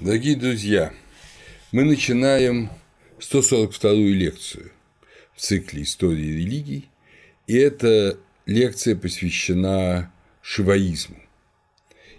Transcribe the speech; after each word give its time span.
Дорогие 0.00 0.34
друзья, 0.34 0.94
мы 1.72 1.84
начинаем 1.84 2.70
142-ю 3.18 4.14
лекцию 4.14 4.72
в 5.34 5.42
цикле 5.42 5.82
истории 5.82 6.38
религий, 6.38 6.88
и 7.46 7.58
эта 7.58 8.18
лекция 8.46 8.96
посвящена 8.96 10.10
шиваизму, 10.40 11.20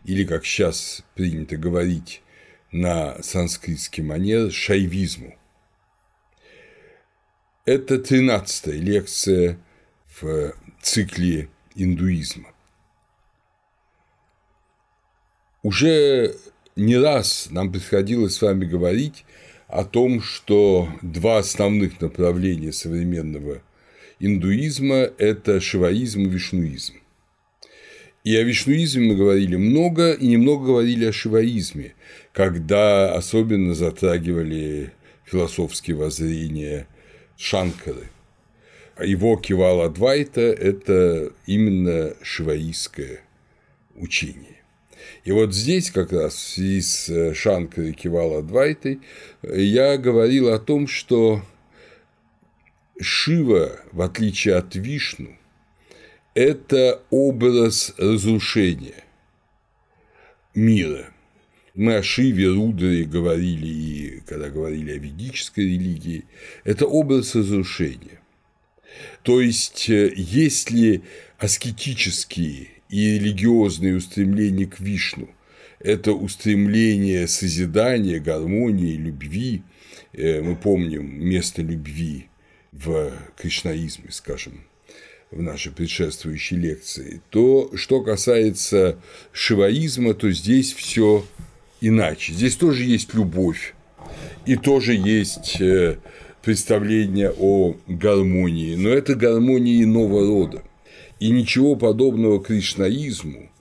или, 0.04 0.26
как 0.26 0.46
сейчас 0.46 1.04
принято 1.16 1.58
говорить 1.58 2.22
на 2.72 3.20
санскритский 3.24 4.04
манер, 4.04 4.52
шайвизму. 4.52 5.36
Это 7.66 7.96
13-я 7.96 8.74
лекция 8.74 9.58
в 10.22 10.54
цикле 10.84 11.50
индуизма. 11.74 12.54
Уже 15.64 16.36
не 16.76 16.98
раз 16.98 17.48
нам 17.52 17.72
приходилось 17.72 18.36
с 18.36 18.42
вами 18.42 18.66
говорить 18.66 19.26
о 19.68 19.86
том, 19.86 20.22
что 20.22 20.90
два 21.02 21.38
основных 21.40 22.02
направления 22.02 22.74
современного 22.74 23.62
индуизма– 24.20 25.10
это 25.18 25.60
шиваизм 25.60 26.22
и 26.22 26.30
вишнуизм. 26.30 26.96
И 28.24 28.36
о 28.36 28.44
вишнуизме 28.44 29.08
мы 29.08 29.16
говорили 29.16 29.56
много, 29.56 30.14
и 30.14 30.28
немного 30.28 30.68
говорили 30.68 31.06
о 31.06 31.14
шиваизме, 31.14 31.96
когда 32.34 33.16
особенно 33.16 33.74
затрагивали 33.74 34.94
философские 35.26 35.96
воззрения 35.96 36.88
Шанкары. 37.38 38.10
Его 39.04 39.38
Кивала 39.38 39.86
Адвайта– 39.86 40.42
это 40.42 41.32
именно 41.48 42.14
шиваистское 42.22 43.22
учение. 43.96 44.61
И 45.24 45.32
вот 45.32 45.54
здесь 45.54 45.92
как 45.92 46.12
раз 46.12 46.34
в 46.34 46.40
связи 46.40 46.82
с 46.82 47.10
э, 47.10 47.34
Шанкой 47.34 47.94
Кивала 47.94 48.42
Двайтой 48.42 49.02
я 49.44 49.98
говорил 49.98 50.50
о 50.50 50.58
том, 50.58 50.88
что 50.88 51.44
Шива, 53.00 53.80
в 53.92 54.02
отличие 54.02 54.56
от 54.56 54.76
Вишну, 54.76 55.38
это 56.34 57.04
образ 57.12 57.94
разрушения 57.98 59.04
мира. 60.56 61.12
Мы 61.76 61.96
о 61.96 62.04
Шиве, 62.04 62.50
Рудре 62.50 63.06
говорили, 63.06 63.68
и 63.68 64.20
когда 64.26 64.50
говорили 64.50 64.92
о 64.92 64.98
ведической 64.98 65.66
религии, 65.66 66.26
это 66.64 66.86
образ 66.86 67.36
разрушения. 67.36 68.20
То 69.22 69.40
есть, 69.40 69.88
э, 69.90 70.12
если 70.16 71.04
аскетические 71.38 72.81
и 72.92 73.18
религиозные 73.18 73.96
устремления 73.96 74.68
к 74.68 74.80
Вишну– 74.80 75.30
это 75.84 76.14
устремление 76.14 77.28
созидания, 77.28 78.20
гармонии, 78.20 78.96
любви. 78.96 79.64
Э, 80.14 80.42
мы 80.42 80.56
помним 80.56 81.26
место 81.26 81.62
любви 81.62 82.28
в 82.72 83.12
кришнаизме, 83.38 84.12
скажем, 84.12 84.62
в 85.32 85.42
нашей 85.42 85.72
предшествующей 85.72 86.58
лекции, 86.58 87.22
то 87.30 87.72
что 87.76 88.02
касается 88.02 88.98
шиваизма, 89.32 90.14
то 90.14 90.30
здесь 90.32 90.74
все 90.74 91.26
иначе. 91.80 92.34
Здесь 92.34 92.58
тоже 92.58 92.84
есть 92.84 93.14
любовь, 93.14 93.74
и 94.46 94.58
тоже 94.58 94.94
есть 94.94 95.60
э, 95.62 95.98
представление 96.44 97.32
о 97.32 97.78
гармонии, 97.88 98.76
но 98.76 98.90
это 98.90 99.16
гармония 99.16 99.84
иного 99.84 100.26
рода. 100.26 100.64
И 101.22 101.30
ничего 101.30 101.76
подобного 101.76 102.44
кришнаизму, 102.44 103.52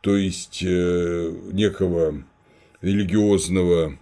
то 0.00 0.16
есть 0.16 0.64
э, 0.64 1.32
некого 1.52 2.24
религиозного 2.80 3.96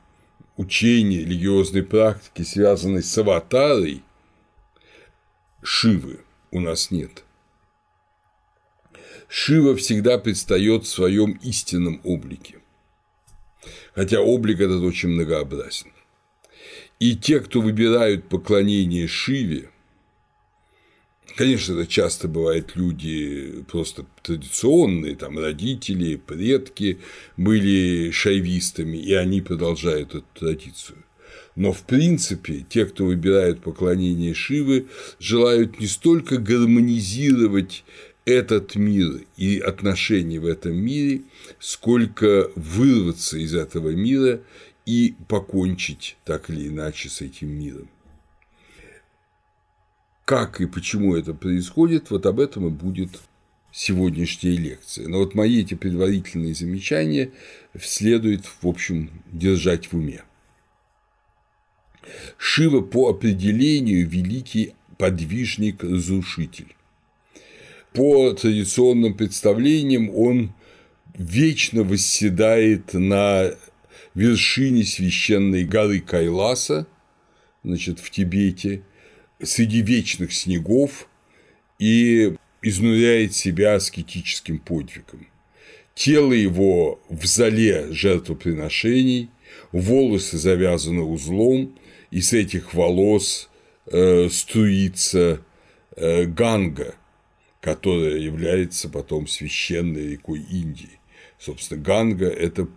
учения, 0.56 1.18
религиозной 1.18 1.82
практики, 1.82 2.40
связанной 2.40 3.02
с 3.02 3.18
аватарой 3.18 4.02
Шивы, 5.62 6.20
у 6.50 6.60
нас 6.60 6.90
нет. 6.90 7.24
Шива 9.28 9.76
всегда 9.76 10.16
предстает 10.16 10.84
в 10.84 10.88
своем 10.88 11.32
истинном 11.42 12.00
облике, 12.04 12.60
хотя 13.94 14.22
облик 14.22 14.58
этот 14.58 14.82
очень 14.82 15.10
многообразен. 15.10 15.92
И 16.98 17.14
те, 17.14 17.40
кто 17.40 17.60
выбирают 17.60 18.30
поклонение 18.30 19.06
Шиве, 19.06 19.68
Конечно, 21.36 21.72
это 21.74 21.86
часто 21.86 22.28
бывают 22.28 22.72
люди 22.74 23.64
просто 23.70 24.04
традиционные, 24.22 25.16
там 25.16 25.38
родители, 25.38 26.16
предки 26.16 26.98
были 27.36 28.10
шайвистами, 28.10 28.98
и 28.98 29.14
они 29.14 29.40
продолжают 29.40 30.14
эту 30.14 30.26
традицию. 30.34 30.98
Но 31.56 31.72
в 31.72 31.82
принципе 31.82 32.64
те, 32.68 32.84
кто 32.86 33.06
выбирают 33.06 33.62
поклонение 33.62 34.34
Шивы, 34.34 34.86
желают 35.18 35.80
не 35.80 35.86
столько 35.86 36.36
гармонизировать 36.36 37.84
этот 38.24 38.76
мир 38.76 39.22
и 39.36 39.58
отношения 39.58 40.38
в 40.38 40.46
этом 40.46 40.74
мире, 40.76 41.22
сколько 41.58 42.50
вырваться 42.54 43.38
из 43.38 43.54
этого 43.54 43.90
мира 43.90 44.40
и 44.86 45.14
покончить 45.28 46.16
так 46.24 46.50
или 46.50 46.68
иначе 46.68 47.08
с 47.08 47.20
этим 47.20 47.48
миром. 47.48 47.88
Как 50.24 50.60
и 50.60 50.66
почему 50.66 51.16
это 51.16 51.34
происходит, 51.34 52.10
вот 52.10 52.26
об 52.26 52.38
этом 52.38 52.68
и 52.68 52.70
будет 52.70 53.20
сегодняшняя 53.72 54.56
лекция. 54.56 55.08
Но 55.08 55.18
вот 55.18 55.34
мои 55.34 55.62
эти 55.62 55.74
предварительные 55.74 56.54
замечания 56.54 57.32
следует, 57.80 58.44
в 58.46 58.66
общем, 58.66 59.10
держать 59.32 59.90
в 59.90 59.96
уме. 59.96 60.22
Шива 62.36 62.82
по 62.82 63.10
определению 63.10 64.08
великий 64.08 64.74
подвижник-разрушитель. 64.98 66.74
По 67.92 68.32
традиционным 68.32 69.14
представлениям 69.14 70.10
он 70.14 70.54
вечно 71.14 71.82
восседает 71.82 72.94
на 72.94 73.50
вершине 74.14 74.84
священной 74.84 75.64
горы 75.64 76.00
Кайласа, 76.00 76.86
значит, 77.64 78.00
в 78.00 78.10
Тибете, 78.10 78.82
среди 79.42 79.82
вечных 79.82 80.32
снегов 80.32 81.08
и 81.78 82.34
изнуряет 82.62 83.34
себя 83.34 83.74
аскетическим 83.74 84.58
подвигом. 84.58 85.26
Тело 85.94 86.32
его 86.32 87.00
в 87.08 87.26
зале 87.26 87.92
жертвоприношений, 87.92 89.30
волосы 89.72 90.38
завязаны 90.38 91.02
узлом, 91.02 91.76
и 92.10 92.20
с 92.20 92.32
этих 92.32 92.74
волос 92.74 93.50
э, 93.86 94.28
струится 94.30 95.42
э, 95.96 96.24
Ганга, 96.24 96.94
которая 97.60 98.16
является 98.16 98.88
потом 98.88 99.26
священной 99.26 100.12
рекой 100.12 100.40
Индии. 100.40 100.98
Собственно, 101.38 101.82
Ганга– 101.82 102.28
это 102.28 102.68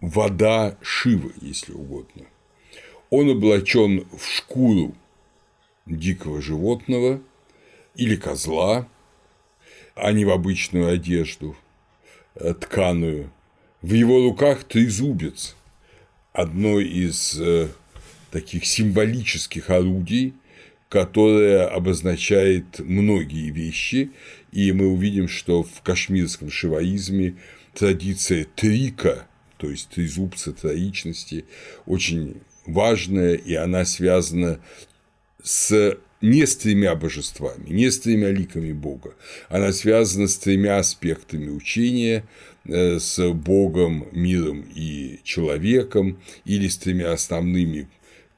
вода 0.00 0.76
Шивы, 0.82 1.32
если 1.40 1.72
угодно. 1.72 2.26
Он 3.10 3.30
облачен 3.30 4.06
в 4.16 4.26
шкуру 4.28 4.94
дикого 5.86 6.42
животного 6.42 7.20
или 7.94 8.16
козла, 8.16 8.88
а 9.94 10.12
не 10.12 10.24
в 10.24 10.30
обычную 10.30 10.88
одежду 10.88 11.56
э, 12.34 12.54
тканую. 12.54 13.32
В 13.82 13.92
его 13.92 14.22
руках 14.22 14.64
трезубец, 14.64 15.56
одно 16.32 16.80
из 16.80 17.38
э, 17.40 17.68
таких 18.30 18.66
символических 18.66 19.70
орудий, 19.70 20.34
которое 20.88 21.66
обозначает 21.66 22.78
многие 22.80 23.50
вещи, 23.50 24.10
и 24.52 24.72
мы 24.72 24.86
увидим, 24.88 25.28
что 25.28 25.62
в 25.62 25.82
кашмирском 25.82 26.50
шиваизме 26.50 27.36
традиция 27.74 28.46
трика, 28.54 29.26
то 29.56 29.70
есть 29.70 29.88
трезубца 29.90 30.52
троичности, 30.52 31.44
очень 31.86 32.40
важная, 32.66 33.34
и 33.34 33.54
она 33.54 33.84
связана 33.84 34.60
с 35.46 35.96
не 36.22 36.44
с 36.44 36.56
тремя 36.56 36.96
божествами, 36.96 37.68
не 37.68 37.90
с 37.90 38.00
тремя 38.00 38.30
ликами 38.30 38.72
Бога. 38.72 39.14
Она 39.48 39.72
связана 39.72 40.26
с 40.26 40.36
тремя 40.38 40.78
аспектами 40.78 41.50
учения, 41.50 42.24
э, 42.64 42.98
с 42.98 43.32
Богом, 43.32 44.08
миром 44.10 44.64
и 44.74 45.20
человеком, 45.22 46.18
или 46.44 46.66
с 46.66 46.78
тремя 46.78 47.12
основными 47.12 47.88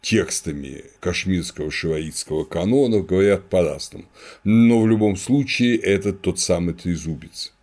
текстами 0.02 0.84
кашмирского 1.00 1.70
шиваитского 1.70 2.44
канона 2.44 3.00
говорят 3.00 3.49
по-разному. 3.49 4.05
Но 4.44 4.82
в 4.82 4.87
любом 4.87 5.16
случае 5.16 5.78
это 5.78 6.12
тот 6.12 6.38
самый 6.38 6.75
трезубец. 6.75 7.55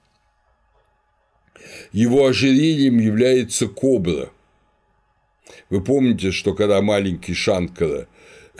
Его 1.92 2.26
ожерельем 2.26 2.98
является 3.00 3.68
кобра. 3.68 4.32
Вы 5.70 5.82
помните, 5.82 6.32
что 6.32 6.54
когда 6.54 6.82
маленький 6.82 7.34
Шанкара 7.34 8.08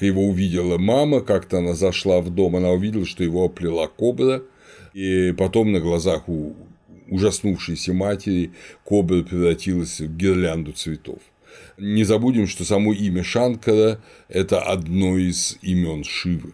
его 0.04 0.24
увидела 0.24 0.78
мама, 0.78 1.22
как-то 1.22 1.60
она 1.60 1.74
зашла 1.74 2.22
в 2.22 2.30
дом, 2.30 2.56
она 2.56 2.72
увидела, 2.72 3.06
что 3.06 3.24
его 3.24 3.46
оплела 3.46 3.88
кобра, 3.88 4.44
и 4.94 5.34
потом 5.38 5.72
на 5.72 5.80
глазах 5.80 6.28
у 6.28 6.56
ужаснувшейся 7.10 7.94
матери 7.94 8.52
кобра 8.84 9.22
превратилась 9.24 10.00
в 10.00 10.16
гирлянду 10.18 10.72
цветов. 10.74 11.20
Не 11.78 12.04
забудем, 12.04 12.48
что 12.48 12.64
само 12.64 12.94
имя 12.94 13.24
Шанкара– 13.24 14.02
это 14.30 14.62
одно 14.62 15.18
из 15.18 15.58
имен 15.62 16.04
Шивы. 16.04 16.54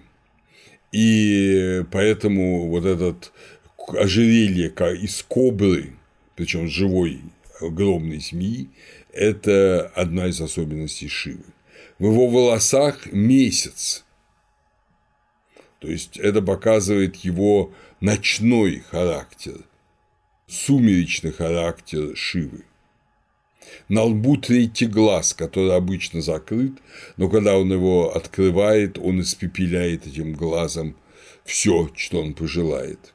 И 0.92 1.84
поэтому 1.92 2.68
вот 2.68 2.86
этот 2.86 3.32
ожерелье 3.88 4.70
из 5.02 5.24
кобры, 5.24 5.94
причем 6.36 6.68
живой 6.68 7.22
огромной 7.60 8.20
змеи, 8.20 8.70
это 9.14 9.92
одна 9.96 10.28
из 10.28 10.42
особенностей 10.42 11.08
Шивы. 11.08 11.44
В 12.02 12.06
его 12.06 12.28
волосах 12.30 13.12
месяц. 13.12 14.04
То 15.78 15.88
есть 15.88 16.18
это 16.18 16.42
показывает 16.42 17.18
его 17.18 17.74
ночной 18.00 18.80
характер, 18.80 19.58
сумеречный 20.48 21.32
характер 21.32 22.18
Шивы. 22.18 22.66
На 23.88 24.02
лбу 24.02 24.38
третий 24.38 24.88
глаз, 24.88 25.36
который 25.36 25.76
обычно 25.76 26.24
закрыт, 26.24 26.74
но 27.18 27.30
когда 27.30 27.56
он 27.56 27.72
его 27.72 28.16
открывает, 28.16 28.98
он 28.98 29.22
испепеляет 29.22 30.08
этим 30.08 30.34
глазом 30.34 30.96
все, 31.44 31.92
что 31.96 32.20
он 32.20 32.34
пожелает. 32.34 33.14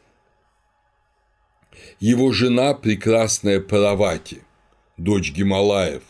Его 1.99 2.31
жена– 2.31 2.73
прекрасная 2.75 3.59
Паравати, 3.59 4.45
дочь 4.97 5.33
Гималаев. 5.33 6.05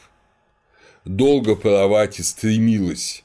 Долго 1.06 1.54
Паравати 1.54 2.22
стремилась 2.22 3.22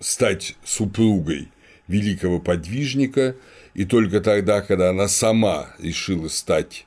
стать 0.00 0.56
супругой 0.64 1.48
великого 1.86 2.40
подвижника, 2.40 3.36
и 3.74 3.84
только 3.84 4.22
тогда, 4.22 4.62
когда 4.62 4.88
она 4.88 5.06
сама 5.06 5.74
решила 5.78 6.28
стать 6.28 6.86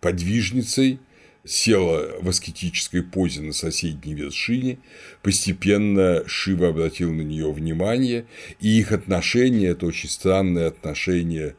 подвижницей, 0.00 0.98
села 1.44 2.20
в 2.20 2.28
аскетической 2.28 3.04
позе 3.04 3.42
на 3.42 3.52
соседней 3.52 4.14
вершине, 4.14 4.80
постепенно 5.22 6.24
Шива 6.26 6.70
обратил 6.70 7.12
на 7.12 7.22
нее 7.22 7.52
внимание, 7.52 8.26
и 8.58 8.80
их 8.80 8.90
отношения– 8.90 9.68
это 9.68 9.86
очень 9.86 10.08
странное 10.08 10.66
отношение 10.66 11.54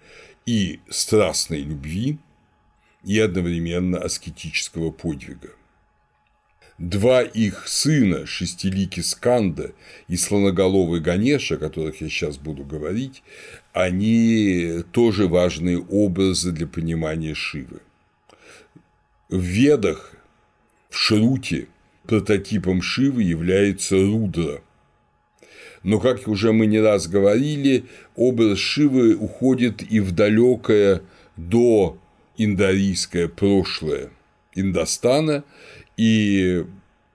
и 0.45 0.81
страстной 0.89 1.61
любви, 1.61 2.17
и 3.05 3.17
одновременно 3.17 3.97
аскетического 3.97 4.91
подвига. 4.91 5.51
Два 6.79 7.21
их 7.21 7.67
сына, 7.67 8.25
шестилики 8.25 8.99
Сканда 9.01 9.73
и 10.07 10.17
слоноголовый 10.17 11.01
Ганеша, 11.01 11.55
о 11.55 11.57
которых 11.57 12.01
я 12.01 12.09
сейчас 12.09 12.37
буду 12.37 12.63
говорить, 12.63 13.21
они 13.73 14.83
тоже 14.91 15.27
важные 15.27 15.79
образы 15.79 16.51
для 16.51 16.65
понимания 16.65 17.35
Шивы. 17.35 17.79
В 19.29 19.39
Ведах, 19.39 20.13
в 20.89 20.97
Шруте, 20.97 21.67
прототипом 22.07 22.81
Шивы 22.81 23.23
является 23.23 23.95
Рудра. 23.95 24.61
Но, 25.83 25.99
как 25.99 26.27
уже 26.27 26.53
мы 26.53 26.65
не 26.65 26.79
раз 26.79 27.07
говорили, 27.07 27.85
образ 28.15 28.57
Шивы 28.57 29.15
уходит 29.15 29.83
и 29.83 29.99
в 29.99 30.11
далекое 30.11 31.01
до 31.35 31.97
индорийское 32.37 33.27
прошлое 33.27 34.09
Индостана, 34.55 35.43
и 35.97 36.65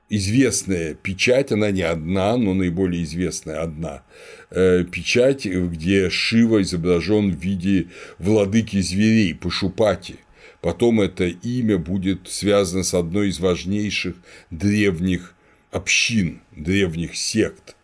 известная 0.08 0.94
печать, 0.94 1.52
она 1.52 1.70
не 1.70 1.82
одна, 1.82 2.36
но 2.36 2.54
наиболее 2.54 3.04
известная 3.04 3.62
одна 3.62 4.02
э, 4.50 4.84
печать, 4.84 5.46
где 5.46 6.10
Шива 6.10 6.62
изображен 6.62 7.32
в 7.32 7.40
виде 7.40 7.88
владыки 8.18 8.80
зверей, 8.80 9.34
Пашупати. 9.34 10.16
Потом 10.60 11.00
это 11.00 11.24
имя 11.24 11.78
будет 11.78 12.28
связано 12.28 12.82
с 12.82 12.94
одной 12.94 13.28
из 13.28 13.38
важнейших 13.38 14.16
древних 14.50 15.34
общин, 15.70 16.40
древних 16.56 17.16
сект 17.16 17.76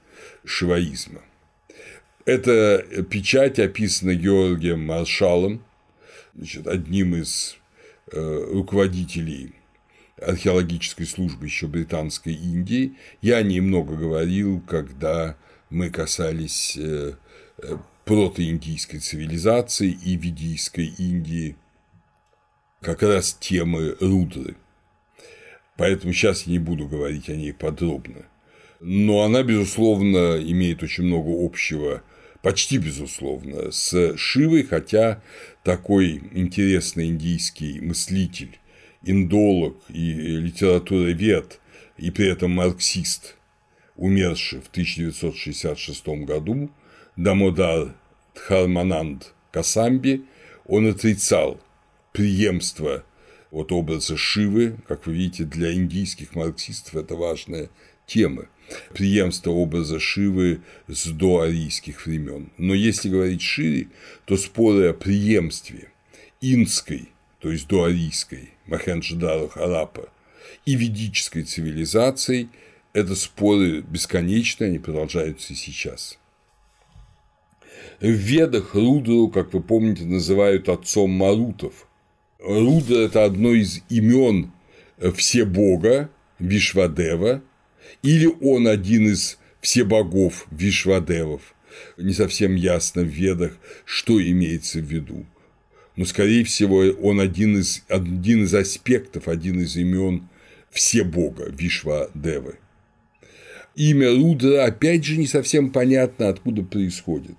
шиваизма. 0.45 1.21
Эта 2.25 2.85
печать 3.11 3.59
описана 3.59 4.15
Георгием 4.15 4.85
Маршалом, 4.85 5.63
значит, 6.35 6.67
одним 6.67 7.15
из 7.17 7.57
э, 8.11 8.49
руководителей 8.51 9.53
археологической 10.21 11.07
службы 11.07 11.47
еще 11.47 11.67
британской 11.67 12.35
Индии. 12.35 12.97
Я 13.21 13.39
о 13.39 13.43
ней 13.43 13.61
много 13.61 13.97
говорил, 13.97 14.61
когда 14.61 15.37
мы 15.71 15.91
касались 15.91 16.77
э, 16.77 17.15
э, 17.59 17.77
протоиндийской 18.05 19.01
цивилизации 19.01 19.91
и 19.91 20.17
ведийской 20.17 20.87
Индии, 20.87 21.57
как 22.81 23.03
раз 23.03 23.35
темы 23.35 23.97
Рудры. 24.01 24.57
Поэтому 25.77 26.13
сейчас 26.13 26.47
я 26.47 26.53
не 26.53 26.59
буду 26.59 26.87
говорить 26.87 27.29
о 27.29 27.35
ней 27.35 27.53
подробно. 27.53 28.27
Но 28.81 29.23
она, 29.23 29.43
безусловно, 29.43 30.39
имеет 30.39 30.83
очень 30.83 31.05
много 31.05 31.31
общего, 31.45 32.03
почти 32.43 32.77
безусловно, 32.77 33.73
с 33.73 34.17
Шивой, 34.17 34.63
хотя 34.63 35.23
такой 35.63 36.23
интересный 36.33 37.07
индийский 37.07 37.81
мыслитель, 37.81 38.59
индолог 39.05 39.77
и 39.89 40.13
литературовед, 40.13 41.61
и 41.97 42.11
при 42.11 42.29
этом 42.29 42.53
марксист, 42.53 43.37
умерший 43.97 44.61
в 44.61 44.69
1966 44.69 46.07
году, 46.25 46.71
Дамодар 47.17 47.95
Дхармананд 48.35 49.33
Касамби, 49.53 50.25
он 50.67 50.89
отрицал 50.89 51.61
преемство 52.13 53.05
вот 53.51 53.71
образа 53.71 54.17
Шивы, 54.17 54.77
как 54.89 55.07
вы 55.07 55.15
видите, 55.15 55.45
для 55.45 55.73
индийских 55.73 56.35
марксистов 56.35 56.97
это 56.97 57.15
важная 57.15 57.71
тема, 58.07 58.47
преемство 58.93 59.51
образа 59.51 60.01
Шивы 60.01 60.63
с 60.89 61.07
доарийских 61.07 62.07
времен. 62.07 62.51
Но 62.59 62.75
если 62.75 63.09
говорить 63.09 63.43
шире, 63.43 63.89
то 64.25 64.37
споры 64.37 64.89
о 64.89 64.93
преемстве 64.93 65.89
инской, 66.41 67.11
то 67.45 67.53
есть 67.53 67.69
доарийской, 67.69 68.53
Махенджадару 68.65 69.49
Харапа, 69.49 70.09
и 70.65 70.77
ведической 70.77 71.43
цивилизацией– 71.43 72.49
это 72.95 73.15
споры 73.15 73.83
бесконечные, 73.83 74.69
они 74.69 74.79
продолжаются 74.79 75.53
и 75.53 75.57
сейчас. 75.57 76.19
В 78.01 78.07
Ведах 78.07 78.75
Рудру, 78.75 79.29
как 79.29 79.53
вы 79.53 79.63
помните, 79.63 80.07
называют 80.07 80.71
отцом 80.71 81.11
Марутов. 81.11 81.87
Рудра– 82.39 82.97
это 83.05 83.25
одно 83.25 83.53
из 83.53 83.83
имен 83.91 84.51
Всебога 85.15 86.09
Вишвадева, 86.39 87.43
или 88.03 88.35
он 88.41 88.69
один 88.69 89.09
из 89.09 89.37
всебогов 89.61 90.47
Вишвадевов. 90.51 91.55
Не 91.99 92.15
совсем 92.15 92.55
ясно 92.55 93.03
в 93.03 93.09
Ведах, 93.09 93.59
что 93.85 94.19
имеется 94.19 94.79
в 94.79 94.85
виду. 94.85 95.27
Но, 95.97 96.05
скорее 96.05 96.45
всего, 96.45 96.79
он 97.03 97.21
один 97.21 97.59
из, 97.59 97.85
один 97.89 98.45
из 98.45 98.55
аспектов, 98.55 99.29
один 99.29 99.61
из 99.61 99.77
имен 99.77 100.29
Всебога 100.71 101.51
Вишвадевы. 101.51 102.57
Имя 103.77 104.11
Рудра, 104.11 104.65
опять 104.65 105.05
же, 105.05 105.17
не 105.17 105.27
совсем 105.27 105.71
понятно, 105.71 106.29
откуда 106.29 106.63
происходит. 106.63 107.37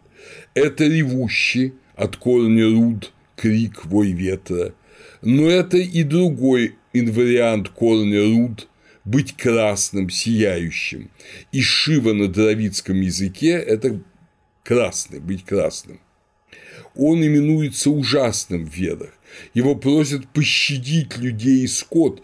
Это 0.53 0.85
ревущий 0.85 1.73
от 1.95 2.17
корня 2.17 2.65
руд, 2.65 3.13
крик, 3.35 3.85
вой 3.85 4.11
ветра, 4.11 4.73
но 5.21 5.49
это 5.49 5.77
и 5.77 6.03
другой 6.03 6.75
инвариант 6.93 7.69
корня 7.69 8.21
руд– 8.23 8.67
быть 9.05 9.37
красным, 9.37 10.09
сияющим. 10.09 11.11
И 11.51 11.61
Шива 11.61 12.13
на 12.13 12.27
дравидском 12.27 12.99
языке– 12.99 13.51
это 13.67 14.01
красный, 14.63 15.19
быть 15.19 15.45
красным. 15.45 15.99
Он 16.95 17.25
именуется 17.25 17.89
ужасным 17.89 18.65
в 18.65 18.73
ведах. 18.73 19.11
Его 19.53 19.75
просят 19.75 20.27
пощадить 20.27 21.17
людей 21.17 21.63
и 21.63 21.67
скот, 21.67 22.23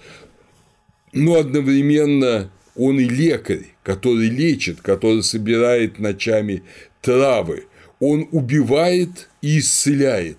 но 1.14 1.36
одновременно 1.36 2.52
он 2.76 3.00
и 3.00 3.04
лекарь, 3.04 3.66
который 3.84 4.30
лечит, 4.30 4.82
который 4.82 5.24
собирает 5.24 6.00
ночами 6.00 6.64
травы. 7.02 7.66
Он 8.00 8.28
убивает 8.32 9.30
и 9.42 9.60
исцеляет. 9.60 10.38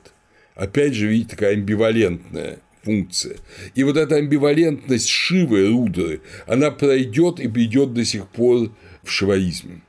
Опять 0.55 0.95
же, 0.95 1.09
видите, 1.09 1.31
такая 1.31 1.55
амбивалентная 1.55 2.59
функция. 2.83 3.37
И 3.75 3.85
вот 3.85 3.97
эта 3.97 4.17
амбивалентность 4.17 5.09
Шивы, 5.09 5.69
Рудры, 5.69 6.21
она 6.47 6.71
пройдет 6.71 7.39
и 7.39 7.49
придет 7.49 7.95
до 7.95 8.05
сих 8.05 8.29
пор 8.29 8.71
в 9.03 9.11
шиваизме. 9.11 9.83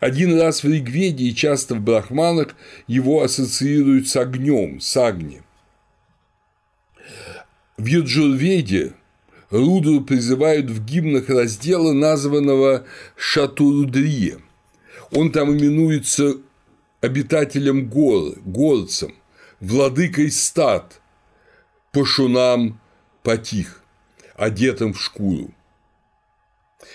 Один 0.00 0.40
раз 0.40 0.64
в 0.64 0.68
Ригведе 0.68 1.24
и 1.24 1.34
часто 1.34 1.74
в 1.74 1.82
Брахманах 1.82 2.56
его 2.86 3.22
ассоциируют 3.22 4.08
с 4.08 4.16
огнем, 4.16 4.80
с 4.80 4.96
агни. 4.96 5.42
В 7.76 7.84
Юджурведе 7.84 8.94
Рудру 9.50 10.00
призывают 10.00 10.70
в 10.70 10.84
гимнах 10.84 11.28
раздела, 11.28 11.92
названного 11.92 12.86
Шатурудрия. 13.14 14.38
Он 15.12 15.32
там 15.32 15.52
именуется 15.52 16.36
обитателем 17.02 17.88
гор, 17.88 18.38
горцем, 18.44 19.14
владыкой 19.60 20.30
стад, 20.30 21.00
пашунам 21.92 22.80
потих, 23.22 23.82
одетым 24.34 24.94
в 24.94 25.02
шкуру. 25.02 25.52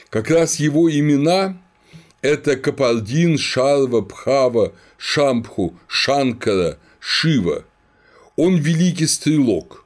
Как 0.10 0.32
раз 0.32 0.56
его 0.56 0.90
имена– 0.90 1.62
это 2.26 2.58
Капалдин, 2.58 3.38
Шарва, 3.38 4.02
Пхава, 4.02 4.74
Шампху, 4.98 5.78
Шанкара, 5.88 6.80
Шива. 7.00 7.66
Он 8.36 8.58
великий 8.58 9.08
стрелок. 9.08 9.86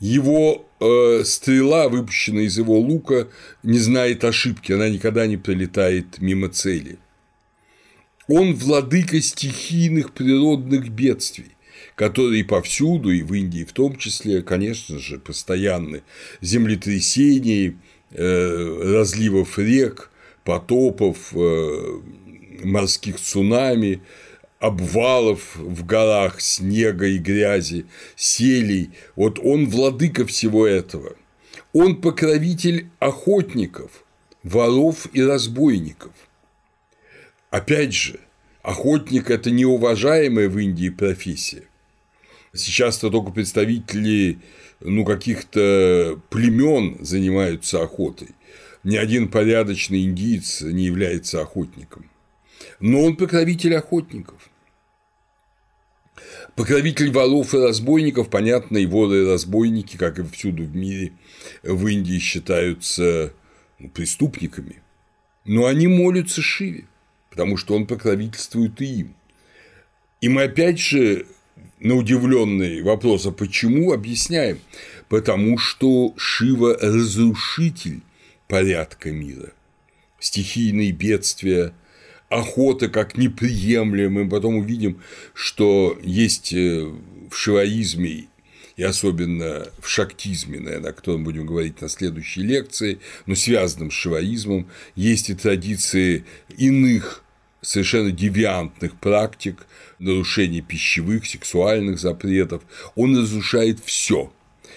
Его 0.00 0.66
э, 0.80 1.24
стрела, 1.24 1.88
выпущенная 1.88 2.44
из 2.44 2.58
его 2.58 2.78
лука, 2.78 3.28
не 3.62 3.78
знает 3.78 4.24
ошибки, 4.24 4.72
она 4.72 4.88
никогда 4.88 5.26
не 5.26 5.36
пролетает 5.36 6.18
мимо 6.18 6.48
цели. 6.48 6.98
Он 8.28 8.54
владыка 8.54 9.20
стихийных 9.20 10.12
природных 10.12 10.88
бедствий 10.88 11.54
которые 11.94 12.44
повсюду, 12.44 13.10
и 13.10 13.22
в 13.22 13.32
Индии 13.34 13.64
в 13.64 13.72
том 13.72 13.96
числе, 13.96 14.42
конечно 14.42 14.98
же, 14.98 15.18
постоянны. 15.18 16.02
Землетрясений, 16.40 17.68
э, 17.68 17.72
разливов 18.14 19.58
рек, 19.58 20.10
потопов, 20.44 21.32
э, 21.34 22.00
морских 22.62 23.20
цунами, 23.20 24.00
обвалов 24.58 25.56
в 25.56 25.84
горах, 25.84 26.40
снега 26.40 27.06
и 27.06 27.18
грязи, 27.18 27.86
селей. 28.16 28.90
Вот 29.16 29.38
он 29.38 29.68
владыка 29.68 30.26
всего 30.26 30.66
этого. 30.66 31.16
Он 31.72 32.00
покровитель 32.00 32.88
охотников, 32.98 34.04
воров 34.42 35.08
и 35.12 35.22
разбойников. 35.22 36.12
Опять 37.50 37.92
же, 37.92 38.20
охотник– 38.62 39.30
это 39.32 39.50
неуважаемая 39.50 40.48
в 40.48 40.58
Индии 40.58 40.88
профессия. 40.88 41.64
Сейчас-то 42.52 43.10
только 43.10 43.32
представители 43.32 44.38
ну, 44.84 45.04
каких-то 45.04 46.20
племен 46.28 46.98
занимаются 47.00 47.82
охотой. 47.82 48.28
Ни 48.84 48.96
один 48.96 49.28
порядочный 49.28 50.04
индиец 50.04 50.60
не 50.60 50.84
является 50.84 51.40
охотником. 51.40 52.10
Но 52.80 53.02
он 53.02 53.16
покровитель 53.16 53.74
охотников. 53.74 54.50
Покровитель 56.54 57.10
воров 57.10 57.54
и 57.54 57.58
разбойников, 57.58 58.28
понятно, 58.28 58.76
и 58.76 58.86
воры 58.86 59.22
и 59.22 59.26
разбойники, 59.26 59.96
как 59.96 60.18
и 60.18 60.22
всюду 60.22 60.64
в 60.64 60.76
мире, 60.76 61.12
в 61.62 61.86
Индии 61.86 62.18
считаются 62.18 63.32
ну, 63.78 63.88
преступниками. 63.88 64.82
Но 65.46 65.64
они 65.64 65.88
молятся 65.88 66.42
Шиве, 66.42 66.84
потому 67.30 67.56
что 67.56 67.74
он 67.74 67.86
покровительствует 67.86 68.80
и 68.82 69.00
им. 69.00 69.16
И 70.20 70.28
мы 70.28 70.42
опять 70.44 70.78
же 70.78 71.26
на 71.84 71.94
удивленный 71.94 72.82
вопрос, 72.82 73.26
а 73.26 73.30
почему, 73.30 73.92
объясняем. 73.92 74.58
Потому 75.08 75.58
что 75.58 76.14
Шива– 76.16 76.76
разрушитель 76.80 78.00
порядка 78.48 79.12
мира. 79.12 79.52
Стихийные 80.18 80.92
бедствия, 80.92 81.74
охота 82.30 82.88
как 82.88 83.18
неприемлемая. 83.18 84.24
Мы 84.24 84.28
потом 84.30 84.56
увидим, 84.56 85.02
что 85.34 85.98
есть 86.02 86.54
э, 86.54 86.90
в 87.30 87.36
шиваизме 87.36 88.28
и 88.76 88.82
особенно 88.82 89.68
в 89.78 89.86
шактизме, 89.86 90.60
наверное, 90.60 90.90
о 90.90 90.94
котором 90.94 91.22
будем 91.22 91.44
говорить 91.44 91.82
на 91.82 91.90
следующей 91.90 92.42
лекции, 92.42 92.98
но 93.26 93.34
связанном 93.34 93.90
с 93.90 93.94
шиваизмом, 93.94 94.68
есть 94.96 95.28
и 95.28 95.34
традиции 95.34 96.24
иных 96.56 97.23
совершенно 97.64 98.10
девиантных 98.10 98.96
практик, 98.96 99.66
нарушений 99.98 100.60
пищевых, 100.60 101.26
сексуальных 101.26 101.98
запретов, 101.98 102.62
он 102.94 103.16
разрушает 103.16 103.80
все. 103.84 104.32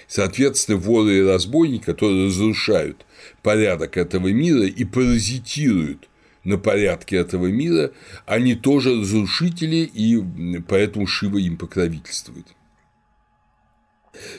Соответственно, 0.08 0.78
воры 0.78 1.18
и 1.18 1.22
разбойники, 1.22 1.84
которые 1.84 2.28
разрушают 2.28 3.06
порядок 3.44 3.98
этого 3.98 4.30
мира 4.30 4.66
и 4.66 4.86
паразитируют 4.86 6.08
на 6.44 6.58
порядке 6.58 7.18
этого 7.18 7.48
мира, 7.48 7.92
они 8.26 8.56
тоже 8.56 9.02
разрушители, 9.02 9.90
и 9.94 10.62
поэтому 10.62 11.06
Шива 11.06 11.38
им 11.38 11.58
покровительствует. 11.58 12.48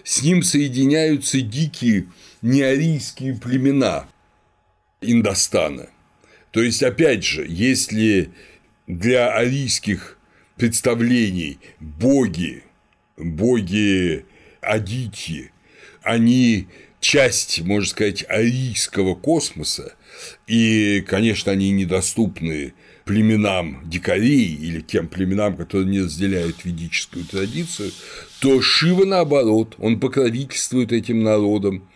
С 0.05 0.23
ним 0.23 0.43
соединяются 0.43 1.41
дикие 1.41 2.09
неарийские 2.41 3.37
племена 3.37 4.09
Индостана– 5.03 5.91
то 6.51 6.63
есть, 6.63 6.83
опять 6.83 7.25
же, 7.25 7.47
если 7.49 8.31
для 8.87 9.33
арийских 9.35 10.19
представлений 10.57 11.59
боги, 11.79 12.63
боги 13.17 14.25
Адити, 14.61 15.53
они 16.03 16.69
часть, 17.01 17.61
можно 17.63 17.89
сказать, 17.89 18.25
арийского 18.29 19.15
космоса, 19.15 19.95
и, 20.47 21.05
конечно, 21.07 21.53
они 21.53 21.71
недоступны 21.71 22.73
племенам 23.05 23.81
дикарей 23.85 24.55
или 24.55 24.81
тем 24.81 25.09
племенам, 25.09 25.57
которые 25.57 25.89
не 25.89 26.01
разделяют 26.01 26.65
ведическую 26.65 27.25
традицию, 27.25 27.93
то 28.41 28.61
Шива, 28.61 29.05
наоборот, 29.05 29.77
он 29.79 30.01
покровительствует 30.01 30.93
этим 30.93 31.23
народам, 31.23 31.89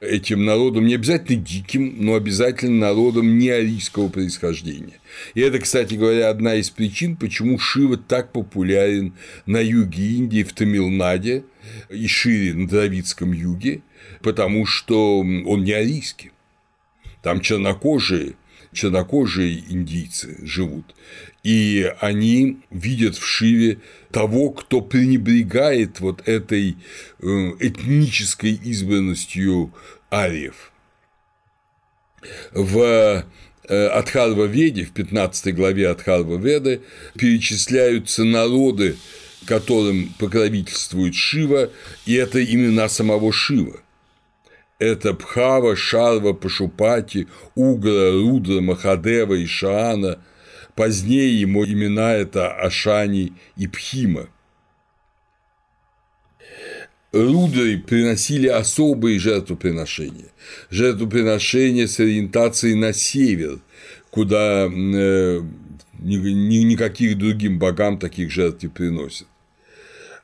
этим 0.00 0.44
народом, 0.44 0.86
не 0.86 0.94
обязательно 0.94 1.38
диким, 1.38 1.94
но 1.98 2.14
обязательно 2.14 2.88
народом 2.88 3.38
неарийского 3.38 4.08
происхождения. 4.08 4.98
И 5.34 5.40
это, 5.40 5.58
кстати 5.58 5.94
говоря, 5.94 6.30
одна 6.30 6.54
из 6.54 6.70
причин, 6.70 7.16
почему 7.16 7.58
Шива 7.58 7.96
так 7.96 8.32
популярен 8.32 9.14
на 9.46 9.60
юге 9.60 10.02
Индии, 10.16 10.42
в 10.42 10.52
Тамилнаде 10.52 11.44
и 11.90 12.06
шире 12.06 12.54
на 12.54 12.66
Дравидском 12.66 13.32
юге, 13.32 13.82
потому 14.22 14.66
что 14.66 15.20
он 15.20 15.64
не 15.64 15.72
арийский. 15.72 16.32
Там 17.22 17.40
чернокожие, 17.40 18.34
чернокожие 18.72 19.62
индийцы 19.68 20.38
живут, 20.42 20.94
и 21.42 21.92
они 22.00 22.58
видят 22.70 23.16
в 23.16 23.24
Шиве 23.24 23.78
того, 24.10 24.50
кто 24.50 24.80
пренебрегает 24.80 26.00
вот 26.00 26.26
этой 26.28 26.76
э, 27.20 27.26
этнической 27.60 28.52
избранностью 28.52 29.72
ариев. 30.10 30.72
В 32.52 33.24
э, 33.68 33.86
Адхарва 33.86 34.44
Веде, 34.44 34.84
в 34.84 34.92
15 34.92 35.54
главе 35.54 35.88
Адхарва 35.88 36.36
Веды, 36.36 36.82
перечисляются 37.16 38.24
народы, 38.24 38.96
которым 39.46 40.12
покровительствует 40.18 41.14
Шива, 41.14 41.70
и 42.04 42.14
это 42.14 42.44
имена 42.44 42.88
самого 42.88 43.32
Шива. 43.32 43.80
Это 44.78 45.12
Пхава, 45.14 45.76
Шарва, 45.76 46.32
Пашупати, 46.32 47.28
Угра, 47.54 48.12
Рудра, 48.12 48.60
Махадева 48.60 49.34
и 49.34 49.46
Шаана. 49.46 50.18
Позднее 50.80 51.38
ему 51.38 51.66
имена– 51.66 52.14
это 52.14 52.54
Ашани 52.54 53.34
и 53.58 53.66
Пхима. 53.66 54.30
Рудры 57.12 57.76
приносили 57.76 58.46
особые 58.46 59.18
жертвоприношения. 59.18 60.28
Жертвоприношения 60.70 61.86
с 61.86 62.00
ориентацией 62.00 62.76
на 62.76 62.94
север, 62.94 63.58
куда 64.08 64.70
э, 64.72 65.42
никаких 65.98 67.18
другим 67.18 67.58
богам 67.58 67.98
таких 67.98 68.30
жертв 68.30 68.62
не 68.62 68.70
приносят. 68.70 69.28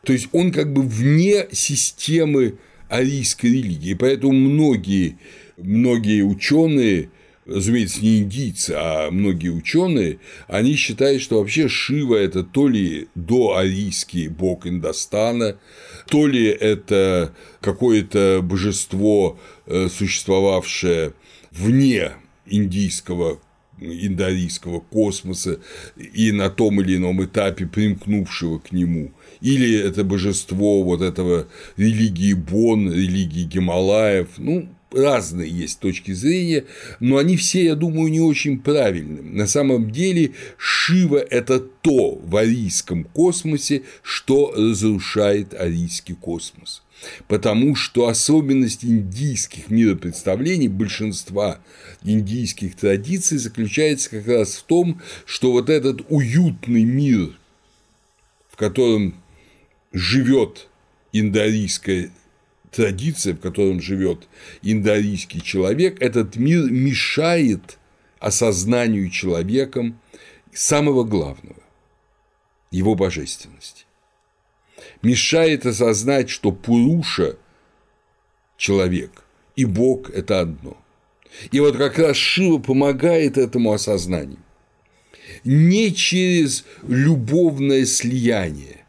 То 0.05 0.15
есть 0.15 0.31
он 0.33 0.53
как 0.53 0.73
бы 0.73 0.81
вне 0.81 1.49
системы 1.53 2.55
арийской 2.89 3.51
религии, 3.51 3.93
поэтому 3.93 4.33
многие, 4.33 5.19
многие 5.59 6.23
ученые 6.23 7.11
разумеется, 7.47 8.03
не 8.03 8.19
индийцы, 8.19 8.75
а 8.77 9.11
многие 9.11 9.49
ученые, 9.49 10.19
они 10.49 10.75
считают, 10.75 11.23
что 11.23 11.39
вообще 11.39 11.69
Шива– 11.69 12.15
это 12.17 12.43
то 12.43 12.69
ли 12.69 13.09
доарийский 13.15 14.29
бог 14.29 14.67
Индостана, 14.67 15.59
то 16.09 16.27
ли 16.27 16.47
это 16.47 17.35
какое-то 17.61 18.41
божество, 18.43 19.39
э, 19.67 19.89
существовавшее 19.89 21.15
вне 21.53 22.13
индийского 22.47 23.41
индоарийского 23.79 24.81
космоса 24.81 25.61
и 25.97 26.33
на 26.33 26.49
том 26.49 26.81
или 26.81 26.97
ином 26.97 27.23
этапе 27.23 27.67
примкнувшего 27.67 28.59
к 28.59 28.73
нему, 28.73 29.13
или 29.43 29.79
это 29.79 30.03
божество 30.03 30.83
вот 30.83 31.03
этого 31.03 31.47
религии 31.77 32.33
Бон, 32.33 32.91
религии 32.91 33.45
Гималаев, 33.45 34.29
ну, 34.39 34.69
разные 34.97 35.51
есть 35.51 35.81
точки 35.81 36.13
зрения, 36.13 36.65
но 37.01 37.19
они 37.19 37.37
все, 37.37 37.65
я 37.65 37.75
думаю, 37.75 38.11
не 38.11 38.21
очень 38.21 38.59
правильны. 38.59 39.23
На 39.23 39.47
самом 39.47 39.91
деле 39.91 40.33
Шива– 40.57 41.19
это 41.31 41.61
то 41.61 42.17
в 42.17 42.37
арийском 42.37 43.05
космосе, 43.05 43.83
что 44.03 44.53
разрушает 44.57 45.55
арийский 45.55 46.15
космос. 46.15 46.83
Потому 47.29 47.75
что 47.75 48.09
особенность 48.09 48.85
индийских 48.85 49.69
миропредставлений, 49.71 50.69
большинства 50.69 51.59
индийских 52.03 52.75
традиций 52.75 53.39
заключается 53.39 54.11
как 54.11 54.27
раз 54.27 54.57
в 54.57 54.63
том, 54.63 55.01
что 55.27 55.53
вот 55.53 55.69
этот 55.69 56.03
уютный 56.09 56.85
мир, 56.85 57.39
в 58.51 58.57
котором 58.57 59.15
живет 59.93 60.69
индоарийская 61.13 62.11
традиция, 62.77 63.35
в 63.35 63.41
котором 63.41 63.81
живет 63.81 64.29
индоарийский 64.63 65.41
человек, 65.41 66.01
этот 66.03 66.37
мир 66.37 66.71
мешает 66.71 67.79
осознанию 68.19 69.09
человеком 69.09 69.99
самого 70.53 71.05
главного– 71.05 71.63
его 72.71 72.95
божественности. 72.95 73.85
Мешает 75.01 75.65
осознать, 75.65 76.29
что 76.29 76.53
Пуруша– 76.53 77.37
человек, 78.59 79.25
и 79.57 79.65
Бог– 79.65 80.11
это 80.15 80.41
одно. 80.41 80.77
И 81.51 81.61
вот 81.61 81.79
как 81.79 81.99
раз 81.99 82.17
Шива 82.19 82.59
помогает 82.59 83.39
этому 83.39 83.73
осознанию. 83.73 84.39
Не 85.45 85.95
через 85.95 86.65
любовное 86.87 87.87
слияние, 87.87 88.85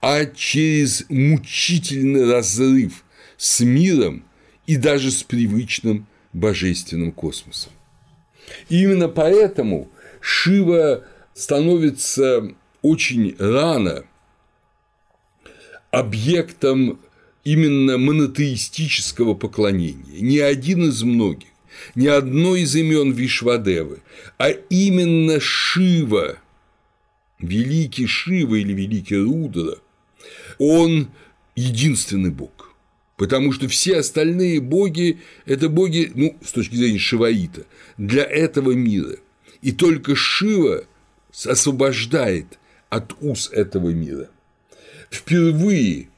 а 0.00 0.26
через 0.26 1.08
мучительный 1.08 2.30
разрыв 2.30 3.03
с 3.36 3.60
миром 3.60 4.24
и 4.66 4.76
даже 4.76 5.10
с 5.10 5.22
привычным 5.22 6.06
божественным 6.32 7.12
космосом. 7.12 7.72
И 8.68 8.82
именно 8.82 9.08
поэтому 9.08 9.88
Шива 10.20 11.04
становится 11.34 12.54
очень 12.82 13.34
рано 13.38 14.04
объектом 15.90 17.00
именно 17.44 17.98
монотеистического 17.98 19.34
поклонения, 19.34 20.20
не 20.20 20.38
один 20.38 20.88
из 20.88 21.02
многих, 21.02 21.48
не 21.94 22.06
одно 22.06 22.56
из 22.56 22.74
имен 22.74 23.12
Вишвадевы, 23.12 24.02
а 24.38 24.50
именно 24.50 25.40
Шива, 25.40 26.38
великий 27.38 28.06
Шива 28.06 28.56
или 28.56 28.72
великий 28.72 29.16
Рудра, 29.16 29.78
он 30.58 31.10
единственный 31.54 32.30
бог. 32.30 32.53
Потому 33.16 33.52
что 33.52 33.68
все 33.68 33.98
остальные 33.98 34.60
боги– 34.60 35.20
это 35.46 35.68
боги, 35.68 36.10
ну, 36.14 36.36
с 36.44 36.52
точки 36.52 36.74
зрения 36.74 36.98
Шиваита, 36.98 37.64
для 37.96 38.24
этого 38.24 38.72
мира. 38.72 39.16
И 39.62 39.72
только 39.72 40.16
Шива 40.16 40.84
освобождает 41.44 42.58
от 42.88 43.14
уз 43.20 43.50
этого 43.52 43.90
мира. 43.90 44.30
Впервые 45.10 46.08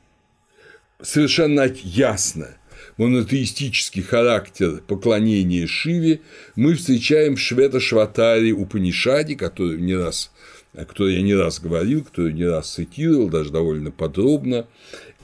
совершенно 1.03 1.71
ясно 1.83 2.57
монотеистический 2.97 4.03
характер 4.03 4.83
поклонения 4.87 5.67
Шиве 5.67 6.21
мы 6.55 6.75
встречаем 6.75 7.37
в 7.37 7.41
Швета-Шватаре 7.41 8.53
Упанишаде, 8.53 9.37
который 9.37 9.79
не 9.79 9.95
раз 9.95 10.31
о 10.76 10.85
которой 10.85 11.15
я 11.15 11.23
не 11.23 11.35
раз 11.35 11.59
говорил, 11.59 12.05
которую 12.05 12.35
не 12.35 12.45
раз 12.45 12.75
цитировал, 12.75 13.29
даже 13.29 13.50
довольно 13.50 13.91
подробно. 13.91 14.67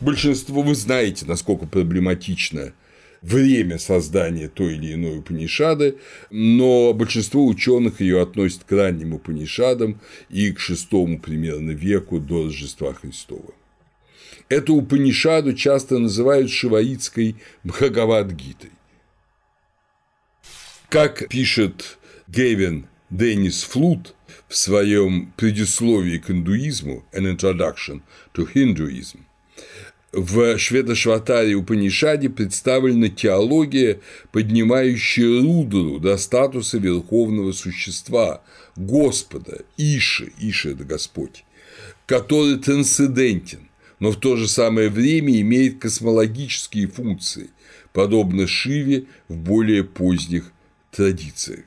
Большинство 0.03 0.63
вы 0.63 0.75
знаете, 0.75 1.25
насколько 1.27 1.65
проблематично 1.65 2.73
время 3.21 3.79
создания 3.79 4.49
той 4.49 4.75
или 4.75 4.95
иной 4.95 5.21
Упанишады, 5.21 5.97
но 6.29 6.93
большинство 6.93 7.47
ученых 7.47 8.01
ее 8.01 8.21
относят 8.21 8.65
к 8.65 8.73
ранним 8.73 9.15
Упанишадам 9.15 10.01
и 10.29 10.51
к 10.51 10.59
шестому 10.59 11.21
примерно 11.21 11.71
веку 11.71 12.19
до 12.19 12.47
Рождества 12.47 12.95
Христова. 12.95 13.55
Эту 14.49 14.75
Упанишаду 14.75 15.53
часто 15.53 16.01
называют 16.01 16.51
шиваитской 16.51 17.37
Бхагавадгитой. 17.63 18.73
Как 20.89 21.29
пишет 21.29 22.01
Гевин 22.27 22.87
Деннис 23.09 23.63
Флут 23.63 24.17
в 24.49 24.57
своем 24.57 25.33
предисловии 25.37 26.19
к 26.19 26.29
индуизму 26.29 27.05
An 27.13 27.37
Introduction 27.37 28.03
to 28.35 28.53
Hinduism, 28.53 29.21
в 30.13 30.59
Шведошватаре 30.59 31.55
Упанишаде 31.55 32.29
представлена 32.29 33.09
теология, 33.09 34.01
поднимающая 34.31 35.41
Рудру 35.41 35.99
до 35.99 36.19
статуса 36.19 36.79
верховного 36.79 37.53
существа, 37.53 38.43
Господа, 38.77 39.63
Иши, 39.79 40.33
Иши– 40.39 40.73
это 40.73 40.85
Господь, 40.85 41.45
который 42.07 42.59
трансцендентен, 42.59 43.69
но 44.01 44.13
в 44.13 44.17
то 44.17 44.37
же 44.37 44.49
самое 44.49 44.91
время 44.91 45.41
имеет 45.41 45.79
космологические 45.79 46.89
функции, 46.89 47.51
подобно 47.95 48.47
Шиве 48.47 49.07
в 49.29 49.37
более 49.37 49.83
поздних 49.83 50.53
традициях. 50.91 51.65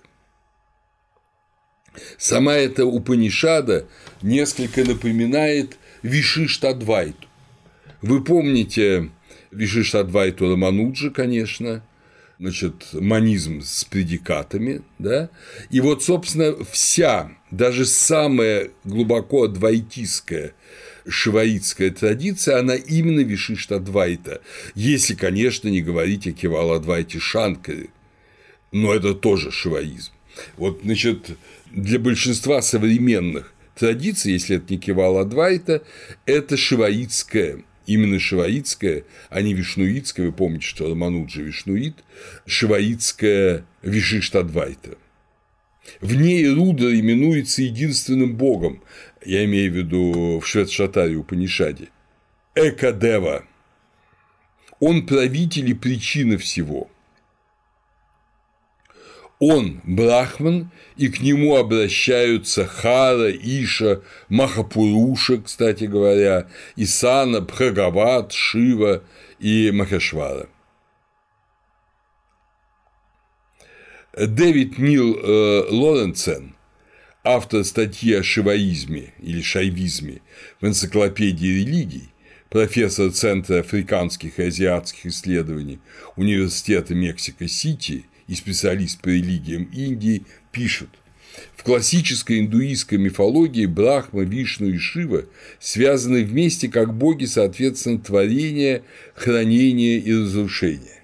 Сама 2.18 2.56
эта 2.56 2.86
Упанишада 2.86 3.88
несколько 4.22 4.84
напоминает 4.84 5.78
Вишиштадвайту. 6.04 7.28
Вы 8.06 8.24
помните 8.24 9.10
Вишиштадвайту 9.50 10.52
Рамануджа, 10.52 11.10
конечно, 11.10 11.84
значит, 12.38 12.90
манизм 12.94 13.62
с 13.64 13.84
предикатами, 13.84 14.84
да, 15.00 15.32
и 15.72 15.82
вот, 15.82 16.04
собственно, 16.04 16.54
вся, 16.66 17.32
даже 17.50 17.88
самая 17.88 18.70
глубоко 18.84 19.46
адвайтистская 19.46 20.54
шиваитская 21.08 21.90
традиция, 21.90 22.60
она 22.60 22.76
именно 22.76 23.22
Вишиштадвайта, 23.22 24.40
если, 24.76 25.16
конечно, 25.16 25.68
не 25.70 25.82
говорить 25.82 26.28
о 26.28 26.32
Кеваладвайте 26.32 27.18
Шанкаре, 27.18 27.90
но 28.72 28.94
это 28.94 29.16
тоже 29.16 29.50
шиваизм. 29.50 30.12
Вот, 30.58 30.82
значит, 30.84 31.32
для 31.72 31.98
большинства 31.98 32.62
современных 32.62 33.52
традиций, 33.74 34.34
если 34.34 34.58
это 34.58 34.72
не 34.72 34.78
Кеваладвайта, 34.78 35.82
это 36.28 36.56
шиваитская 36.56 37.64
именно 37.86 38.20
шиваитская, 38.20 39.04
а 39.30 39.42
не 39.42 39.54
вишнуитская, 39.54 40.28
вы 40.28 40.32
помните, 40.32 40.66
что 40.66 40.90
Рамануджа 40.90 41.42
вишнуит, 41.42 42.04
шиваитская 42.46 43.66
Вишиштадвайта. 43.82 44.98
В 46.02 46.16
ней 46.16 46.48
Рудра 46.50 46.98
именуется 47.00 47.62
единственным 47.62 48.36
богом, 48.36 48.82
я 49.24 49.46
имею 49.46 49.72
в 49.72 49.76
виду 49.76 50.40
в 50.40 50.48
Шветшатаре 50.48 51.16
Упанишаде, 51.16 51.90
Экадева. 52.56 53.46
Он 54.80 55.06
правитель 55.06 55.70
и 55.70 55.74
причина 55.74 56.38
всего. 56.38 56.90
Он 59.40 59.82
брахман, 59.84 60.72
и 60.98 61.10
к 61.10 61.22
нему 61.22 61.56
обращаются 61.56 62.66
Хара, 62.66 63.32
Иша, 63.32 64.02
Махапуруша, 64.30 65.38
кстати 65.38 65.86
говоря, 65.86 66.48
Исана, 66.76 67.42
Бхагават, 67.42 68.32
Шива 68.32 69.04
и 69.40 69.72
Махашвара. 69.72 70.48
Дэвид 74.18 74.78
Нил 74.78 75.18
э, 75.18 75.66
Лоренцен 75.70 76.56
автор 77.26 77.66
статьи 77.66 78.14
о 78.14 78.24
шиваизме 78.24 79.14
или 79.20 79.42
шайвизме 79.42 80.22
в 80.62 80.68
энциклопедии 80.68 81.48
религий, 81.48 82.10
профессор 82.50 83.12
Центра 83.12 83.60
африканских 83.60 84.40
и 84.40 84.44
азиатских 84.44 85.08
исследований 85.08 85.80
Университета 86.16 86.94
Мексико-Сити 86.94 88.06
и 88.28 88.36
специалист 88.36 89.02
по 89.02 89.10
религиям 89.10 89.64
Индии, 89.74 90.26
пишут– 90.56 90.90
в 91.56 91.64
классической 91.64 92.40
индуистской 92.40 92.98
мифологии 92.98 93.66
Брахма, 93.66 94.24
Вишну 94.24 94.68
и 94.68 94.78
Шива 94.78 95.26
связаны 95.60 96.24
вместе 96.24 96.70
как 96.70 96.94
боги, 96.94 97.26
соответственно, 97.26 98.00
творения, 98.00 98.84
хранения 99.16 100.00
и 100.00 100.14
разрушения. 100.14 101.02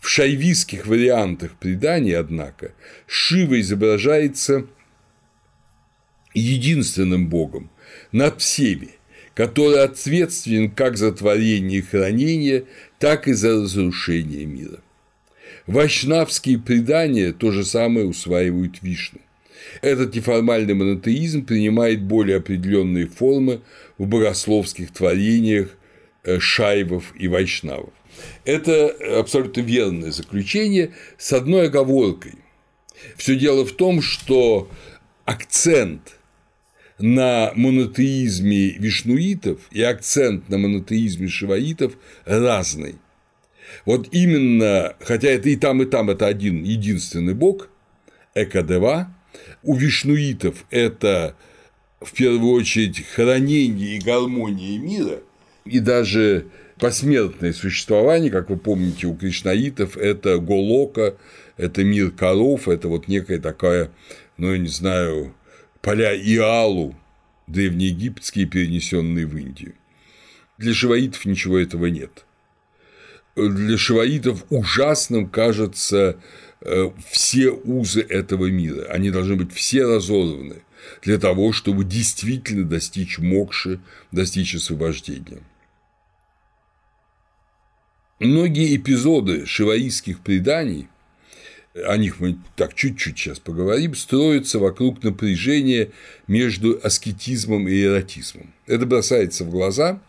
В 0.00 0.08
шайвистских 0.08 0.86
вариантах 0.86 1.52
преданий, 1.58 2.16
однако, 2.16 2.74
Шива 3.06 3.60
изображается 3.60 4.66
единственным 6.34 7.28
Богом 7.28 7.70
над 8.12 8.40
всеми, 8.40 8.90
который 9.34 9.82
ответственен 9.82 10.70
как 10.70 10.96
за 10.96 11.12
творение 11.12 11.78
и 11.78 11.82
хранение, 11.82 12.64
так 12.98 13.28
и 13.28 13.32
за 13.32 13.62
разрушение 13.62 14.44
мира. 14.44 14.83
Вайшнавские 15.66 16.58
предания 16.58 17.32
то 17.32 17.50
же 17.50 17.64
самое 17.64 18.06
усваивают 18.06 18.82
Вишну. 18.82 19.20
Этот 19.80 20.14
неформальный 20.14 20.74
монотеизм 20.74 21.44
принимает 21.44 22.02
более 22.02 22.36
определенные 22.36 23.06
формы 23.06 23.62
в 23.96 24.06
богословских 24.06 24.92
творениях 24.92 25.70
э, 26.22 26.38
шайвов 26.38 27.14
и 27.18 27.28
вайшнавов. 27.28 27.92
Это 28.44 28.88
абсолютно 29.18 29.62
верное 29.62 30.10
заключение 30.10 30.92
с 31.16 31.32
одной 31.32 31.66
оговоркой. 31.66 32.34
Все 33.16 33.36
дело 33.36 33.64
в 33.64 33.72
том, 33.72 34.02
что 34.02 34.70
акцент 35.24 36.18
на 36.98 37.52
монотеизме 37.56 38.70
вишнуитов 38.70 39.60
и 39.70 39.82
акцент 39.82 40.48
на 40.48 40.58
монотеизме 40.58 41.28
шиваитов 41.28 41.94
разный. 42.24 42.96
Вот 43.84 44.08
именно, 44.12 44.94
хотя 45.00 45.28
это 45.28 45.48
и 45.48 45.56
там, 45.56 45.82
и 45.82 45.86
там 45.86 46.10
это 46.10 46.26
один 46.26 46.62
единственный 46.62 47.34
бог, 47.34 47.68
Экадева, 48.34 49.14
у 49.62 49.76
вишнуитов 49.76 50.64
это 50.70 51.36
в 52.00 52.12
первую 52.12 52.52
очередь 52.52 53.04
хранение 53.06 53.96
и 53.96 54.00
гармония 54.00 54.78
мира, 54.78 55.20
и 55.64 55.78
даже 55.78 56.46
посмертное 56.78 57.52
существование, 57.52 58.30
как 58.30 58.50
вы 58.50 58.56
помните, 58.56 59.06
у 59.06 59.14
кришнаитов 59.14 59.96
это 59.96 60.38
Голока, 60.38 61.16
это 61.56 61.84
мир 61.84 62.10
коров, 62.10 62.68
это 62.68 62.88
вот 62.88 63.08
некая 63.08 63.38
такая, 63.38 63.90
ну, 64.36 64.52
я 64.52 64.58
не 64.58 64.68
знаю, 64.68 65.34
поля 65.80 66.14
Иалу, 66.16 66.94
древнеегипетские, 67.46 68.46
перенесенные 68.46 69.26
в 69.26 69.36
Индию. 69.36 69.74
Для 70.58 70.72
шиваитов 70.74 71.24
ничего 71.24 71.58
этого 71.58 71.86
нет. 71.86 72.24
Для 73.36 73.76
шиваитов 73.76 74.44
ужасным 74.50 75.28
кажется 75.28 76.16
э, 76.60 76.90
все 77.10 77.50
узы 77.50 78.00
этого 78.00 78.46
мира. 78.46 78.86
Они 78.90 79.10
должны 79.10 79.36
быть 79.36 79.52
все 79.52 79.84
разорваны 79.84 80.62
для 81.02 81.18
того, 81.18 81.52
чтобы 81.52 81.84
действительно 81.84 82.64
достичь 82.64 83.18
мокши, 83.18 83.80
достичь 84.12 84.54
освобождения. 84.54 85.42
Многие 88.20 88.76
эпизоды 88.76 89.46
шиваистских 89.46 90.20
преданий 90.20 90.88
о 91.74 91.96
них 91.96 92.20
мы 92.20 92.38
так 92.56 92.74
чуть-чуть 92.74 93.18
сейчас 93.18 93.40
поговорим, 93.40 93.94
строятся 93.94 94.58
вокруг 94.58 95.02
напряжения 95.02 95.90
между 96.28 96.78
аскетизмом 96.82 97.68
и 97.68 97.82
эротизмом. 97.82 98.54
Это 98.66 98.86
бросается 98.86 99.44
в 99.44 99.50
глаза, 99.50 100.00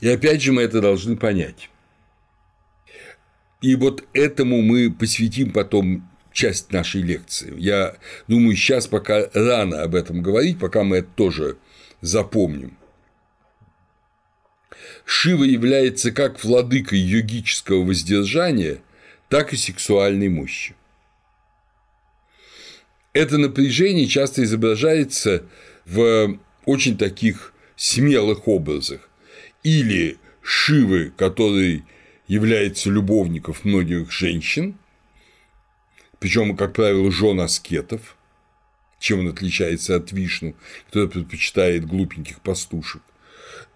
и 0.00 0.08
опять 0.08 0.42
же 0.42 0.52
мы 0.52 0.62
это 0.62 0.80
должны 0.80 1.16
понять. 1.16 1.70
И 3.60 3.74
вот 3.74 4.04
этому 4.12 4.62
мы 4.62 4.90
посвятим 4.90 5.52
потом 5.52 6.08
часть 6.32 6.72
нашей 6.72 7.02
лекции. 7.02 7.52
Я 7.58 7.96
думаю, 8.28 8.56
сейчас 8.56 8.86
пока 8.86 9.28
рано 9.34 9.82
об 9.82 9.94
этом 9.94 10.22
говорить, 10.22 10.60
пока 10.60 10.84
мы 10.84 10.98
это 10.98 11.08
тоже 11.16 11.56
запомним. 12.00 12.76
Шива 15.04 15.44
является 15.44 16.12
как 16.12 16.42
владыкой 16.44 16.98
йогического 16.98 17.84
воздержания– 17.84 18.78
так 19.28 19.52
и 19.52 19.56
сексуальной 19.56 20.28
мощи. 20.28 20.74
Это 23.12 23.38
напряжение 23.38 24.06
часто 24.06 24.44
изображается 24.44 25.44
в 25.84 26.38
очень 26.64 26.96
таких 26.96 27.52
смелых 27.76 28.48
образах. 28.48 29.07
Или 29.68 30.16
Шивы, 30.40 31.12
который 31.14 31.84
является 32.26 32.88
любовником 32.88 33.54
многих 33.64 34.10
женщин, 34.10 34.78
причем, 36.18 36.56
как 36.56 36.72
правило, 36.72 37.12
жен 37.12 37.38
аскетов, 37.40 38.16
чем 38.98 39.20
он 39.20 39.28
отличается 39.28 39.96
от 39.96 40.10
Вишну, 40.10 40.56
который 40.86 41.10
предпочитает 41.10 41.84
глупеньких 41.86 42.40
пастушек, 42.40 43.02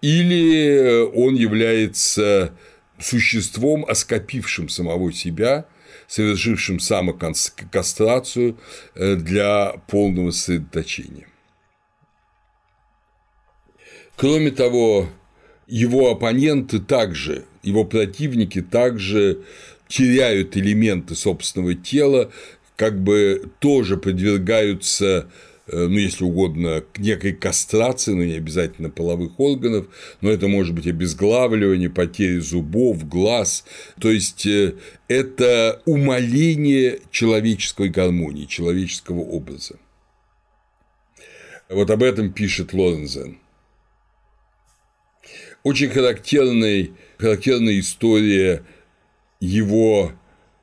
или 0.01 1.11
он 1.13 1.35
является 1.35 2.57
существом, 2.99 3.85
оскопившим 3.87 4.69
самого 4.69 5.13
себя, 5.13 5.67
совершившим 6.07 6.79
самокастрацию 6.79 8.57
э, 8.95 9.13
для 9.15 9.73
полного 9.87 10.31
сосредоточения. 10.31 11.27
Кроме 14.15 14.49
того, 14.49 15.07
его 15.75 16.11
оппоненты 16.11 16.79
также, 16.79 17.45
его 17.63 17.83
противники 17.83 18.61
также 18.61 19.39
теряют 19.87 20.57
элементы 20.57 21.15
собственного 21.15 21.75
тела, 21.75 22.31
как 22.75 23.01
бы 23.01 23.49
тоже 23.59 23.97
подвергаются 23.97 25.27
Э, 25.65 25.87
ну, 25.87 25.97
если 25.97 26.25
угодно, 26.25 26.83
к 26.91 26.99
некой 26.99 27.31
кастрации, 27.33 28.13
но 28.13 28.23
не 28.23 28.33
обязательно 28.33 28.89
половых 28.89 29.39
органов, 29.39 29.87
но 30.19 30.29
это 30.29 30.47
может 30.47 30.75
быть 30.75 30.87
обезглавливание, 30.87 31.89
потеря 31.89 32.41
зубов, 32.41 33.07
глаз. 33.07 33.63
То 33.99 34.11
есть 34.11 34.45
э, 34.45 34.75
это 35.07 35.81
умаление 35.85 36.99
человеческой 37.11 37.89
гармонии, 37.89 38.45
человеческого 38.45 39.21
образа. 39.21 39.75
Вот 41.69 41.89
об 41.89 42.03
этом 42.03 42.33
пишет 42.33 42.73
Лорензен. 42.73 43.37
Очень 45.63 45.89
характерной, 45.89 46.91
характерная 47.17 47.79
история 47.79 48.65
его 49.39 50.11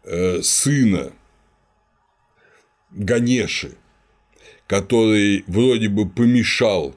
э, 0.04 0.42
сына 0.42 1.12
Ганеши, 2.90 3.72
который 4.66 5.42
вроде 5.46 5.88
бы 5.88 6.06
помешал 6.06 6.94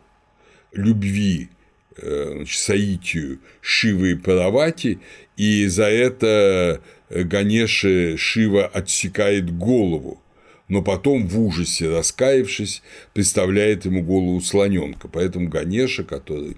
любви 0.74 1.48
э, 1.96 2.34
значит, 2.36 2.60
Саитию 2.60 3.40
Шивы 3.62 4.12
и 4.12 4.16
Паравати, 4.16 5.00
и 5.38 5.68
за 5.68 5.86
это 5.86 6.82
Ганеше 7.10 8.18
Шива 8.18 8.66
отсекает 8.66 9.56
голову, 9.56 10.22
но 10.68 10.82
потом 10.82 11.26
в 11.28 11.40
ужасе 11.40 11.90
раскаявшись, 11.90 12.82
представляет 13.14 13.86
ему 13.86 14.04
голову 14.04 14.42
слоненка. 14.42 15.08
Поэтому 15.08 15.48
Ганеша, 15.48 16.04
который 16.04 16.58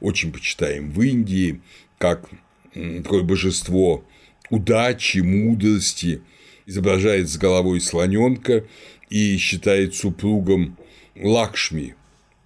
очень 0.00 0.32
почитаем 0.32 0.90
в 0.90 1.00
Индии, 1.02 1.60
как 1.98 2.28
такое 2.72 3.22
божество 3.22 4.04
удачи, 4.50 5.18
мудрости, 5.18 6.22
изображает 6.66 7.28
с 7.28 7.36
головой 7.36 7.80
слоненка 7.80 8.64
и 9.08 9.36
считает 9.36 9.94
супругом 9.94 10.76
Лакшми, 11.16 11.94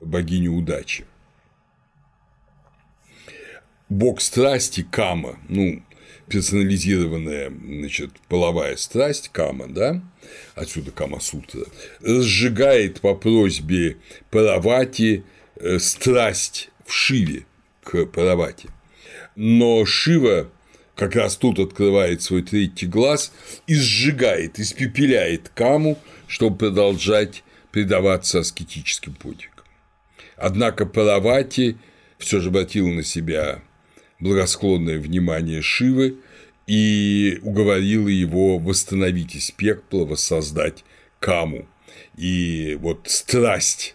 богиню 0.01 0.55
удачи. 0.55 1.05
Бог 3.89 4.21
страсти 4.21 4.87
Кама, 4.89 5.37
ну, 5.49 5.83
персонализированная, 6.29 7.51
значит, 7.51 8.13
половая 8.29 8.77
страсть 8.77 9.31
Кама, 9.33 9.67
да, 9.67 10.01
отсюда 10.55 10.93
Кама 10.93 11.19
Сутра, 11.19 11.65
разжигает 12.01 13.01
по 13.01 13.17
просьбе 13.17 13.97
Паравати 14.31 15.25
э, 15.57 15.81
страсть 15.81 16.70
в 16.91 16.93
Шиве 16.93 17.47
к 17.85 18.05
Паравати. 18.07 18.69
Но 19.37 19.87
Шива 19.87 20.51
как 20.97 21.15
раз 21.15 21.37
тут 21.37 21.61
открывает 21.61 22.21
свой 22.21 22.43
третий 22.43 22.87
глаз 22.87 23.33
и 23.69 23.77
сжигает, 23.77 24.59
испепеляет 24.59 25.51
Каму, 25.51 25.99
чтобы 26.27 26.59
продолжать 26.59 27.45
предаваться 27.71 28.41
аскетическим 28.41 29.15
подвигам. 29.15 29.65
Однако 30.37 30.85
Паравати 30.85 31.79
все 32.19 32.41
же 32.41 32.49
обратил 32.49 32.89
на 32.89 33.05
себя 33.05 33.63
благосклонное 34.19 34.99
внимание 34.99 35.63
Шивы 35.63 36.17
и 36.67 37.39
уговорила 37.43 38.09
его 38.09 38.59
восстановить 38.59 39.37
из 39.37 39.53
пекла, 39.53 40.05
воссоздать 40.05 40.85
Каму. 41.21 41.69
И 42.17 42.77
вот 42.81 43.07
страсть 43.09 43.95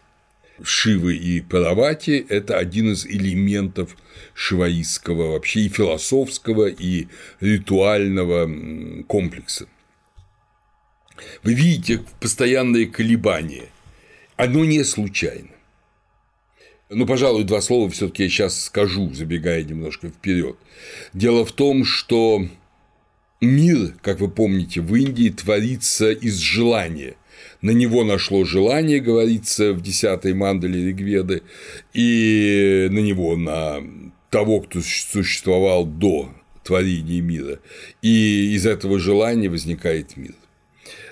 Шивы 0.63 1.15
и 1.15 1.41
Паравати– 1.41 2.25
это 2.29 2.57
один 2.57 2.93
из 2.93 3.05
элементов 3.05 3.97
шиваистского 4.33 5.33
вообще 5.33 5.61
и 5.61 5.69
философского, 5.69 6.67
и 6.67 7.07
ритуального 7.41 8.49
комплекса. 9.03 9.67
Вы 11.43 11.53
видите 11.53 12.03
постоянные 12.19 12.87
колебания. 12.87 13.69
Оно 14.37 14.65
не 14.65 14.83
случайно. 14.83 15.49
Ну, 16.89 17.05
пожалуй, 17.05 17.43
два 17.43 17.61
слова 17.61 17.89
все-таки 17.89 18.23
я 18.23 18.29
сейчас 18.29 18.65
скажу, 18.65 19.13
забегая 19.13 19.63
немножко 19.63 20.09
вперед. 20.09 20.57
Дело 21.13 21.45
в 21.45 21.51
том, 21.51 21.83
что 21.83 22.47
мир, 23.41 23.95
как 24.01 24.19
вы 24.19 24.29
помните, 24.29 24.81
в 24.81 24.93
Индии 24.95 25.29
творится 25.29 26.11
из 26.11 26.37
желания. 26.37 27.15
На 27.65 27.71
него 27.71 28.03
нашло 28.03 28.45
желание, 28.45 28.99
говорится 28.99 29.73
в 29.73 29.81
10-й 29.81 30.35
мандале 30.35 30.85
Ригведы, 30.85 31.41
и 31.95 32.87
на 32.91 32.99
него, 32.99 33.35
на 33.35 33.81
того, 34.29 34.61
кто 34.61 34.81
существовал 34.81 35.83
до 35.83 36.29
творения 36.63 37.21
мира. 37.21 37.57
И 38.03 38.53
из 38.53 38.67
этого 38.67 38.99
желания 38.99 39.49
возникает 39.49 40.15
мир. 40.15 40.35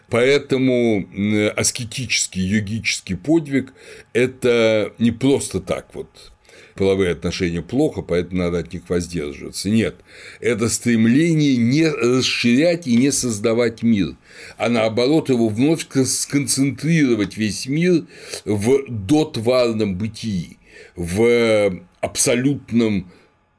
Поэтому 0.10 1.10
аскетический, 1.56 2.44
йогический 2.44 3.16
подвиг– 3.16 3.74
это 4.14 4.94
не 5.00 5.10
просто 5.10 5.60
так 5.60 5.88
вот 5.96 6.33
половые 6.76 7.12
отношения 7.12 7.62
плохо, 7.62 8.02
поэтому 8.02 8.44
надо 8.44 8.60
от 8.60 8.74
них 8.74 8.90
воздерживаться. 8.90 9.70
Нет, 9.70 9.96
это 10.40 10.70
стремление 10.70 11.58
не 11.58 11.88
расширять 11.88 12.88
и 12.88 12.96
не 12.96 13.12
создавать 13.12 13.84
мир, 13.84 14.16
а 14.58 14.70
наоборот 14.70 15.30
его 15.30 15.50
вновь 15.50 15.88
сконцентрировать 16.06 17.38
весь 17.38 17.68
мир 17.68 18.06
в 18.46 18.86
дотварном 18.88 19.98
бытии, 19.98 20.58
в 20.96 21.82
абсолютном, 22.02 23.12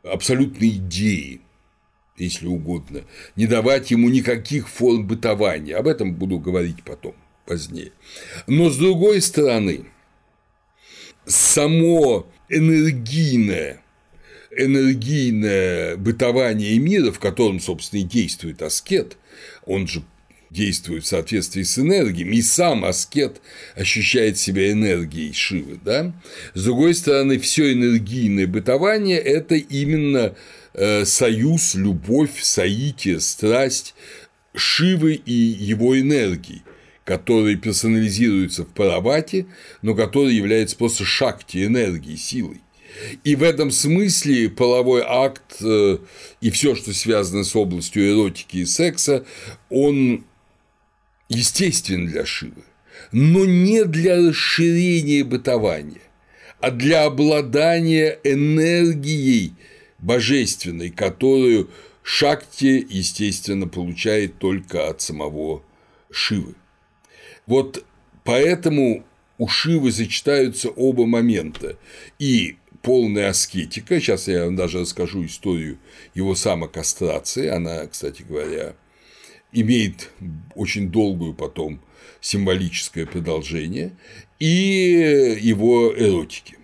абсолютной 0.02 0.68
идее 0.68 1.40
если 2.16 2.46
угодно, 2.46 3.02
не 3.36 3.46
давать 3.46 3.90
ему 3.90 4.08
никаких 4.08 4.68
форм 4.68 5.06
бытования. 5.06 5.76
Об 5.76 5.88
этом 5.88 6.14
буду 6.14 6.38
говорить 6.38 6.82
потом, 6.84 7.14
позднее. 7.46 7.92
Но 8.46 8.70
с 8.70 8.76
другой 8.76 9.20
стороны, 9.20 9.86
само 11.26 12.26
энергийное 12.48 13.80
энергийное 14.56 15.96
бытование 15.96 16.78
мира, 16.78 17.10
в 17.10 17.18
котором, 17.18 17.60
собственно, 17.60 18.00
и 18.00 18.04
действует 18.04 18.62
аскет, 18.62 19.16
он 19.66 19.88
же 19.88 20.04
действует 20.50 21.04
в 21.04 21.08
соответствии 21.08 21.62
с 21.62 21.78
энергиями, 21.78 22.36
и 22.36 22.42
сам 22.42 22.84
аскет 22.84 23.40
ощущает 23.74 24.38
себя 24.38 24.70
энергией 24.70 25.32
Шивы, 25.32 25.78
да? 25.84 26.12
С 26.54 26.64
другой 26.64 26.94
стороны, 26.94 27.38
все 27.38 27.72
энергийное 27.72 28.46
бытование– 28.46 29.18
это 29.20 29.56
именно 29.56 30.34
э, 30.74 31.04
союз, 31.04 31.74
любовь, 31.74 32.40
соитие, 32.40 33.20
страсть 33.20 33.94
Шивы 34.54 35.14
и 35.14 35.32
его 35.32 35.98
энергии, 35.98 36.62
которые 37.04 37.56
персонализируются 37.56 38.64
в 38.64 38.68
Паравате, 38.68 39.46
но 39.82 39.94
которые 39.94 40.36
являются 40.36 40.76
просто 40.76 41.04
шакти, 41.04 41.66
энергией, 41.66 42.16
силой. 42.16 42.60
И 43.24 43.36
в 43.36 43.42
этом 43.42 43.70
смысле 43.70 44.48
половой 44.48 45.02
акт 45.06 45.56
э, 45.60 45.98
и 46.40 46.50
все, 46.50 46.74
что 46.74 46.92
связано 46.92 47.44
с 47.44 47.54
областью 47.54 48.08
эротики 48.08 48.58
и 48.58 48.64
секса, 48.64 49.24
он 49.68 50.24
естествен 51.28 52.06
для 52.06 52.24
Шивы, 52.24 52.62
но 53.10 53.44
не 53.44 53.84
для 53.84 54.16
расширения 54.28 55.24
бытования, 55.24 56.02
а 56.60 56.70
для 56.70 57.04
обладания 57.04 58.18
энергией 58.22 59.54
божественной, 59.98 60.90
которую 60.90 61.70
Шакти, 62.02 62.86
естественно, 62.88 63.66
получает 63.66 64.38
только 64.38 64.88
от 64.88 65.00
самого 65.00 65.62
Шивы. 66.12 66.54
Вот 67.46 67.84
поэтому 68.24 69.04
у 69.38 69.48
Шивы 69.48 69.92
сочетаются 69.92 70.70
оба 70.70 71.06
момента. 71.06 71.76
И 72.18 72.56
полная 72.82 73.30
аскетика, 73.30 74.00
сейчас 74.00 74.28
я 74.28 74.44
вам 74.44 74.56
даже 74.56 74.80
расскажу 74.80 75.24
историю 75.24 75.78
его 76.14 76.34
самокастрации, 76.34 77.48
она, 77.48 77.86
кстати 77.86 78.22
говоря, 78.22 78.74
имеет 79.52 80.10
очень 80.54 80.90
долгую 80.90 81.34
потом 81.34 81.80
символическое 82.20 83.06
продолжение, 83.06 83.92
и 84.38 85.36
его 85.40 85.94
эротики. 85.96 86.58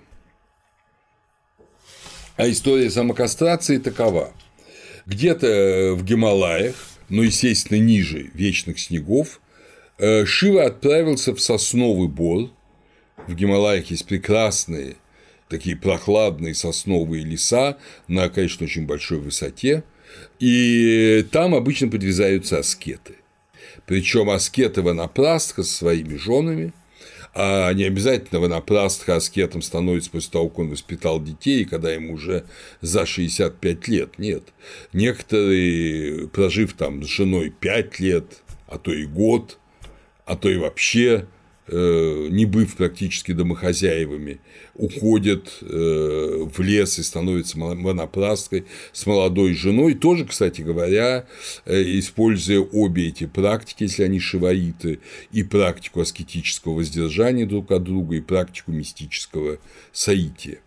А 2.36 2.48
история 2.50 2.90
самокастрации 2.90 3.78
такова. 3.78 4.32
Где-то 5.06 5.94
в 5.94 6.04
Гималаях, 6.04 6.74
но, 7.08 7.22
естественно, 7.22 7.78
ниже 7.78 8.30
вечных 8.34 8.78
снегов, 8.78 9.40
Шива 10.24 10.64
отправился 10.64 11.34
в 11.34 11.40
сосновый 11.40 12.08
бор. 12.08 12.50
В 13.26 13.34
Гималаях 13.34 13.90
есть 13.90 14.06
прекрасные 14.06 14.96
такие 15.50 15.76
прохладные 15.76 16.54
сосновые 16.54 17.24
леса 17.24 17.76
на, 18.08 18.28
конечно, 18.30 18.64
очень 18.64 18.86
большой 18.86 19.18
высоте, 19.18 19.82
и 20.38 21.26
там 21.30 21.54
обычно 21.54 21.88
подвязаются 21.88 22.58
аскеты. 22.58 23.16
Причем 23.84 24.30
аскеты 24.30 24.82
Ванапрастха 24.82 25.62
со 25.62 25.74
своими 25.74 26.16
женами, 26.16 26.72
а 27.34 27.72
не 27.72 27.84
обязательно 27.84 28.40
Ванапрастха 28.40 29.16
аскетом 29.16 29.62
становится 29.62 30.10
после 30.10 30.32
того, 30.32 30.48
как 30.48 30.58
он 30.60 30.70
воспитал 30.70 31.22
детей, 31.22 31.64
когда 31.64 31.92
ему 31.92 32.14
уже 32.14 32.44
за 32.80 33.06
65 33.06 33.88
лет. 33.88 34.18
Нет. 34.18 34.44
Некоторые, 34.92 36.28
прожив 36.28 36.72
там 36.74 37.04
с 37.04 37.06
женой 37.06 37.50
5 37.50 38.00
лет, 38.00 38.42
а 38.66 38.78
то 38.78 38.92
и 38.92 39.04
год, 39.04 39.58
а 40.30 40.36
то 40.36 40.48
и 40.48 40.56
вообще 40.56 41.26
Э, 41.72 42.26
не 42.30 42.46
быв 42.46 42.74
практически 42.74 43.30
домохозяевами, 43.30 44.40
уходят 44.74 45.58
э, 45.60 46.44
в 46.52 46.60
лес 46.60 46.98
и 46.98 47.02
становятся 47.04 47.60
монопласткой 47.60 48.64
с 48.92 49.06
молодой 49.06 49.54
женой, 49.54 49.94
тоже, 49.94 50.24
кстати 50.24 50.62
говоря, 50.62 51.26
э, 51.66 51.82
используя 52.00 52.58
обе 52.58 53.06
эти 53.06 53.26
практики, 53.26 53.84
если 53.84 54.02
они 54.02 54.18
шиваиты, 54.18 54.98
и 55.30 55.44
практику 55.44 56.00
аскетического 56.00 56.74
воздержания 56.74 57.46
друг 57.46 57.70
от 57.70 57.84
друга, 57.84 58.16
и 58.16 58.20
практику 58.20 58.72
мистического 58.72 59.58
саития. 59.92 60.58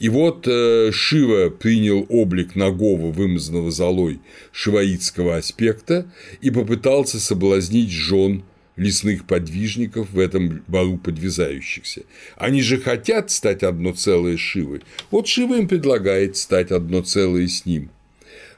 И 0.00 0.08
вот 0.08 0.46
Шива 0.46 1.50
принял 1.50 2.04
облик 2.08 2.56
нагого, 2.56 3.12
вымазанного 3.12 3.70
золой 3.70 4.18
шиваитского 4.50 5.36
аспекта, 5.36 6.10
и 6.40 6.50
попытался 6.50 7.20
соблазнить 7.20 7.90
жен 7.90 8.42
лесных 8.78 9.26
подвижников 9.26 10.10
в 10.10 10.18
этом 10.18 10.62
бару 10.68 10.96
подвязающихся. 10.96 12.02
Они 12.36 12.62
же 12.62 12.78
хотят 12.78 13.30
стать 13.30 13.62
одно 13.62 13.92
целое 13.92 14.36
Шивой. 14.36 14.82
Вот 15.10 15.26
Шива 15.26 15.58
им 15.58 15.68
предлагает 15.68 16.36
стать 16.36 16.70
одно 16.70 17.02
целое 17.02 17.48
с 17.48 17.66
ним. 17.66 17.90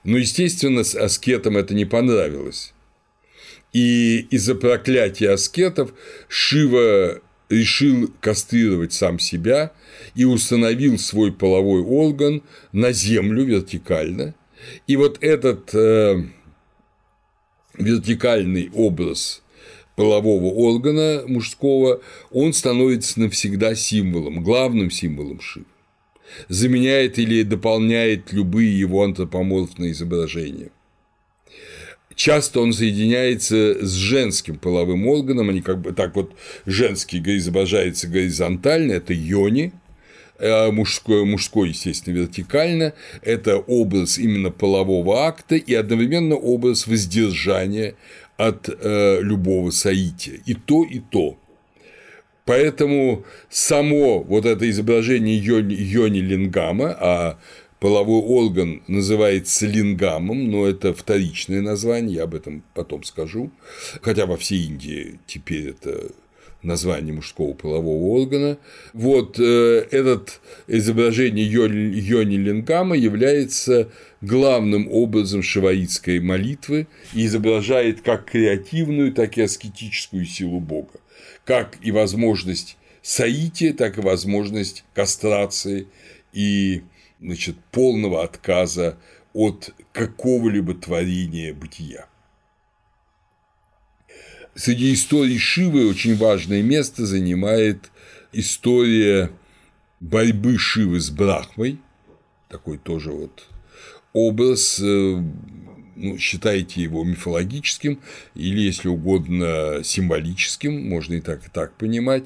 Но, 0.04 0.18
естественно, 0.18 0.85
с 0.85 0.94
аскетам 0.94 1.56
это 1.56 1.74
не 1.74 1.87
понравилось. 1.87 2.72
И 3.72 4.26
из-за 4.30 4.54
проклятия 4.54 5.30
аскетов 5.30 5.92
Шива 6.28 7.20
решил 7.48 8.12
кастрировать 8.20 8.92
сам 8.92 9.18
себя 9.18 9.72
и 10.14 10.24
установил 10.24 10.98
свой 10.98 11.33
половой 11.33 11.83
орган 11.83 12.42
на 12.72 12.92
землю 12.92 13.44
вертикально. 13.44 14.35
И 14.87 14.96
вот 14.96 15.18
этот 15.22 15.74
э, 15.74 16.24
вертикальный 17.78 18.70
образ 18.74 19.42
полового 19.96 20.55
органа 20.55 21.22
мужского, 21.26 22.00
он 22.31 22.53
становится 22.53 23.20
навсегда 23.20 23.74
символом, 23.74 24.42
главным 24.42 24.90
символом 24.90 25.40
Шивы, 25.40 25.66
заменяет 26.48 27.18
или 27.18 27.42
дополняет 27.42 28.33
любые 28.33 28.79
его 28.79 29.03
антропоморфные 29.03 29.92
изображения. 29.92 30.70
Часто 32.14 32.61
он 32.61 32.72
соединяется 32.72 33.79
с 33.81 33.92
женским 33.92 34.57
половым 34.57 35.07
органом, 35.07 35.48
они 35.48 35.62
как 35.62 35.81
бы 35.81 35.92
так 35.92 36.16
вот 36.16 36.33
женский 36.66 37.18
изображается 37.18 38.09
горизонтально, 38.09 38.92
это 38.92 39.14
йони, 39.14 39.72
а 40.40 40.70
мужской, 40.70 41.24
мужской, 41.24 41.68
естественно, 41.70 42.14
вертикально, 42.14 42.94
это 43.22 43.59
образ 43.59 44.18
именно 44.18 44.50
полового 44.50 45.26
акта 45.26 45.57
и 45.57 45.74
одновременно 45.74 46.35
образ 46.35 46.87
воздержания 46.87 47.94
от 48.48 48.68
э, 48.68 49.20
любого 49.20 49.70
соития. 49.70 50.40
И 50.46 50.55
то, 50.55 50.85
и 50.85 51.00
то. 51.00 51.37
Поэтому 52.46 53.24
само 53.50 54.22
вот 54.22 54.46
это 54.46 54.68
изображение 54.70 55.37
йони, 55.37 55.74
йони 55.74 56.20
лингама, 56.20 56.96
а 56.98 57.38
половой 57.81 58.22
орган 58.22 58.83
называется 58.88 59.66
лингамом, 59.66 60.50
но 60.50 60.66
это 60.66 60.94
вторичное 60.94 61.61
название, 61.61 62.16
я 62.16 62.22
об 62.24 62.35
этом 62.35 62.62
потом 62.74 63.05
скажу, 63.05 63.50
хотя 64.03 64.26
во 64.26 64.37
всей 64.37 64.66
Индии 64.66 65.18
теперь 65.26 65.68
это 65.68 66.11
название 66.62 67.12
мужского 67.12 67.55
полового 67.55 68.20
органа. 68.20 68.59
Вот 68.92 69.38
э, 69.38 69.87
этот 69.90 70.40
изображение 70.66 71.46
йони, 71.46 72.37
лингама 72.37 72.96
является 72.96 73.90
главным 74.20 74.88
образом 74.90 75.42
шиваитской 75.42 76.20
молитвы 76.20 76.87
и 77.14 77.27
изображает 77.27 78.03
как 78.03 78.27
креативную, 78.27 79.12
так 79.12 79.38
и 79.38 79.42
аскетическую 79.42 80.25
силу 80.25 80.61
Бога, 80.61 81.01
как 81.44 81.79
и 81.83 81.90
возможность 81.90 82.77
саити, 83.03 83.73
так 83.73 83.99
и 83.99 84.03
возможность 84.03 84.85
кастрации 84.94 85.87
и 86.33 86.83
значит, 87.20 87.57
полного 87.70 88.23
отказа 88.25 88.99
от 89.33 89.75
какого-либо 89.92 90.75
творения 90.75 91.55
бытия. 91.55 92.07
Среди 94.54 94.94
историй 94.94 95.38
Шивы 95.38 95.88
очень 95.88 96.16
важное 96.16 96.62
место 96.62 97.06
занимает 97.06 97.90
история 98.32 99.30
борьбы 100.00 100.58
Шивы 100.58 101.00
с 101.00 101.10
Брахмой, 101.10 101.78
такой 102.48 102.78
тоже 102.78 103.12
вот 103.12 103.46
образ, 104.12 104.80
э, 104.80 105.22
ну, 105.96 106.18
считайте 106.18 106.82
его 106.82 107.04
мифологическим 107.04 108.00
или, 108.34 108.60
если 108.60 108.88
угодно, 108.88 109.82
символическим, 109.84 110.88
можно 110.88 111.14
и 111.14 111.20
так, 111.20 111.46
и 111.46 111.50
так 111.50 111.76
понимать, 111.76 112.24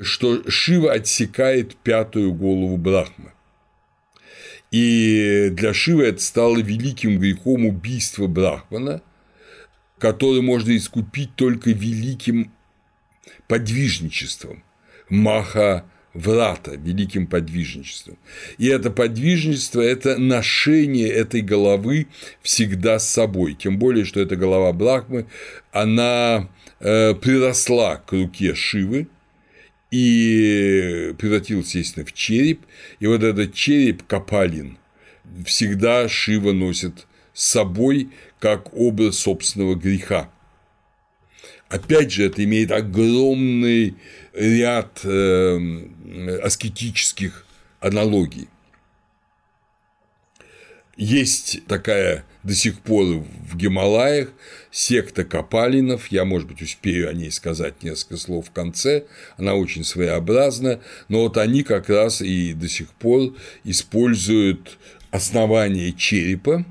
что 0.00 0.42
Шива 0.50 0.92
отсекает 0.92 1.76
пятую 1.76 2.34
голову 2.34 2.76
Брахмы. 2.76 3.32
И 4.70 5.50
для 5.52 5.72
Шивы 5.72 6.04
это 6.04 6.22
стало 6.22 6.58
великим 6.58 7.18
грехом 7.18 7.66
убийства 7.66 8.26
Брахмана, 8.26 9.02
который 10.02 10.42
можно 10.42 10.76
искупить 10.76 11.36
только 11.36 11.70
великим 11.70 12.50
подвижничеством, 13.46 14.64
маха 15.08 15.84
врата, 16.12 16.72
великим 16.72 17.28
подвижничеством. 17.28 18.18
И 18.58 18.66
это 18.66 18.90
подвижничество– 18.90 19.80
это 19.80 20.18
ношение 20.18 21.08
этой 21.08 21.40
головы 21.40 22.08
всегда 22.42 22.98
с 22.98 23.08
собой. 23.08 23.54
Тем 23.54 23.78
более, 23.78 24.04
что 24.04 24.18
эта 24.18 24.34
голова 24.34 24.72
Брахмы, 24.72 25.26
она 25.70 26.48
э, 26.80 27.14
приросла 27.14 27.98
к 27.98 28.10
руке 28.10 28.56
Шивы, 28.56 29.06
и 29.92 31.14
превратилась, 31.16 31.76
естественно, 31.76 32.04
в 32.04 32.12
череп, 32.12 32.62
и 32.98 33.06
вот 33.06 33.22
этот 33.22 33.54
череп 33.54 34.02
Капалин, 34.08 34.78
всегда 35.46 36.08
Шива 36.08 36.50
носит 36.50 37.06
с 37.34 37.44
собой 37.44 38.08
как 38.42 38.74
образ 38.74 39.18
собственного 39.18 39.76
греха. 39.76 40.28
Опять 41.68 42.10
же, 42.10 42.24
это 42.24 42.42
имеет 42.42 42.72
огромный 42.72 43.94
ряд 44.32 45.00
э, 45.04 46.40
аскетических 46.42 47.46
аналогий. 47.78 48.48
Есть 50.96 51.64
такая 51.68 52.24
до 52.42 52.52
сих 52.56 52.80
пор 52.80 53.22
в 53.48 53.56
Гималаях 53.56 54.32
секта 54.72 55.22
Капалинов, 55.24 56.08
я, 56.08 56.24
может 56.24 56.48
быть, 56.48 56.62
успею 56.62 57.10
о 57.10 57.12
ней 57.12 57.30
сказать 57.30 57.84
несколько 57.84 58.16
слов 58.16 58.48
в 58.48 58.50
конце, 58.50 59.04
она 59.36 59.54
очень 59.54 59.84
своеобразна, 59.84 60.80
но 61.08 61.20
вот 61.20 61.38
они 61.38 61.62
как 61.62 61.88
раз 61.88 62.20
и 62.20 62.54
до 62.54 62.68
сих 62.68 62.90
пор 62.90 63.36
используют 63.62 64.78
основание 65.12 65.92
черепа 65.92 66.64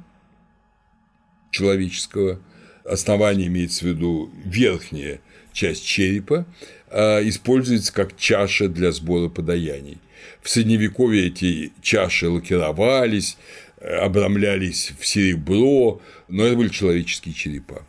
человеческого, 1.52 2.40
основание 2.84 3.48
имеется 3.48 3.86
в 3.86 3.90
виду 3.90 4.32
верхняя 4.44 5.20
часть 5.54 5.86
черепа, 5.86 6.46
а, 6.90 7.20
используется 7.28 7.94
как 7.94 8.18
чаша 8.18 8.68
для 8.68 8.92
сбора 8.92 9.30
подаяний. 9.30 10.00
В 10.42 10.50
Средневековье 10.50 11.28
эти 11.28 11.72
чаши 11.82 12.28
лакировались, 12.30 13.38
обрамлялись 13.80 14.94
в 15.00 15.06
серебро, 15.06 16.02
но 16.28 16.46
это 16.46 16.56
были 16.56 16.70
человеческие 16.70 17.34
черепа. 17.34 17.86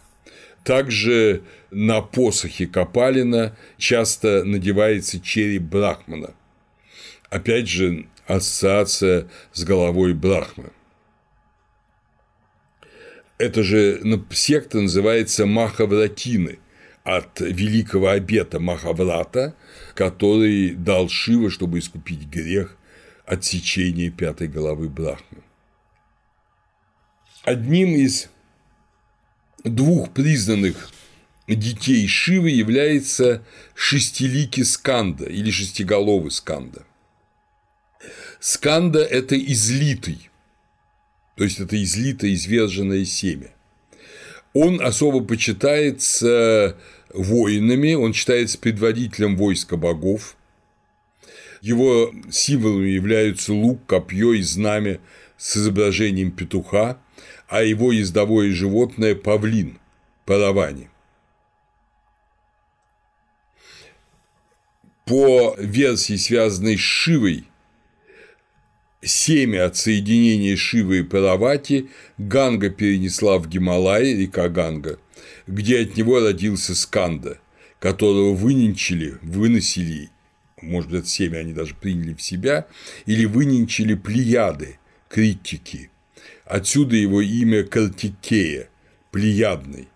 Также 0.65 1.43
на 1.71 2.01
посохе 2.01 2.67
Капалина 2.67 3.57
часто 3.79 4.45
надевается 4.45 5.21
череп 5.21 5.63
Брахмана. 5.63 6.35
Опять 7.31 7.69
же, 7.69 8.07
ассоциация 8.27 9.29
с 9.53 9.65
головой 9.65 10.15
Брахмы. 10.15 10.71
Это 13.43 13.65
же 13.65 14.01
секта 14.31 14.81
называется 14.81 15.47
Махавратины 15.47 16.61
от 17.03 17.41
великого 17.41 18.11
обета 18.11 18.61
Махаврата, 18.61 19.57
который 19.95 20.77
дал 20.77 21.09
Шива, 21.09 21.51
чтобы 21.51 21.81
искупить 21.81 22.29
грех 22.29 22.77
отсечения 23.27 24.11
пятой 24.11 24.47
головы 24.47 24.89
Брахмы. 24.89 25.43
Одним 27.43 27.97
из 27.97 28.29
двух 29.65 30.13
признанных 30.13 30.93
детей 31.49 32.07
Шивы 32.07 32.51
является 32.51 33.45
шестиликий 33.75 34.65
Сканда 34.65 35.25
или 35.25 35.51
шестиголовый 35.51 36.31
Сканда. 36.31 36.85
Сканда– 38.39 39.01
это 39.01 39.37
излитый, 39.37 40.31
то 41.35 41.45
есть 41.45 41.61
это 41.61 41.83
излитое, 41.83 42.35
изверженное 42.35 43.05
семя. 43.05 43.51
Он 44.53 44.81
особо 44.83 45.25
почитается 45.25 46.77
воинами, 47.13 47.95
он 47.95 48.13
считается 48.13 48.59
предводителем 48.59 49.37
войска 49.37 49.77
богов. 49.77 50.37
Его 51.61 52.13
символами 52.31 52.91
являются 52.91 53.53
лук, 53.53 53.87
копье 53.87 54.33
и 54.33 54.43
знамя 54.43 55.01
с 55.39 55.57
изображением 55.57 56.31
петуха– 56.31 56.99
а 57.53 57.63
его 57.63 57.93
ездовое 57.93 58.51
животное– 58.51 59.15
павлин, 59.25 59.79
паравани. 60.25 60.89
По 65.05 65.55
версии, 65.59 66.17
связанной 66.17 66.79
с 66.79 66.81
Шивой, 66.81 67.45
семя 69.03 69.67
от 69.67 69.77
соединения 69.77 70.57
Шивы 70.57 71.01
и 71.01 71.03
Паравати 71.03 71.89
Ганга 72.19 72.71
перенесла 72.71 73.39
в 73.39 73.49
Гималай, 73.49 74.15
река 74.15 74.49
Ганга, 74.49 74.99
где 75.47 75.81
от 75.81 75.97
него 75.97 76.21
родился 76.21 76.75
Сканда, 76.75 77.39
которого 77.79 78.35
выненчили, 78.35 79.17
выносили, 79.23 80.11
может 80.61 80.91
быть, 80.91 81.01
это 81.01 81.09
семя 81.09 81.39
они 81.39 81.53
даже 81.53 81.75
приняли 81.75 82.15
в 82.15 82.23
себя, 82.23 82.67
или 83.07 83.25
выненчили 83.25 83.95
плеяды, 83.95 84.79
критики, 85.09 85.91
Отсюда 86.45 86.97
его 86.97 87.23
имя 87.23 87.65
Картикея, 87.65 88.69
Плеядный. 89.11 89.89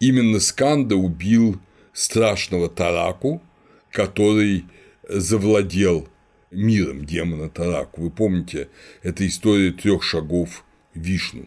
Именно 0.00 0.38
Сканда 0.38 0.96
убил 0.96 1.58
страшного 1.92 2.68
Тараку, 2.68 3.42
который 3.90 4.64
завладел 5.08 6.08
миром 6.50 7.04
демона 7.04 7.48
Тараку. 7.48 8.02
Вы 8.02 8.10
помните, 8.10 8.68
это 9.02 9.26
история 9.26 9.72
трех 9.72 10.02
шагов 10.02 10.64
Вишну. 10.94 11.46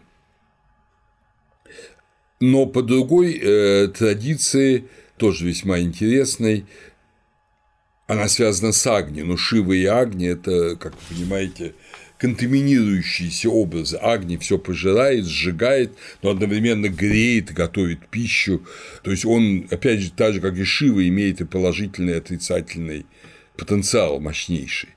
Но 2.40 2.66
по 2.66 2.82
другой 2.82 3.38
э, 3.40 3.88
традиции, 3.88 4.88
тоже 5.16 5.46
весьма 5.46 5.78
интересной, 5.78 6.66
она 8.08 8.28
связана 8.28 8.72
с 8.72 8.86
Агни, 8.86 9.22
но 9.22 9.36
Шива 9.36 9.72
и 9.72 9.84
Агни– 9.84 10.26
это, 10.28 10.76
как 10.76 10.94
вы 10.94 11.14
понимаете, 11.14 11.74
контаминирующиеся 12.18 13.48
образы. 13.48 13.96
Агни 13.96 14.36
все 14.36 14.58
пожирает, 14.58 15.26
сжигает, 15.26 15.92
но 16.22 16.30
одновременно 16.30 16.88
греет, 16.88 17.52
готовит 17.52 18.06
пищу. 18.08 18.62
То 19.02 19.10
есть 19.10 19.24
он, 19.24 19.66
опять 19.70 20.00
же, 20.00 20.12
так 20.12 20.34
же, 20.34 20.40
как 20.40 20.56
и 20.56 20.64
Шива, 20.64 21.06
имеет 21.08 21.40
и 21.40 21.44
положительный, 21.44 22.14
и 22.14 22.16
отрицательный 22.18 23.06
потенциал 23.62 24.18
мощнейший. 24.18 24.90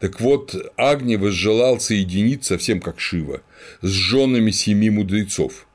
Так 0.00 0.20
вот, 0.20 0.54
Агни 0.76 1.16
возжелал 1.16 1.80
соединиться, 1.80 2.54
совсем 2.54 2.80
как 2.80 3.00
Шива, 3.00 3.42
с 3.82 3.88
женами 3.88 4.50
семи 4.50 4.90
мудрецов. 4.90 5.66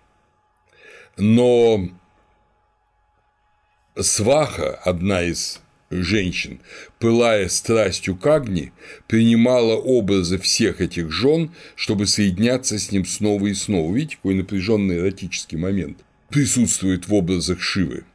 Но 1.17 1.89
Сваха, 3.99 4.75
одна 4.75 5.23
из 5.23 5.61
женщин, 5.89 6.59
пылая 6.99 7.47
страстью 7.47 8.15
к 8.15 8.25
Агни, 8.25 8.71
принимала 9.07 9.75
образы 9.75 10.37
всех 10.37 10.81
этих 10.81 11.11
жен, 11.11 11.51
чтобы 11.75 12.07
соединяться 12.07 12.79
с 12.79 12.91
ним 12.91 13.05
снова 13.05 13.45
и 13.47 13.53
снова. 13.53 13.93
Видите, 13.93 14.15
какой 14.17 14.35
напряженный 14.35 14.97
эротический 14.97 15.57
момент 15.57 15.99
присутствует 16.29 17.07
в 17.07 17.13
образах 17.13 17.61
Шивы. 17.61 18.05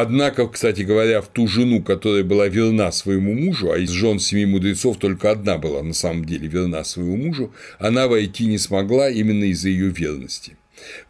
Однако, 0.00 0.46
кстати 0.46 0.82
говоря, 0.82 1.20
в 1.20 1.26
ту 1.26 1.48
жену, 1.48 1.82
которая 1.82 2.22
была 2.22 2.46
верна 2.46 2.92
своему 2.92 3.34
мужу, 3.34 3.72
а 3.72 3.78
из 3.78 3.90
жен 3.90 4.20
семи 4.20 4.46
мудрецов 4.46 4.96
только 4.96 5.32
одна 5.32 5.58
была 5.58 5.82
на 5.82 5.92
самом 5.92 6.24
деле 6.24 6.46
верна 6.46 6.84
своему 6.84 7.16
мужу, 7.16 7.52
она 7.80 8.06
войти 8.06 8.46
не 8.46 8.58
смогла 8.58 9.10
именно 9.10 9.42
из-за 9.46 9.70
ее 9.70 9.88
верности. 9.88 10.56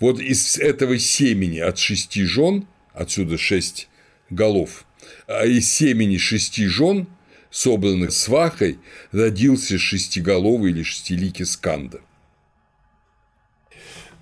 Вот 0.00 0.20
из 0.20 0.56
этого 0.56 0.98
семени 0.98 1.58
от 1.58 1.76
шести 1.76 2.24
жен, 2.24 2.66
отсюда 2.94 3.36
шесть 3.36 3.90
голов, 4.30 4.86
а 5.26 5.44
из 5.44 5.70
семени 5.70 6.16
шести 6.16 6.64
жен, 6.64 7.08
собранных 7.50 8.12
свахой, 8.12 8.78
родился 9.12 9.76
шестиголовый 9.76 10.70
или 10.70 10.82
шестиликий 10.82 11.44
сканда. 11.44 12.00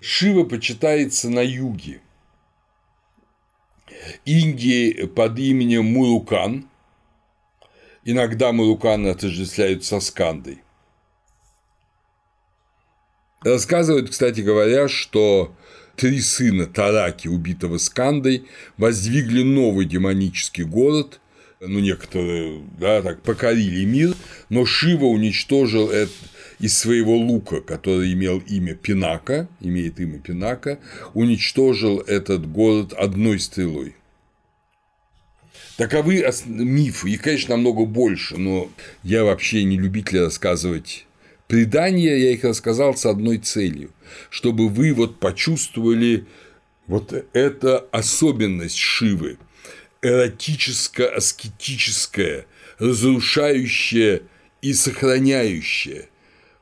Шива 0.01 0.43
почитается 0.43 1.31
на 1.31 1.45
юге. 1.45 2.01
Индии 4.25 5.07
под 5.07 5.39
именем 5.39 5.85
Мурукан, 5.85 6.69
иногда 8.05 8.53
Мурукан 8.53 9.07
отождествляют 9.07 9.85
со 9.85 10.01
Скандой. 10.01 10.63
Рассказывают, 13.43 14.11
кстати 14.11 14.41
говоря, 14.41 14.89
что 14.89 15.55
три 15.97 16.21
сына 16.21 16.67
Тараки, 16.67 17.29
убитого 17.29 17.79
Скандой, 17.79 18.47
воздвигли 18.77 19.43
новый 19.43 19.87
демонический 19.87 20.65
город, 20.65 21.21
ну, 21.61 21.79
некоторые, 21.79 22.63
да, 22.79 23.03
так, 23.03 23.23
покорили 23.23 23.85
мир, 23.85 24.15
но 24.49 24.67
Шива 24.67 25.07
уничтожил 25.07 25.91
это 25.91 26.13
из 26.59 26.77
своего 26.77 27.17
лука, 27.17 27.61
который 27.61 28.13
имел 28.13 28.43
имя 28.47 28.75
Пинака, 28.75 29.49
имеет 29.61 30.01
имя 30.01 30.19
Пинака, 30.19 30.79
уничтожил 31.15 32.01
этот 32.01 32.51
город 32.51 32.93
одной 32.93 33.41
стрелой. 33.41 33.95
Таковы 35.77 36.27
мифы, 36.47 37.11
их, 37.11 37.23
конечно, 37.23 37.55
намного 37.55 37.85
больше, 37.85 38.39
но 38.39 38.71
я 39.03 39.25
вообще 39.25 39.65
не 39.65 39.79
любитель 39.79 40.21
рассказывать 40.21 41.07
предания, 41.49 42.17
я 42.17 42.31
их 42.31 42.45
рассказал 42.45 42.97
с 42.97 43.05
одной 43.05 43.39
целью 43.39 43.91
чтобы 44.31 44.69
вы 44.69 44.93
вот 44.93 45.21
почувствовали 45.21 46.27
вот 46.87 47.13
эта 47.33 47.79
особенность 47.91 48.77
Шивы, 48.77 49.39
эротическо-аскетическая, 50.03 52.45
разрушающая 52.79 54.23
и 54.63 54.73
сохраняющая, 54.73 56.09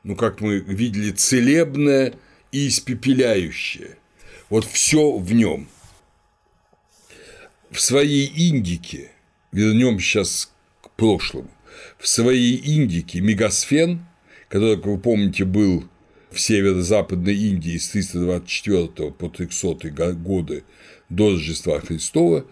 ну, 0.05 0.15
как 0.15 0.39
мы 0.39 0.59
видели, 0.59 1.11
целебная 1.11 2.13
и 2.51 2.67
испепеляющая. 2.67 3.97
Вот 4.49 4.63
все 4.63 5.17
в 5.17 5.33
нем. 5.33 5.67
В 7.71 7.81
своей 7.81 8.31
Индике, 8.49 9.09
вернем 9.51 9.99
сейчас 9.99 10.53
к 10.81 10.91
прошлому, 10.91 11.49
в 11.97 12.07
своей 12.07 12.61
Индике 12.63 13.19
Мегасфен, 13.19 14.05
который, 14.47 14.75
как 14.75 14.85
вы 14.85 14.99
помните, 14.99 15.43
был 15.43 15.85
в 16.29 16.39
северо-западной 16.39 17.35
Индии 17.35 17.77
с 17.77 17.89
324 17.89 19.11
по 19.11 19.27
300 19.27 20.13
годы 20.13 20.65
до 21.09 21.31
Рождества 21.31 21.79
Христова, 21.79 22.45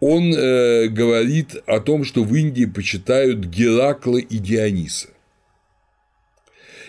он 0.00 0.34
э, 0.34 0.88
говорит 0.88 1.56
о 1.66 1.78
том, 1.78 2.02
что 2.02 2.24
в 2.24 2.34
Индии 2.34 2.64
почитают 2.64 3.44
Геракла 3.44 4.18
и 4.18 4.38
Диониса. 4.38 5.10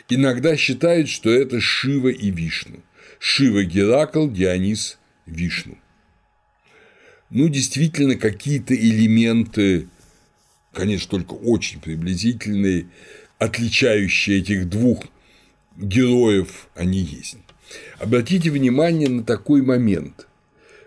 Иногда 0.10 0.58
считают, 0.58 1.08
что 1.08 1.30
это 1.30 1.62
Шива 1.62 2.08
и 2.08 2.32
Вишну. 2.32 2.80
Шива– 3.20 3.64
Геракл, 3.66 4.28
Дионис– 4.28 4.98
Вишну. 5.28 5.78
Ну, 7.30 7.48
действительно, 7.48 8.16
какие-то 8.16 8.76
элементы, 8.76 9.88
конечно, 10.74 11.12
только 11.12 11.34
очень 11.34 11.80
приблизительные, 11.80 12.88
отличающие 13.38 14.40
этих 14.40 14.68
двух 14.68 15.06
героев, 15.78 16.70
они 16.74 17.00
есть. 17.00 17.38
Обратите 18.00 18.50
внимание 18.50 19.10
на 19.10 19.24
такой 19.24 19.62
момент. 19.62 20.28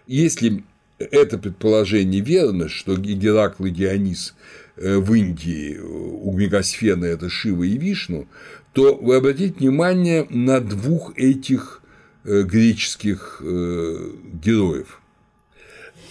Если 0.08 0.64
это 0.98 1.38
предположение 1.38 2.20
верно, 2.20 2.68
что 2.68 2.96
Геракл 2.96 3.66
и 3.66 3.70
Дионис 3.70 4.34
э, 4.76 4.96
в 4.96 5.14
Индии 5.14 5.78
у 5.78 6.32
Мегасфена– 6.32 7.04
это 7.06 7.30
Шива 7.30 7.62
и 7.62 7.78
Вишну, 7.78 8.26
то 8.72 8.94
вы 8.94 9.16
обратите 9.16 9.54
внимание 9.58 10.26
на 10.30 10.60
двух 10.60 11.16
этих 11.16 11.82
э, 12.24 12.42
греческих 12.42 13.42
э, 13.44 14.10
героев. 14.42 15.00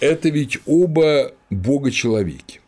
Это 0.00 0.28
ведь 0.28 0.58
оба 0.66 1.32
бога-человеки. 1.50 2.60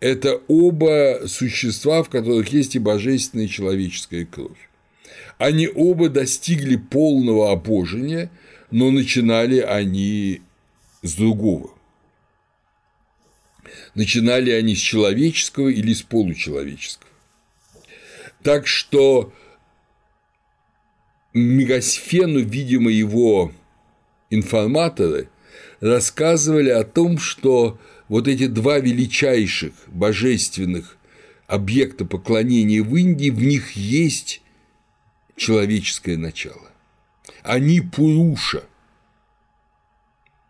Это 0.00 0.40
оба 0.46 1.22
существа, 1.26 2.02
в 2.02 2.08
которых 2.08 2.48
есть 2.52 2.76
и 2.76 2.78
божественная 2.78 3.46
и 3.46 3.48
человеческая 3.48 4.24
кровь. 4.24 4.68
Они 5.38 5.68
оба 5.68 6.08
достигли 6.08 6.76
полного 6.76 7.50
обожения, 7.52 8.30
но 8.70 8.90
начинали 8.90 9.60
они 9.60 10.42
с 11.02 11.14
другого. 11.14 11.70
Начинали 13.94 14.50
они 14.50 14.74
с 14.74 14.78
человеческого 14.78 15.68
или 15.68 15.92
с 15.92 16.02
получеловеческого. 16.02 17.07
Так 18.42 18.66
что 18.66 19.32
Мегасфену, 21.32 22.40
видимо, 22.40 22.90
его 22.90 23.52
информаторы 24.30 25.28
рассказывали 25.80 26.70
о 26.70 26.84
том, 26.84 27.18
что 27.18 27.78
вот 28.08 28.28
эти 28.28 28.46
два 28.46 28.78
величайших 28.78 29.72
божественных 29.88 30.96
объекта 31.46 32.04
поклонения 32.04 32.82
в 32.82 32.94
Индии, 32.96 33.30
в 33.30 33.42
них 33.42 33.72
есть 33.72 34.42
человеческое 35.36 36.16
начало. 36.16 36.70
Они 37.42 37.80
Пуруша– 37.80 38.64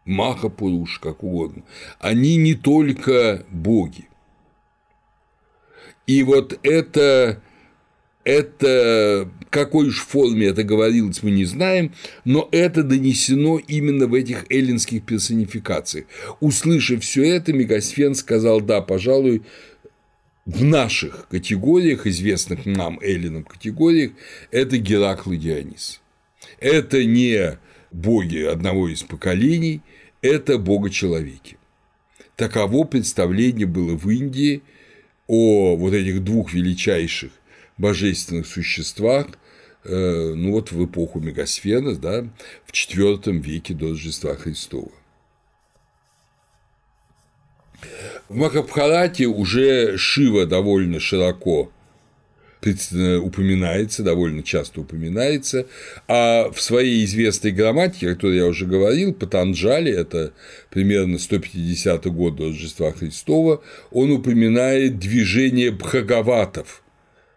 Махапуруш, 0.08 1.00
как 1.00 1.22
угодно, 1.22 1.62
они 2.00 2.36
не 2.36 2.54
только 2.54 3.44
боги. 3.50 4.08
И 6.06 6.22
вот 6.22 6.58
это, 6.62 7.42
это 8.28 9.30
какой 9.48 9.88
уж 9.88 10.00
форме 10.00 10.48
это 10.48 10.62
говорилось, 10.62 11.22
мы 11.22 11.30
не 11.30 11.46
знаем, 11.46 11.94
но 12.26 12.46
это 12.52 12.82
донесено 12.82 13.56
именно 13.56 14.06
в 14.06 14.12
этих 14.12 14.44
эллинских 14.50 15.02
персонификациях. 15.04 16.04
Услышав 16.40 17.02
все 17.02 17.24
это, 17.24 17.54
Мегасфен 17.54 18.14
сказал, 18.14 18.60
да, 18.60 18.82
пожалуй, 18.82 19.44
в 20.44 20.62
наших 20.62 21.26
категориях, 21.28 22.06
известных 22.06 22.66
нам 22.66 23.00
эллинам 23.00 23.44
категориях, 23.44 24.12
это 24.50 24.76
Геракл 24.76 25.32
и 25.32 25.38
Дионис. 25.38 26.02
Это 26.60 27.02
не 27.04 27.58
боги 27.90 28.42
одного 28.42 28.90
из 28.90 29.04
поколений, 29.04 29.80
это 30.20 30.58
бога-человеки. 30.58 31.56
Таково 32.36 32.84
представление 32.84 33.66
было 33.66 33.96
в 33.96 34.06
Индии 34.10 34.60
о 35.26 35.76
вот 35.76 35.94
этих 35.94 36.22
двух 36.22 36.52
величайших 36.52 37.30
божественных 37.78 38.46
существах, 38.46 39.26
э, 39.84 40.34
ну 40.34 40.52
вот 40.52 40.72
в 40.72 40.84
эпоху 40.84 41.20
Мегасфена, 41.20 41.94
да, 41.94 42.28
в 42.66 42.72
IV 42.72 43.40
веке 43.40 43.74
до 43.74 43.90
Рождества 43.90 44.34
Христова. 44.34 44.90
В 48.28 48.36
Махабхарате 48.36 49.26
уже 49.26 49.96
Шива 49.96 50.44
довольно 50.44 51.00
широко 51.00 51.70
упоминается, 52.60 54.02
довольно 54.02 54.42
часто 54.42 54.80
упоминается, 54.80 55.66
а 56.08 56.50
в 56.50 56.60
своей 56.60 57.04
известной 57.04 57.52
грамматике, 57.52 58.10
о 58.10 58.14
которой 58.14 58.36
я 58.36 58.46
уже 58.46 58.66
говорил, 58.66 59.14
Патанджали, 59.14 59.92
это 59.92 60.32
примерно 60.70 61.18
150 61.18 62.06
год 62.06 62.36
до 62.36 62.48
Рождества 62.48 62.92
Христова, 62.92 63.62
он 63.90 64.10
упоминает 64.10 64.98
движение 64.98 65.70
бхагаватов, 65.70 66.82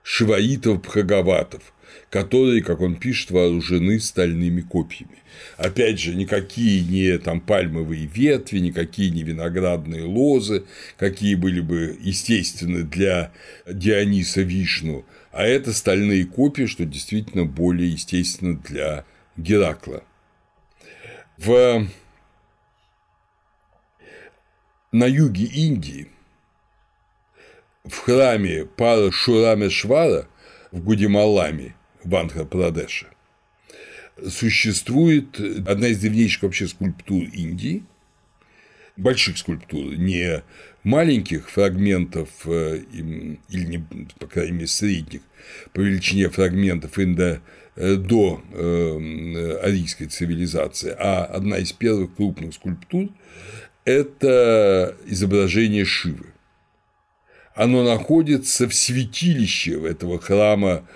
шиваитов-бхагаватов, 0.03 1.73
которые, 2.09 2.61
как 2.61 2.81
он 2.81 2.95
пишет, 2.95 3.31
вооружены 3.31 3.99
стальными 3.99 4.61
копьями. 4.61 5.21
Опять 5.57 5.99
же, 5.99 6.15
никакие 6.15 6.83
не 6.83 7.17
там 7.17 7.39
пальмовые 7.41 8.05
ветви, 8.05 8.59
никакие 8.59 9.11
не 9.11 9.23
виноградные 9.23 10.03
лозы, 10.03 10.65
какие 10.97 11.35
были 11.35 11.61
бы 11.61 11.97
естественны 12.01 12.83
для 12.83 13.31
Диониса 13.65 14.41
Вишну, 14.41 15.05
а 15.31 15.43
это 15.43 15.73
стальные 15.73 16.25
копья, 16.25 16.67
что 16.67 16.85
действительно 16.85 17.45
более 17.45 17.91
естественно 17.91 18.57
для 18.57 19.05
Геракла. 19.37 20.03
В... 21.37 21.87
На 24.91 25.05
юге 25.05 25.45
Индии 25.45 26.09
в 27.91 27.99
храме 27.99 28.65
Пара 28.65 29.11
Шурамешвара 29.11 30.27
в 30.71 30.81
Гудималаме 30.81 31.75
в 32.03 32.15
Андхра-Прадеше 32.15 33.07
существует 34.29 35.39
одна 35.67 35.87
из 35.87 35.99
древнейших 35.99 36.43
вообще 36.43 36.67
скульптур 36.67 37.23
Индии, 37.23 37.83
больших 38.95 39.37
скульптур, 39.37 39.95
не 39.95 40.43
маленьких 40.83 41.49
фрагментов 41.49 42.29
э, 42.45 42.81
или, 42.93 43.65
не, 43.65 43.85
по 44.19 44.27
крайней 44.27 44.53
мере, 44.53 44.67
средних 44.67 45.21
по 45.73 45.81
величине 45.81 46.29
фрагментов 46.29 46.97
индо 46.97 47.39
э, 47.75 47.95
до 47.95 48.41
э, 48.51 49.59
арийской 49.63 50.07
цивилизации, 50.07 50.95
а 50.97 51.25
одна 51.25 51.57
из 51.57 51.73
первых 51.73 52.15
крупных 52.15 52.53
скульптур– 52.53 53.09
это 53.85 54.95
изображение 55.07 55.85
Шивы. 55.85 56.27
Оно 57.55 57.83
находится 57.83 58.67
в 58.67 58.73
святилище 58.73 59.73
этого 59.87 60.19
храма 60.19 60.87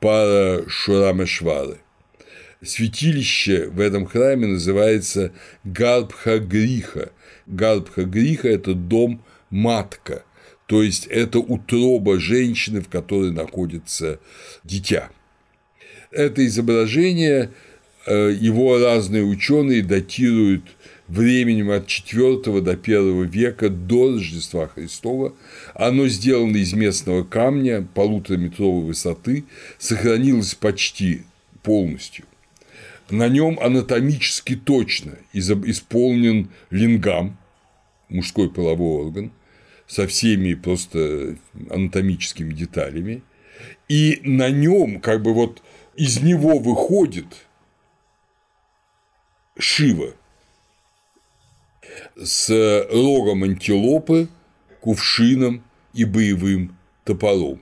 Пара 0.00 0.68
Шурамешвары. 0.68 1.78
Святилище 2.62 3.68
в 3.68 3.78
этом 3.80 4.06
храме 4.06 4.46
называется 4.46 5.32
Гарбха-Гриха. 5.64 7.12
Гарбха-Гриха– 7.46 8.48
это 8.48 8.74
дом 8.74 9.22
матка, 9.50 10.24
то 10.66 10.82
есть 10.82 11.06
это 11.06 11.38
утроба 11.38 12.18
женщины, 12.18 12.80
в 12.80 12.88
которой 12.88 13.30
находится 13.30 14.18
дитя. 14.64 15.10
Это 16.10 16.44
изображение 16.46 17.52
э, 18.06 18.32
его 18.38 18.78
разные 18.78 19.24
ученые 19.24 19.82
датируют 19.82 20.64
временем 21.08 21.70
от 21.70 21.88
IV 21.88 22.60
до 22.60 22.72
I 22.72 23.26
века 23.26 23.70
до 23.70 24.12
Рождества 24.12 24.68
Христова. 24.68 25.34
Оно 25.74 26.06
сделано 26.08 26.56
из 26.58 26.72
местного 26.74 27.24
камня 27.24 27.86
полутораметровой 27.94 28.84
высоты, 28.84 29.44
сохранилось 29.78 30.54
почти 30.54 31.22
полностью. 31.62 32.26
На 33.10 33.28
нем 33.28 33.58
анатомически 33.58 34.54
точно 34.54 35.16
исполнен 35.32 36.50
лингам, 36.70 37.38
мужской 38.10 38.50
половой 38.50 39.06
орган, 39.06 39.32
со 39.86 40.06
всеми 40.06 40.52
просто 40.52 41.36
анатомическими 41.70 42.52
деталями, 42.52 43.22
и 43.88 44.20
на 44.22 44.50
нем 44.50 45.00
как 45.00 45.22
бы 45.22 45.32
вот 45.32 45.62
из 45.96 46.20
него 46.20 46.58
выходит 46.58 47.26
Шива 49.58 50.14
с 52.20 52.86
рогом 52.90 53.44
антилопы, 53.44 54.28
кувшином 54.80 55.62
и 55.94 56.04
боевым 56.04 56.76
топором. 57.04 57.60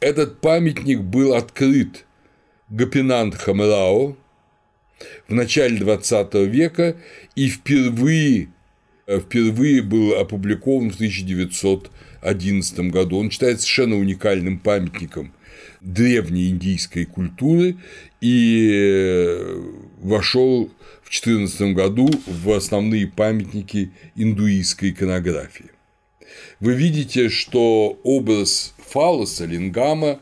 Этот 0.00 0.40
памятник 0.40 1.00
был 1.00 1.34
открыт 1.34 2.04
Гапинант 2.68 3.34
Хамрао 3.34 4.16
в 5.28 5.34
начале 5.34 5.78
XX 5.78 6.44
века 6.46 6.96
и 7.34 7.48
впервые 7.48 8.48
впервые 9.06 9.82
был 9.82 10.14
опубликован 10.14 10.90
в 10.90 10.94
1911 10.94 12.78
году. 12.90 13.18
Он 13.18 13.30
считается 13.30 13.64
совершенно 13.64 13.96
уникальным 13.96 14.58
памятником 14.58 15.32
древней 15.80 16.48
индийской 16.48 17.04
культуры 17.04 17.76
и 18.20 18.70
э, 18.72 19.62
вошел 20.00 20.70
в 21.04 21.10
2014 21.10 21.74
году 21.74 22.08
в 22.26 22.50
основные 22.52 23.06
памятники 23.06 23.92
индуистской 24.16 24.90
иконографии. 24.90 25.70
Вы 26.60 26.74
видите, 26.74 27.28
что 27.28 28.00
образ 28.02 28.74
фалоса, 28.78 29.44
лингама, 29.44 30.20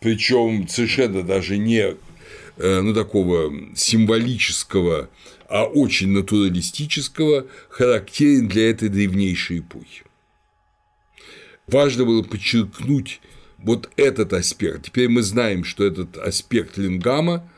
причем 0.00 0.68
совершенно 0.68 1.22
даже 1.22 1.56
не 1.56 1.94
э, 2.58 2.80
ну, 2.80 2.94
такого 2.94 3.52
символического, 3.74 5.08
а 5.48 5.64
очень 5.64 6.08
натуралистического, 6.08 7.46
характерен 7.70 8.48
для 8.48 8.70
этой 8.70 8.90
древнейшей 8.90 9.60
эпохи. 9.60 10.02
Важно 11.66 12.04
было 12.04 12.22
подчеркнуть 12.22 13.20
вот 13.56 13.90
этот 13.96 14.34
аспект. 14.34 14.86
Теперь 14.86 15.08
мы 15.08 15.22
знаем, 15.22 15.64
что 15.64 15.84
этот 15.84 16.18
аспект 16.18 16.76
лингама– 16.76 17.48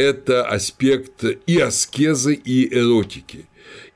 это 0.00 0.46
аспект 0.46 1.24
и 1.24 1.58
аскезы, 1.58 2.34
и 2.34 2.74
эротики, 2.74 3.46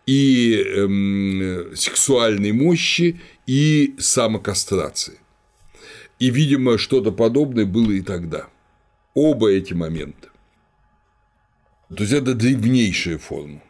и 0.07 0.55
эм, 0.57 1.75
сексуальной 1.75 2.53
мощи, 2.53 3.21
и 3.47 3.95
самокастрации. 3.99 5.19
И, 6.19 6.31
видимо, 6.31 6.79
что-то 6.79 7.11
подобное 7.11 7.67
было 7.67 7.91
и 7.91 8.01
тогда. 8.01 8.49
Оба 9.15 9.51
эти 9.51 9.75
момента. 9.75 10.29
То 11.89 12.03
есть 12.03 12.13
это 12.13 12.35
древнейшая 12.35 13.19
форма. 13.19 13.63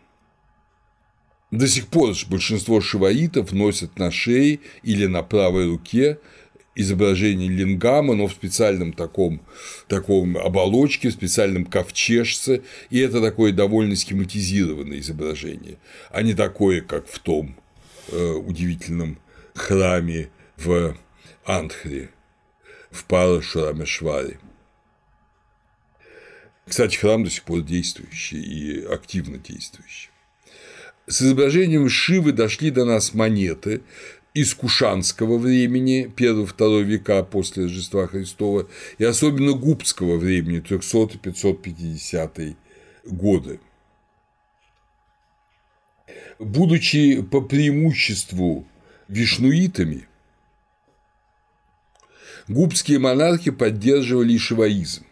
До 1.51 1.69
сих 1.69 1.87
пор 1.87 2.15
большинство 2.29 2.81
шиваитов 2.81 3.53
носят 3.53 3.99
на 3.99 4.11
шее 4.11 4.61
или 4.83 5.07
на 5.07 5.23
правой 5.23 5.67
руке 5.67 6.19
изображение 6.75 7.49
лингама, 7.49 8.15
но 8.15 8.27
в 8.27 8.33
специальном 8.33 8.93
таком, 8.93 9.41
таком 9.89 10.37
оболочке, 10.37 11.09
в 11.09 11.13
специальном 11.13 11.65
ковчежце, 11.65 12.63
и 12.91 12.99
это 12.99 13.21
такое 13.21 13.53
довольно 13.53 13.97
схематизированное 13.97 14.99
изображение, 14.99 15.79
а 16.11 16.23
не 16.23 16.35
такое, 16.35 16.81
как 16.81 17.09
в 17.09 17.19
том 17.19 17.57
э, 18.11 18.17
удивительном 18.17 19.19
храме 19.55 20.31
в 20.57 20.97
Андхре, 21.45 22.11
в 22.91 23.05
Парашурамешваре. 23.05 24.39
Кстати, 26.67 26.97
храм 26.97 27.23
до 27.23 27.31
сих 27.31 27.43
пор 27.43 27.61
действующий 27.61 28.41
и 28.41 28.85
активно 28.85 29.39
действующий. 29.39 30.11
С 31.07 31.21
изображением 31.21 31.89
Шивы 31.91 32.33
дошли 32.33 32.71
до 32.71 32.87
нас 32.87 33.13
монеты 33.13 33.83
из 34.35 34.53
Кушанского 34.53 35.39
времени, 35.39 36.13
1-2 36.17 36.83
века 36.83 37.23
после 37.23 37.65
Рождества 37.65 38.09
Христова, 38.09 38.69
и 38.99 39.05
особенно 39.05 39.53
губского 39.53 40.17
времени, 40.17 40.61
300-550 40.61 42.57
годы. 43.05 43.61
Будучи 46.41 47.23
по 47.23 47.41
преимуществу 47.41 48.67
вишнуитами, 49.07 50.09
губские 52.49 52.99
монархи 52.99 53.53
поддерживали 53.53 54.37
шиваизм. 54.37 55.07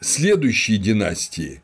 Следующие 0.00 0.76
династии 0.76 1.62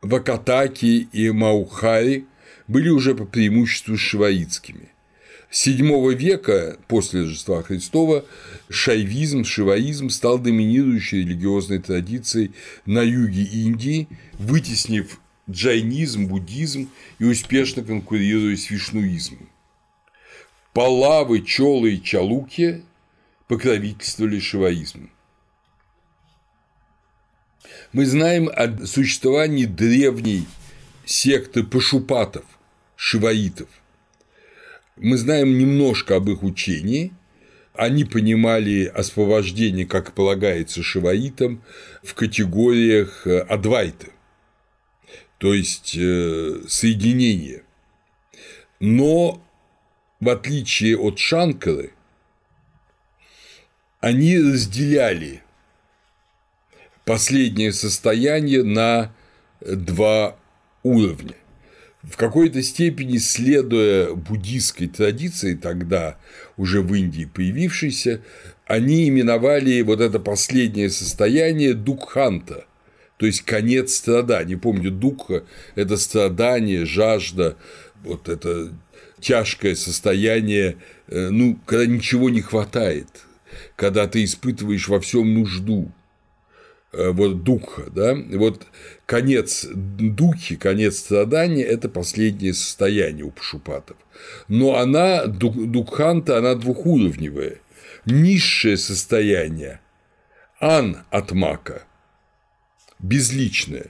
Вакатаки 0.00 1.08
и 1.12 1.30
Маухари 1.30 2.26
были 2.70 2.88
уже 2.88 3.16
по 3.16 3.24
преимуществу 3.24 3.98
шиваитскими. 3.98 4.90
VII 5.50 6.14
века 6.14 6.78
после 6.86 7.22
Рождества 7.22 7.64
Христова 7.64 8.24
шайвизм, 8.68 9.42
шиваизм 9.42 10.08
стал 10.08 10.38
доминирующей 10.38 11.22
религиозной 11.22 11.80
традицией 11.80 12.52
на 12.86 13.02
юге 13.02 13.42
Индии, 13.42 14.06
вытеснив 14.34 15.20
джайнизм, 15.50 16.28
буддизм 16.28 16.88
и 17.18 17.24
успешно 17.24 17.82
конкурируя 17.82 18.56
с 18.56 18.70
вишнуизмом. 18.70 19.48
Палавы, 20.72 21.40
Чолы 21.40 21.94
и 21.94 22.02
Чалуки 22.02 22.84
покровительствовали 23.48 24.38
шиваизму. 24.38 25.10
Мы 27.92 28.06
знаем 28.06 28.48
о 28.48 28.86
существовании 28.86 29.64
древней 29.64 30.46
секты 31.04 31.64
пашупатов, 31.64 32.44
шиваитов. 33.00 33.68
Мы 34.96 35.16
знаем 35.16 35.56
немножко 35.56 36.16
об 36.16 36.28
их 36.28 36.42
учении. 36.42 37.14
Они 37.72 38.04
понимали 38.04 38.84
освобождение, 38.84 39.86
как 39.86 40.12
полагается 40.12 40.82
шиваитам, 40.82 41.64
в 42.02 42.12
категориях 42.12 43.26
э, 43.26 43.38
адвайта, 43.38 44.08
то 45.38 45.54
есть 45.54 45.96
э, 45.96 46.60
соединения. 46.68 47.62
Но 48.80 49.42
в 50.20 50.28
отличие 50.28 50.98
от 50.98 51.18
Шанкары, 51.18 51.94
они 54.00 54.38
разделяли 54.38 55.42
последнее 57.06 57.72
состояние 57.72 58.62
на 58.62 59.14
два 59.62 60.36
уровня. 60.82 61.36
В 62.02 62.16
какой-то 62.16 62.62
степени, 62.62 63.18
следуя 63.18 64.14
буддийской 64.14 64.88
традиции, 64.88 65.54
тогда 65.54 66.16
уже 66.56 66.80
в 66.80 66.94
Индии 66.94 67.26
появившейся, 67.26 68.22
они 68.66 69.08
именовали 69.08 69.82
вот 69.82 70.00
это 70.00 70.18
последнее 70.18 70.88
состояние 70.88 71.74
дукханта, 71.74 72.64
то 73.18 73.26
есть 73.26 73.42
конец 73.42 73.94
страданий. 73.96 74.56
Помню, 74.56 74.90
дукха– 74.90 75.44
это 75.74 75.98
страдание, 75.98 76.86
жажда, 76.86 77.58
вот 78.02 78.30
это 78.30 78.72
тяжкое 79.20 79.74
состояние, 79.74 80.78
э, 81.08 81.28
ну, 81.28 81.58
когда 81.66 81.84
ничего 81.84 82.30
не 82.30 82.40
хватает, 82.40 83.08
когда 83.76 84.06
ты 84.06 84.24
испытываешь 84.24 84.88
во 84.88 85.00
всем 85.00 85.34
нужду, 85.34 85.92
Э, 86.92 87.10
вот 87.10 87.44
духа, 87.44 87.84
да, 87.94 88.16
вот 88.32 88.66
конец 89.10 89.66
духи, 89.72 90.54
конец 90.54 90.98
страдания– 91.00 91.64
это 91.74 91.88
последнее 91.88 92.54
состояние 92.54 93.24
у 93.24 93.32
пашупатов. 93.32 93.96
Но 94.46 94.76
она, 94.76 95.26
дукханта, 95.26 96.38
она 96.38 96.54
двухуровневая. 96.54 97.56
Низшее 98.06 98.76
состояние– 98.76 99.80
ан 100.60 100.98
атмака, 101.10 101.82
безличное. 103.00 103.86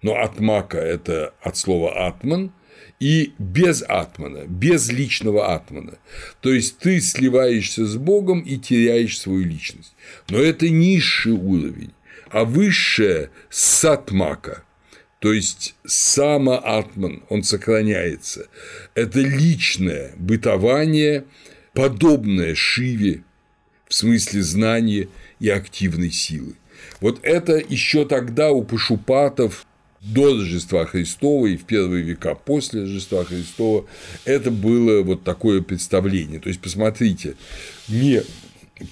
Но 0.00 0.14
атмака– 0.14 0.78
это 0.78 1.34
от 1.42 1.58
слова 1.58 2.06
атман, 2.06 2.50
и 2.98 3.34
без 3.38 3.84
атмана, 3.86 4.46
без 4.46 4.90
личного 4.90 5.54
атмана. 5.54 5.98
То 6.40 6.50
есть 6.50 6.78
ты 6.78 7.02
сливаешься 7.02 7.84
с 7.84 7.96
Богом 7.96 8.40
и 8.40 8.56
теряешь 8.56 9.18
свою 9.18 9.44
личность. 9.44 9.94
Но 10.30 10.38
это 10.38 10.70
низший 10.70 11.32
уровень 11.32 11.92
а 12.34 12.44
высшее– 12.44 13.30
сатмака, 13.48 14.64
то 15.20 15.32
есть 15.32 15.76
самоатман, 15.86 17.22
он 17.28 17.44
сохраняется. 17.44 18.48
Это 18.96 19.20
личное 19.20 20.10
бытование, 20.16 21.26
подобное 21.74 22.56
Шиве 22.56 23.22
в 23.86 23.94
смысле 23.94 24.42
знания 24.42 25.08
и 25.38 25.48
активной 25.48 26.10
силы. 26.10 26.56
Вот 27.00 27.20
это 27.22 27.62
еще 27.68 28.04
тогда 28.04 28.50
у 28.50 28.64
пашупатов 28.64 29.64
до 30.00 30.36
Рождества 30.36 30.86
Христова 30.86 31.46
и 31.46 31.56
в 31.56 31.62
первые 31.62 32.02
века 32.02 32.34
после 32.34 32.80
Рождества 32.80 33.24
Христова 33.24 33.86
это 34.24 34.50
было 34.50 35.02
вот 35.02 35.22
такое 35.22 35.62
представление. 35.62 36.40
То 36.40 36.48
есть, 36.48 36.60
посмотрите, 36.60 37.36
не 37.86 38.24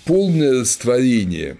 полное 0.05 0.61
растворение 0.61 1.59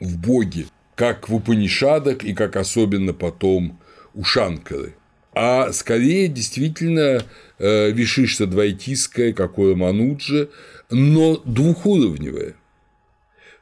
в 0.00 0.18
Боге, 0.18 0.66
как 0.94 1.28
в 1.28 1.34
Упанишадах 1.34 2.24
и 2.24 2.34
как 2.34 2.56
особенно 2.56 3.12
потом 3.12 3.78
у 4.14 4.24
Шанкары, 4.24 4.94
а 5.32 5.72
скорее 5.72 6.28
действительно 6.28 7.24
э, 7.58 7.90
вишишта 7.90 8.46
двойтиская, 8.46 9.32
как 9.32 9.58
у 9.58 9.70
Рамануджа, 9.70 10.48
но 10.90 11.36
двухуровневая. 11.44 12.54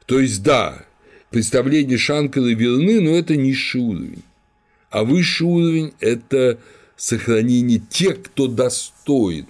То 0.05 0.19
есть, 0.19 0.43
да, 0.43 0.85
представления 1.31 1.97
Шанкары 1.97 2.53
верны, 2.53 3.01
но 3.01 3.11
это 3.11 3.35
низший 3.35 3.81
уровень. 3.81 4.23
А 4.91 5.03
высший 5.03 5.47
уровень– 5.47 5.93
это 5.99 6.59
сохранение 6.95 7.79
тех, 7.79 8.21
кто 8.21 8.47
достоин 8.47 9.47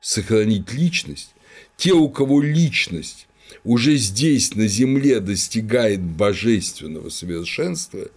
сохранить 0.00 0.72
личность, 0.72 1.34
те, 1.76 1.92
у 1.92 2.08
кого 2.10 2.42
личность 2.42 3.25
уже 3.66 3.96
здесь, 3.96 4.54
на 4.54 4.68
земле, 4.68 5.18
достигает 5.18 6.00
божественного 6.00 7.08
совершенства, 7.08 8.08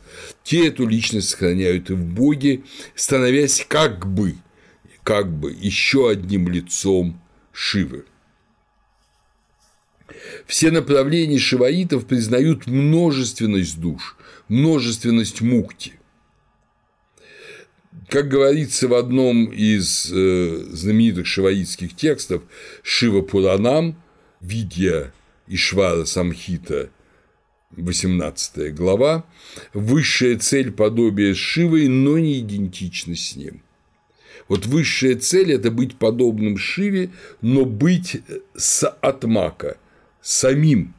те 0.43 0.67
эту 0.67 0.87
личность 0.87 1.29
сохраняют 1.29 1.89
и 1.89 1.93
в 1.93 2.05
Боге, 2.05 2.61
становясь 2.95 3.65
как 3.67 4.05
бы, 4.07 4.35
как 5.03 5.31
бы 5.31 5.51
еще 5.51 6.11
одним 6.11 6.49
лицом 6.49 7.19
Шивы. 7.51 8.05
Все 10.45 10.69
направления 10.69 11.39
шиваитов 11.39 12.05
признают 12.05 12.67
множественность 12.67 13.79
душ, 13.79 14.17
множественность 14.49 15.41
мукти. 15.41 15.93
Как 18.07 18.27
говорится 18.27 18.87
в 18.87 18.93
одном 18.93 19.47
из 19.47 20.11
э, 20.11 20.63
знаменитых 20.71 21.25
шиваитских 21.25 21.95
текстов 21.95 22.43
Шива 22.83 23.21
Пуранам, 23.21 24.01
Видья 24.41 25.11
Ишвара 25.49 26.05
Самхита, 26.05 26.91
18 27.71 28.73
глава, 28.75 29.25
высшая 29.73 30.37
цель 30.37 30.71
подобия 30.71 31.33
с 31.33 31.37
Шивой, 31.37 31.87
но 31.87 32.19
не 32.19 32.39
идентична 32.39 33.15
с 33.15 33.35
ним. 33.35 33.63
Вот 34.47 34.67
высшая 34.67 35.15
цель– 35.15 35.51
это 35.53 35.71
быть 35.71 35.97
подобным 35.97 36.57
Шиве, 36.57 37.11
но 37.41 37.65
быть 37.65 38.21
с 38.55 38.87
Атмака, 38.87 39.77
самим 40.21 40.93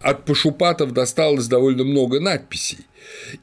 от 0.00 0.26
пашупатов 0.26 0.92
досталось 0.92 1.46
довольно 1.46 1.82
много 1.84 2.20
надписей. 2.20 2.84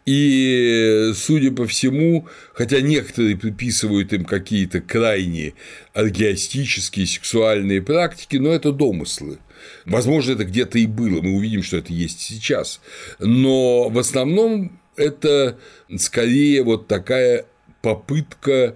И, 0.06 1.12
судя 1.16 1.52
по 1.52 1.68
всему, 1.68 2.28
хотя 2.54 2.82
некоторые 2.82 3.38
приписывают 3.38 4.14
им 4.14 4.26
какие-то 4.26 4.82
крайне 4.82 5.54
аргиастические 5.94 7.08
сексуальные 7.08 7.82
практики, 7.82 8.38
но 8.38 8.52
это 8.52 8.72
домыслы. 8.72 9.40
Возможно, 9.86 10.34
это 10.34 10.46
где-то 10.46 10.80
и 10.80 10.86
было, 10.86 11.22
мы 11.22 11.36
увидим, 11.36 11.64
что 11.64 11.78
это 11.78 11.94
есть 11.94 12.22
сейчас. 12.22 12.82
Но 13.20 13.90
в 13.90 13.98
основном 14.00 14.80
это 14.96 15.58
скорее 15.98 16.64
вот 16.64 16.88
такая 16.88 17.46
попытка 17.82 18.76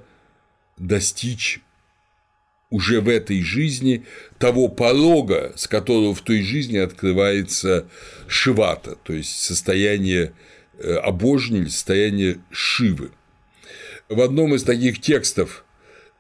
достичь 0.78 1.62
уже 2.70 3.00
в 3.00 3.10
этой 3.10 3.42
жизни 3.42 4.06
того 4.38 4.68
порога, 4.68 5.54
с 5.56 5.68
которого 5.68 6.14
в 6.14 6.22
той 6.22 6.42
жизни 6.42 6.78
открывается 6.78 7.88
шивата, 8.28 8.96
то 9.04 9.14
есть 9.14 9.42
состояние 9.42 10.34
э, 10.80 10.96
обожения 10.96 11.70
состояние 11.70 12.40
шивы. 12.52 13.12
В 14.10 14.22
одном 14.22 14.54
из 14.56 14.64
таких 14.64 15.02
текстов 15.02 15.66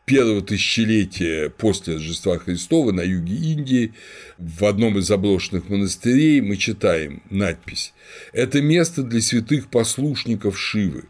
первого 0.06 0.42
тысячелетия 0.42 1.50
после 1.50 1.96
Рождества 1.96 2.38
Христова 2.38 2.92
на 2.92 3.02
юге 3.02 3.36
Индии, 3.36 3.94
в 4.38 4.66
одном 4.66 4.98
из 4.98 5.08
заброшенных 5.08 5.70
монастырей 5.70 6.42
мы 6.42 6.58
читаем 6.58 7.22
надпись 7.30 7.94
«Это 8.32 8.62
место 8.62 9.04
для 9.04 9.22
святых 9.22 9.68
послушников 9.68 10.60
Шивы, 10.60 11.06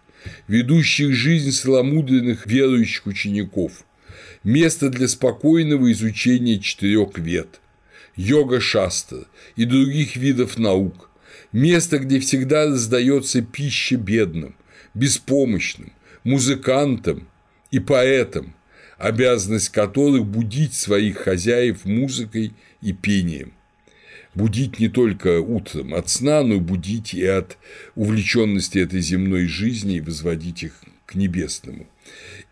ведущих 0.48 1.14
жизнь 1.14 1.52
целомудренных 1.52 2.46
верующих 2.46 3.06
учеников, 3.06 3.86
место 4.44 4.90
для 4.90 5.08
спокойного 5.08 5.92
изучения 5.92 6.60
четырех 6.60 7.18
вет, 7.18 7.60
йога-шастра 8.16 9.26
и 9.56 9.66
других 9.66 10.16
видов 10.16 10.58
наук, 10.58 11.05
место, 11.56 12.00
где 12.00 12.20
всегда 12.20 12.66
раздается 12.66 13.42
пища 13.42 13.96
бедным, 13.96 14.56
беспомощным, 14.94 15.92
музыкантам 16.24 17.28
и 17.72 17.80
поэтам, 17.80 18.54
обязанность 18.98 19.70
которых 19.70 20.26
будить 20.26 20.74
своих 20.74 21.18
хозяев 21.18 21.86
музыкой 21.86 22.54
и 22.82 22.94
пением. 22.94 23.54
Будить 24.34 24.80
не 24.80 24.90
только 24.90 25.40
утром 25.40 25.94
от 25.94 26.10
сна, 26.10 26.44
но 26.44 26.60
будить 26.60 27.14
и 27.14 27.26
от 27.26 27.58
увлеченности 27.96 28.80
этой 28.80 29.00
земной 29.00 29.46
жизни 29.46 29.96
и 29.96 30.02
возводить 30.02 30.64
их 30.64 30.74
к 31.06 31.16
небесному 31.16 31.88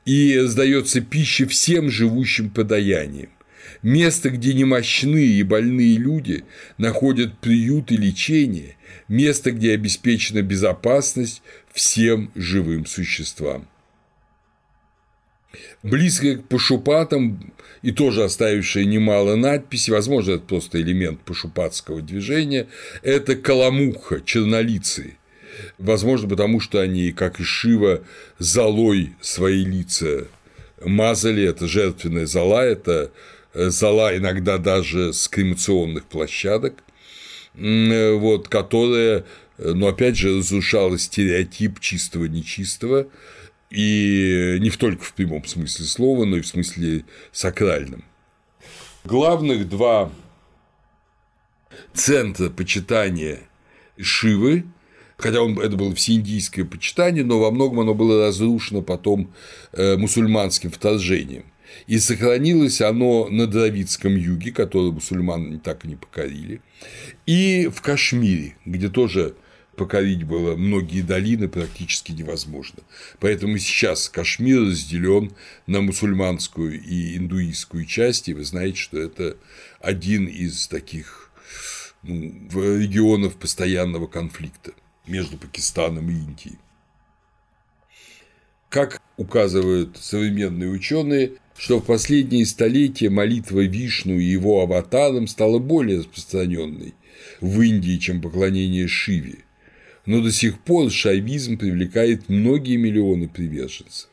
и 0.05 0.39
сдается 0.45 1.01
пища 1.01 1.47
всем 1.47 1.89
живущим 1.89 2.49
подаянием. 2.49 3.29
Место, 3.81 4.29
где 4.29 4.53
немощные 4.53 5.25
и 5.25 5.43
больные 5.43 5.97
люди 5.97 6.43
находят 6.77 7.37
приют 7.39 7.91
и 7.91 7.97
лечение, 7.97 8.77
место, 9.07 9.51
где 9.51 9.73
обеспечена 9.73 10.41
безопасность 10.41 11.41
всем 11.71 12.31
живым 12.35 12.85
существам. 12.85 13.67
Близко 15.83 16.37
к 16.37 16.47
пашупатам 16.47 17.53
и 17.81 17.91
тоже 17.91 18.23
оставившая 18.23 18.85
немало 18.85 19.35
надписей, 19.35 19.93
возможно, 19.93 20.33
это 20.33 20.45
просто 20.45 20.81
элемент 20.81 21.19
пашупатского 21.21 22.01
движения, 22.01 22.67
это 23.03 23.35
каламуха, 23.35 24.21
чернолицые, 24.21 25.17
Возможно, 25.77 26.29
потому 26.29 26.59
что 26.59 26.79
они, 26.79 27.11
как 27.11 27.39
и 27.39 27.43
Шива, 27.43 28.03
золой 28.39 29.13
свои 29.21 29.63
лица. 29.63 30.27
Мазали, 30.83 31.43
это 31.43 31.67
жертвенная 31.67 32.25
зола, 32.25 32.65
это 32.65 33.11
э, 33.53 33.69
зола 33.69 34.15
иногда 34.15 34.57
даже 34.57 35.13
с 35.13 35.27
кремационных 35.27 36.05
площадок, 36.05 36.83
вот, 37.55 38.47
которая, 38.49 39.25
э, 39.57 39.73
но 39.73 39.87
опять 39.87 40.17
же, 40.17 40.37
разрушала 40.37 40.97
стереотип 40.97 41.79
чистого-нечистого, 41.79 43.07
и 43.69 44.57
не 44.59 44.69
только 44.69 45.03
в 45.03 45.13
прямом 45.13 45.45
смысле 45.45 45.85
слова, 45.85 46.25
но 46.25 46.37
и 46.37 46.41
в 46.41 46.47
смысле 46.47 47.05
сакральном. 47.31 48.03
Главных 49.03 49.67
два 49.67 50.11
центра 51.93 52.49
почитания 52.49 53.39
Шивы 53.99 54.65
хотя 55.17 55.41
он, 55.41 55.57
это 55.59 55.75
было 55.77 55.95
всеиндийское 55.95 56.65
почитание, 56.65 57.23
но 57.23 57.39
во 57.39 57.49
многом 57.51 57.79
оно 57.79 57.93
было 57.93 58.27
разрушено 58.27 58.81
потом 58.81 59.33
э, 59.71 59.95
мусульманским 59.95 60.69
вторжением. 60.69 61.45
И 61.87 61.99
сохранилось 61.99 62.81
оно 62.81 63.27
на 63.29 63.47
Дравидском 63.47 64.15
юге, 64.15 64.51
который 64.51 64.91
мусульман 64.91 65.59
так 65.59 65.85
и 65.85 65.89
не 65.89 65.95
покорили, 65.95 66.61
и 67.25 67.69
в 67.73 67.81
Кашмире, 67.81 68.55
где 68.65 68.89
тоже 68.89 69.35
покорить 69.75 70.23
было 70.23 70.55
многие 70.55 71.01
долины 71.01 71.47
практически 71.47 72.11
невозможно. 72.11 72.83
Поэтому 73.19 73.57
сейчас 73.57 74.09
Кашмир 74.09 74.61
разделен 74.61 75.31
на 75.67 75.81
мусульманскую 75.81 76.81
и 76.81 77.17
индуистскую 77.17 77.85
части. 77.85 78.31
Вы 78.31 78.43
знаете, 78.43 78.77
что 78.77 78.99
это 78.99 79.37
один 79.79 80.27
из 80.27 80.67
таких 80.67 81.31
ну, 82.03 82.15
регионов 82.77 83.35
постоянного 83.35 84.07
конфликта 84.07 84.73
между 85.07 85.37
Пакистаном 85.37 86.09
и 86.09 86.13
Индией. 86.13 86.59
Как 88.69 89.01
указывают 89.17 89.97
современные 89.97 90.69
ученые, 90.69 91.33
что 91.57 91.79
в 91.79 91.85
последние 91.85 92.45
столетия 92.45 93.09
молитва 93.09 93.61
Вишну 93.61 94.17
и 94.17 94.23
его 94.23 94.61
аватарам 94.61 95.27
стала 95.27 95.59
более 95.59 95.99
распространенной 95.99 96.93
в 97.41 97.61
Индии, 97.61 97.97
чем 97.97 98.21
поклонение 98.21 98.87
Шиве, 98.87 99.39
но 100.05 100.21
до 100.21 100.31
сих 100.31 100.59
пор 100.59 100.91
шайвизм 100.91 101.57
привлекает 101.57 102.27
многие 102.29 102.77
миллионы 102.77 103.27
приверженцев. 103.27 104.09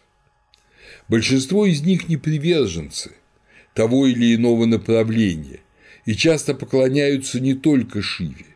Большинство 1.08 1.66
из 1.66 1.82
них 1.82 2.08
не 2.08 2.16
приверженцы 2.16 3.12
того 3.74 4.06
или 4.06 4.34
иного 4.34 4.66
направления 4.66 5.60
и 6.04 6.14
часто 6.14 6.54
поклоняются 6.54 7.40
не 7.40 7.54
только 7.54 8.02
Шиве, 8.02 8.46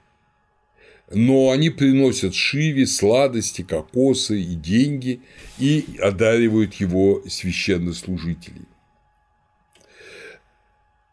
но 1.13 1.51
они 1.51 1.71
приносят 1.71 2.35
Шиве 2.35 2.87
сладости, 2.87 3.63
кокосы 3.63 4.41
и 4.41 4.55
деньги 4.55 5.21
и 5.59 5.85
одаривают 6.01 6.75
его 6.75 7.23
священнослужителей. 7.29 8.67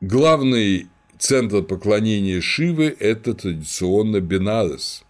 Главный 0.01 0.87
центр 1.19 1.61
поклонения 1.61 2.41
Шивы– 2.41 2.95
это 2.99 3.35
традиционно 3.35 4.19
Бенарес. 4.19 5.03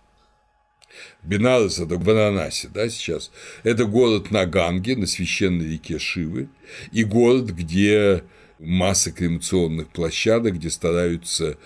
Бенарес– 1.24 1.80
это 1.80 1.96
в 1.96 2.04
Варанаси, 2.04 2.70
да, 2.74 2.89
сейчас. 2.89 3.32
Это 3.64 3.86
город 3.86 4.32
на 4.32 4.46
Ганге, 4.46 4.98
на 4.98 5.08
священной 5.08 5.72
реке 5.72 5.98
Шивы, 5.98 6.50
и 6.92 7.06
город, 7.06 7.52
где 7.52 8.26
масса 8.60 9.14
кремационных 9.14 9.88
площадок, 9.88 10.56
где 10.56 10.70
стараются 10.70 11.58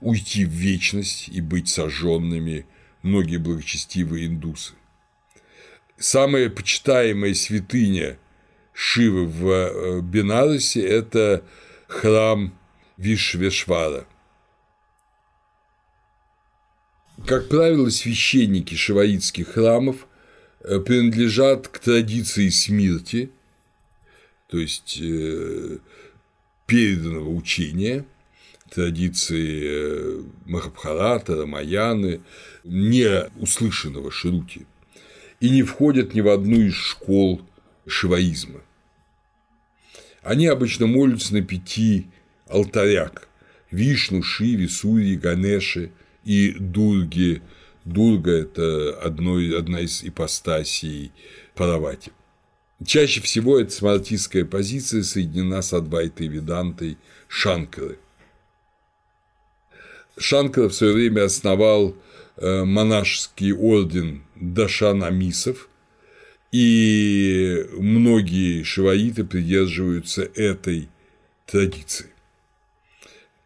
уйти 0.00 0.46
в 0.46 0.50
вечность 0.50 1.28
и 1.28 1.42
быть 1.42 1.68
сожженными 1.68 2.64
многие 3.02 3.36
благочестивые 3.36 4.26
индусы. 4.26 4.72
Самая 5.98 6.48
почитаемая 6.48 7.34
святыня 7.34 8.16
Шивы 8.72 9.26
в 9.26 9.50
э, 9.50 10.00
Бенарасе– 10.00 10.80
это 10.88 11.44
храм 11.86 12.54
Вишвешвара. 13.00 14.06
Как 17.26 17.48
правило, 17.48 17.88
священники 17.88 18.74
шиваитских 18.74 19.48
храмов 19.48 20.06
э, 20.60 20.80
принадлежат 20.80 21.68
к 21.68 21.78
традиции 21.78 22.50
смерти, 22.50 23.30
то 24.48 24.58
есть 24.58 24.98
э, 25.00 25.78
переданного 26.66 27.30
учения, 27.30 28.04
традиции 28.68 29.62
э, 29.64 30.22
Махабхарата, 30.44 31.36
Рамаяны, 31.36 32.20
не 32.64 33.30
услышанного 33.36 34.10
Шрути, 34.10 34.66
и 35.40 35.48
не 35.48 35.62
входят 35.62 36.12
ни 36.12 36.20
в 36.20 36.28
одну 36.28 36.60
из 36.60 36.74
школ 36.74 37.40
шиваизма. 37.86 38.60
Они 40.20 40.46
обычно 40.46 40.86
молятся 40.86 41.32
на 41.32 41.40
пяти 41.40 42.06
алтарях– 42.50 43.12
Вишну, 43.70 44.22
Шиве, 44.22 44.68
Сури, 44.68 45.16
Ганеше 45.16 45.90
и 46.24 46.52
Дурге. 46.58 47.42
Дурга– 47.84 48.30
это 48.42 48.98
одно, 49.00 49.36
одна 49.56 49.80
из 49.80 50.04
ипостасей 50.04 51.12
Паравати. 51.54 52.12
Чаще 52.84 53.20
всего 53.20 53.58
эта 53.58 53.70
смартистская 53.70 54.44
позиция 54.44 55.02
соединена 55.02 55.62
с 55.62 55.72
Адвайтой 55.72 56.28
Ведантой 56.28 56.98
Шанкары. 57.28 57.98
Шанкара 60.18 60.68
в 60.68 60.74
свое 60.74 60.92
время 60.92 61.24
основал 61.24 61.94
э, 62.36 62.64
монашеский 62.64 63.52
орден 63.52 64.22
Дашанамисов, 64.34 65.68
и 66.52 67.66
многие 67.72 68.62
шиваиты 68.62 69.24
придерживаются 69.24 70.22
этой 70.22 70.88
традиции. 71.46 72.10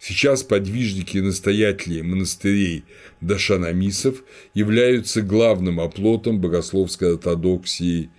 Сейчас 0.06 0.42
подвижники 0.42 1.16
и 1.16 1.22
настоятели 1.22 2.02
монастырей 2.02 2.84
Дашанамисов 3.22 4.22
являются 4.52 5.22
главным 5.22 5.80
оплотом 5.80 6.42
богословской 6.42 7.14
ортодоксии 7.14 8.10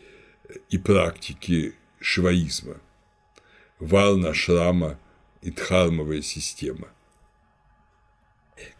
и 0.71 0.79
практики 0.79 1.75
шиваизма– 1.99 2.81
варна, 3.79 4.33
шрама 4.33 4.97
и 5.43 5.51
дхармовая 5.51 6.23
система. 6.23 6.88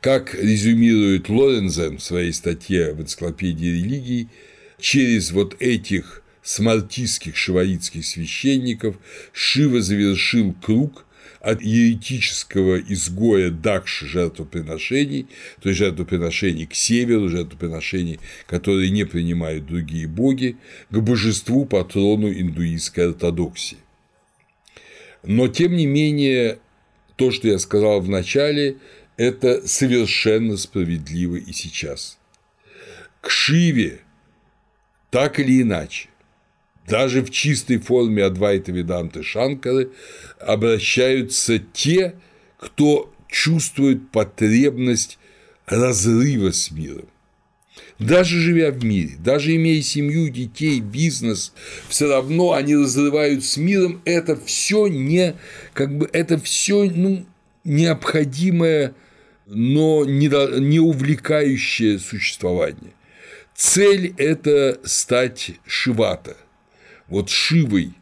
Как 0.02 0.34
резюмирует 0.34 1.30
Лорензен 1.30 2.00
в 2.00 2.04
своей 2.04 2.34
статье 2.34 2.92
в 2.96 3.02
энциклопедии 3.02 3.84
религий, 3.84 4.30
через 4.80 5.32
вот 5.32 5.56
этих 5.60 6.24
смартистских 6.42 7.38
шиваитских 7.38 8.04
священников 8.04 8.96
Шива 9.32 9.84
завершил 9.84 10.56
круг 10.60 11.05
от 11.46 11.62
еретического 11.62 12.80
изгоя 12.80 13.52
Дакши 13.52 14.08
жертвоприношений, 14.08 15.28
то 15.62 15.70
есть 15.70 15.78
жертвоприношений 15.78 16.66
к 16.66 16.74
северу, 16.74 17.30
жертвоприношений, 17.30 18.20
которые 18.48 18.90
не 18.90 19.06
принимают 19.06 19.68
другие 19.68 20.08
боги, 20.08 20.58
к 20.90 20.98
божеству 20.98 21.66
патрону 21.66 22.32
индуистской 22.32 23.10
ортодоксии. 23.10 23.78
Но, 25.24 25.48
тем 25.48 25.76
не 25.76 25.86
менее, 25.86 26.58
то, 27.16 27.30
что 27.30 27.48
я 27.48 27.60
сказал 27.60 28.02
в 28.02 28.10
начале, 28.10 28.78
это 29.16 29.68
совершенно 29.68 30.58
справедливо 30.58 31.36
и 31.36 31.54
сейчас. 31.54 32.18
К 33.22 33.30
Шиве 33.30 34.00
так 35.12 35.40
или 35.40 35.62
иначе, 35.62 36.10
даже 36.88 37.22
в 37.22 37.32
чистой 37.32 37.78
форме 37.78 38.24
Адвайта 38.24 38.72
Веданты 38.72 39.24
Шанкары 39.24 39.90
обращаются 40.40 41.60
те, 41.60 42.16
кто 42.58 43.14
чувствует 43.28 44.12
потребность 44.12 45.18
разрыва 45.66 46.52
с 46.52 46.72
миром. 46.72 47.08
Даже 48.00 48.40
живя 48.40 48.72
в 48.72 48.84
мире, 48.84 49.16
даже 49.20 49.56
имея 49.56 49.82
семью, 49.82 50.30
детей, 50.30 50.80
бизнес, 50.80 51.54
все 51.88 52.10
равно 52.10 52.54
они 52.54 52.76
разрывают 52.76 53.44
с 53.44 53.58
миром. 53.58 54.02
Это 54.06 54.36
все 54.36 54.88
не, 54.88 55.36
как 55.74 55.98
бы, 55.98 56.10
это 56.12 56.38
все 56.38 56.84
ну, 56.84 57.26
необходимое, 57.64 58.94
но 59.46 60.06
не, 60.06 60.80
увлекающее 60.80 62.00
существование. 62.00 62.94
Цель– 63.54 64.14
это 64.18 64.80
стать 64.84 65.52
Шивата, 65.66 66.36
вот 67.16 67.30
Шивой, 67.30 67.94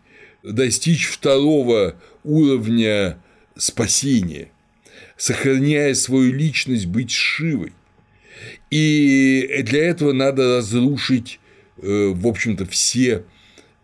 достичь 0.42 1.06
второго 1.06 1.96
уровня 2.24 3.20
спасения, 3.56 4.48
сохраняя 5.18 5.94
свою 5.94 6.34
личность, 6.34 6.88
быть 6.88 7.12
Шивой. 7.12 7.74
И 8.72 9.62
для 9.68 9.86
этого 9.86 10.14
надо 10.14 10.58
разрушить, 10.58 11.40
э, 11.78 12.12
в 12.12 12.26
общем-то, 12.26 12.66
все 12.66 13.24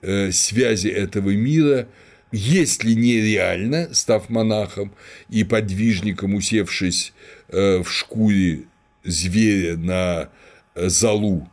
э, 0.02 0.32
связи 0.32 0.88
этого 0.88 1.30
мира, 1.30 1.88
если 2.32 2.94
нереально, 2.94 3.94
став 3.94 4.30
монахом 4.30 4.96
и 5.30 5.44
подвижником, 5.44 6.34
усевшись 6.34 7.14
э, 7.50 7.84
в 7.84 7.92
шкуре 7.92 8.62
зверя 9.04 9.78
на 9.78 10.30
залу 10.74 11.48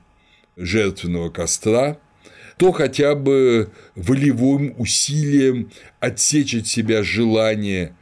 жертвенного 0.56 1.28
костра, 1.28 1.98
то 2.58 2.72
хотя 2.72 3.14
бы 3.14 3.70
волевым 3.94 4.74
усилием 4.78 5.70
отсечь 6.00 6.54
от 6.54 6.66
себя 6.66 7.02
желание 7.02 7.94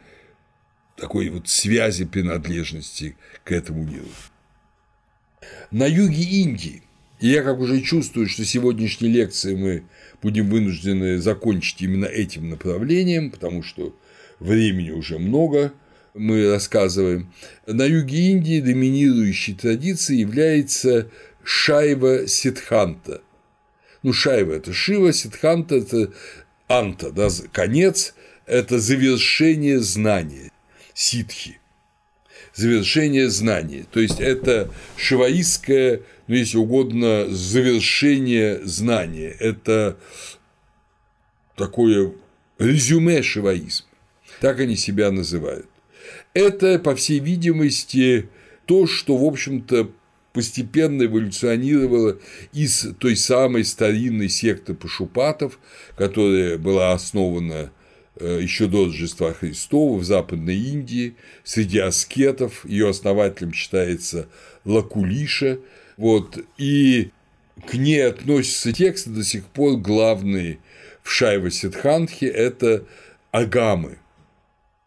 такой 0.97 1.29
вот 1.29 1.49
связи 1.49 2.05
принадлежности 2.05 3.17
к 3.43 3.53
этому 3.53 3.85
миру. 3.85 4.07
На 5.71 5.87
юге 5.87 6.23
Индии, 6.23 6.83
и 7.21 7.29
я 7.29 7.43
как 7.43 7.59
уже 7.59 7.81
чувствую, 7.81 8.29
что 8.29 8.45
сегодняшней 8.45 9.09
лекции 9.09 9.55
мы 9.55 9.85
будем 10.23 10.49
вынуждены 10.49 11.19
закончить 11.19 11.83
именно 11.83 12.07
этим 12.07 12.49
направлением, 12.49 13.31
потому 13.31 13.63
что 13.63 13.95
времени 14.39 14.91
уже 14.91 15.19
много, 15.19 15.73
мы 16.15 16.49
рассказываем. 16.49 17.33
На 17.67 17.85
юге 17.85 18.31
Индии 18.31 18.61
доминирующей 18.61 19.55
традицией 19.55 20.21
является 20.21 21.11
Шайва 21.43 22.29
Сидханта. 22.29 23.21
Ну, 24.05 24.13
Шайва– 24.13 24.53
это 24.57 24.75
Шива, 24.75 25.15
Сидханта– 25.15 25.75
это 25.77 26.13
Анта, 26.69 27.11
да, 27.11 27.31
конец– 27.53 28.15
это 28.47 28.79
завершение 28.79 29.81
знания, 29.81 30.53
ситхи, 30.93 31.59
завершение 32.55 33.31
знания. 33.31 33.87
То 33.91 34.01
есть, 34.01 34.21
это 34.21 34.71
шиваистское, 34.99 36.03
ну, 36.27 36.35
если 36.35 36.59
угодно, 36.59 37.29
завершение 37.31 38.61
знания. 38.67 39.35
Это 39.41 39.97
такое 41.57 42.13
резюме 42.59 43.23
шиваизма. 43.23 43.87
Так 44.43 44.61
они 44.61 44.77
себя 44.77 45.11
называют. 45.13 45.67
Это, 46.35 46.79
по 46.79 46.95
всей 46.95 47.21
видимости, 47.21 48.29
то, 48.67 48.87
что, 48.87 49.17
в 49.17 49.25
общем-то, 49.25 49.91
постепенно 50.35 51.05
эволюционировала 51.05 52.19
из 52.53 52.89
той 52.99 53.17
самой 53.17 53.65
старинной 53.65 54.29
секты 54.29 54.75
Пашупатов, 54.75 55.61
которая 55.97 56.59
была 56.59 56.93
основана 56.93 57.71
э, 58.17 58.41
еще 58.43 58.67
до 58.67 58.87
Рождества 58.87 59.33
Христова 59.33 59.97
в 59.97 60.05
Западной 60.05 60.57
Индии, 60.57 61.15
среди 61.45 61.79
аскетов, 61.79 62.67
ее 62.67 62.91
основателем 62.91 63.55
считается 63.55 64.29
Лакулиша, 64.65 65.61
вот, 65.97 66.45
и 66.59 67.11
к 67.69 67.75
ней 67.75 68.05
относятся 68.05 68.73
тексты 68.73 69.11
до 69.11 69.23
сих 69.23 69.47
пор 69.47 69.77
главные 69.77 70.59
в 71.05 71.13
Шайва 71.13 71.53
Сидхантхе– 71.53 72.27
это 72.29 72.85
агамы, 73.31 73.99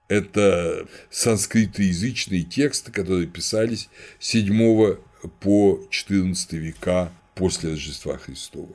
это 0.09 0.87
санскритоязычные 1.09 2.43
тексты, 2.43 2.91
которые 2.91 3.27
писались 3.27 3.87
7 4.19 4.97
по 5.39 5.79
XIV 5.91 6.57
века 6.57 7.11
после 7.35 7.71
Рождества 7.71 8.17
Христова. 8.17 8.73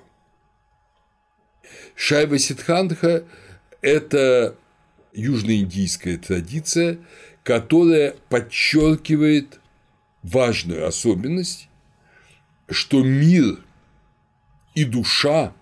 Шайва 1.95 2.39
Сидхантха– 2.39 3.25
это 3.81 4.57
южноиндийская 5.13 6.19
традиция, 6.19 6.99
которая 7.43 8.15
подчеркивает 8.29 9.61
важную 10.23 10.87
особенность, 10.87 11.69
что 12.69 13.03
мир 13.03 13.59
и 14.75 14.85
душа 14.85 15.53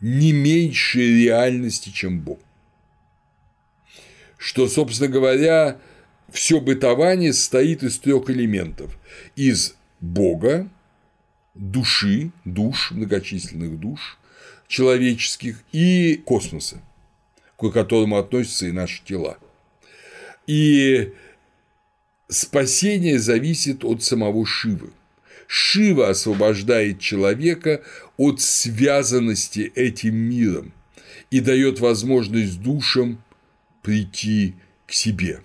не 0.00 0.32
меньше 0.32 1.00
реальности, 1.00 1.90
чем 1.90 2.20
Бог. 2.20 2.40
Что, 4.36 4.68
собственно 4.68 5.08
говоря, 5.08 5.78
все 6.30 6.60
бытование 6.60 7.32
состоит 7.32 7.82
из 7.82 7.98
трех 7.98 8.30
элементов. 8.30 8.96
Из 9.36 9.74
Бога, 10.00 10.68
души, 11.54 12.30
душ, 12.44 12.90
многочисленных 12.92 13.78
душ 13.78 14.18
человеческих 14.68 15.62
и 15.72 16.16
космоса, 16.24 16.80
к 17.56 17.70
которому 17.70 18.18
относятся 18.18 18.66
и 18.66 18.72
наши 18.72 19.02
тела. 19.04 19.38
И 20.46 21.12
спасение 22.28 23.18
зависит 23.18 23.84
от 23.84 24.02
самого 24.02 24.46
Шивы. 24.46 24.90
Шива 25.46 26.10
освобождает 26.10 27.00
человека 27.00 27.82
от 28.18 28.40
связанности 28.40 29.72
этим 29.74 30.14
миром 30.14 30.72
и 31.30 31.40
дает 31.40 31.80
возможность 31.80 32.60
душам 32.60 33.22
прийти 33.82 34.54
к 34.86 34.92
себе. 34.92 35.40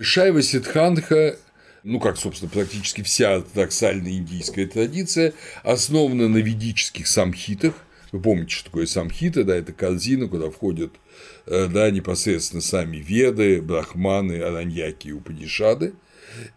Шайва 0.00 0.42
Сидханха, 0.42 1.36
ну, 1.82 2.00
как, 2.00 2.16
собственно, 2.16 2.50
практически 2.50 3.02
вся 3.02 3.36
ортодоксальная 3.36 4.12
индийская 4.12 4.66
традиция, 4.66 5.32
основана 5.62 6.28
на 6.28 6.38
ведических 6.38 7.06
самхитах. 7.06 7.74
Вы 8.12 8.20
помните, 8.20 8.54
что 8.54 8.66
такое 8.66 8.86
самхита, 8.86 9.44
да, 9.44 9.56
это 9.56 9.72
корзина, 9.72 10.28
куда 10.28 10.50
входят 10.50 10.92
э, 11.46 11.66
да, 11.66 11.90
непосредственно 11.90 12.62
сами 12.62 12.96
веды, 12.98 13.60
брахманы, 13.60 14.40
араньяки 14.40 15.08
и 15.08 15.12
упадишады. 15.12 15.92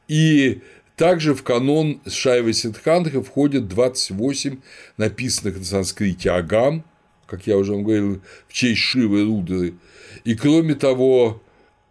И 0.07 0.61
также 0.95 1.33
в 1.33 1.43
канон 1.43 1.99
Шайва 2.07 2.53
Сидханха 2.53 3.23
входят 3.23 3.67
28 3.67 4.59
написанных 4.97 5.57
на 5.57 5.65
санскрите 5.65 6.31
агам, 6.31 6.85
как 7.25 7.47
я 7.47 7.57
уже 7.57 7.73
вам 7.73 7.83
говорил, 7.83 8.21
в 8.47 8.53
честь 8.53 8.81
Шивы 8.81 9.23
Рудры. 9.23 9.73
И 10.23 10.35
кроме 10.35 10.75
того, 10.75 11.41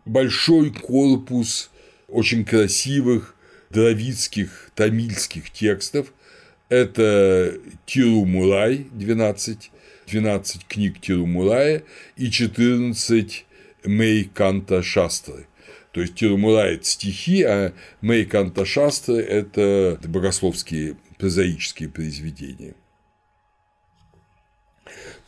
большой 0.04 0.70
корпус 0.70 1.70
очень 2.08 2.44
красивых 2.44 3.34
дравидских, 3.70 4.70
тамильских 4.74 5.50
текстов. 5.50 6.12
Это 6.68 7.58
Тирумурай, 7.86 8.86
12, 8.92 9.70
12 10.06 10.66
книг 10.66 11.00
Тирумурая 11.00 11.82
и 12.16 12.30
14 12.30 13.46
Мейканта 13.84 14.82
Шастры. 14.82 15.46
То 15.92 16.00
есть 16.00 16.14
Тирумурай– 16.14 16.74
это 16.76 16.84
стихи, 16.84 17.42
а 17.42 17.72
Мейканта 18.00 18.64
Шастры– 18.64 19.16
это 19.18 19.98
богословские 20.04 20.96
прозаические 21.18 21.88
произведения. 21.88 22.74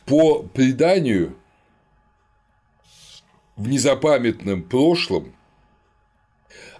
По 0.05 0.43
преданию, 0.43 1.35
в 3.55 3.67
незапамятном 3.67 4.63
прошлом 4.63 5.33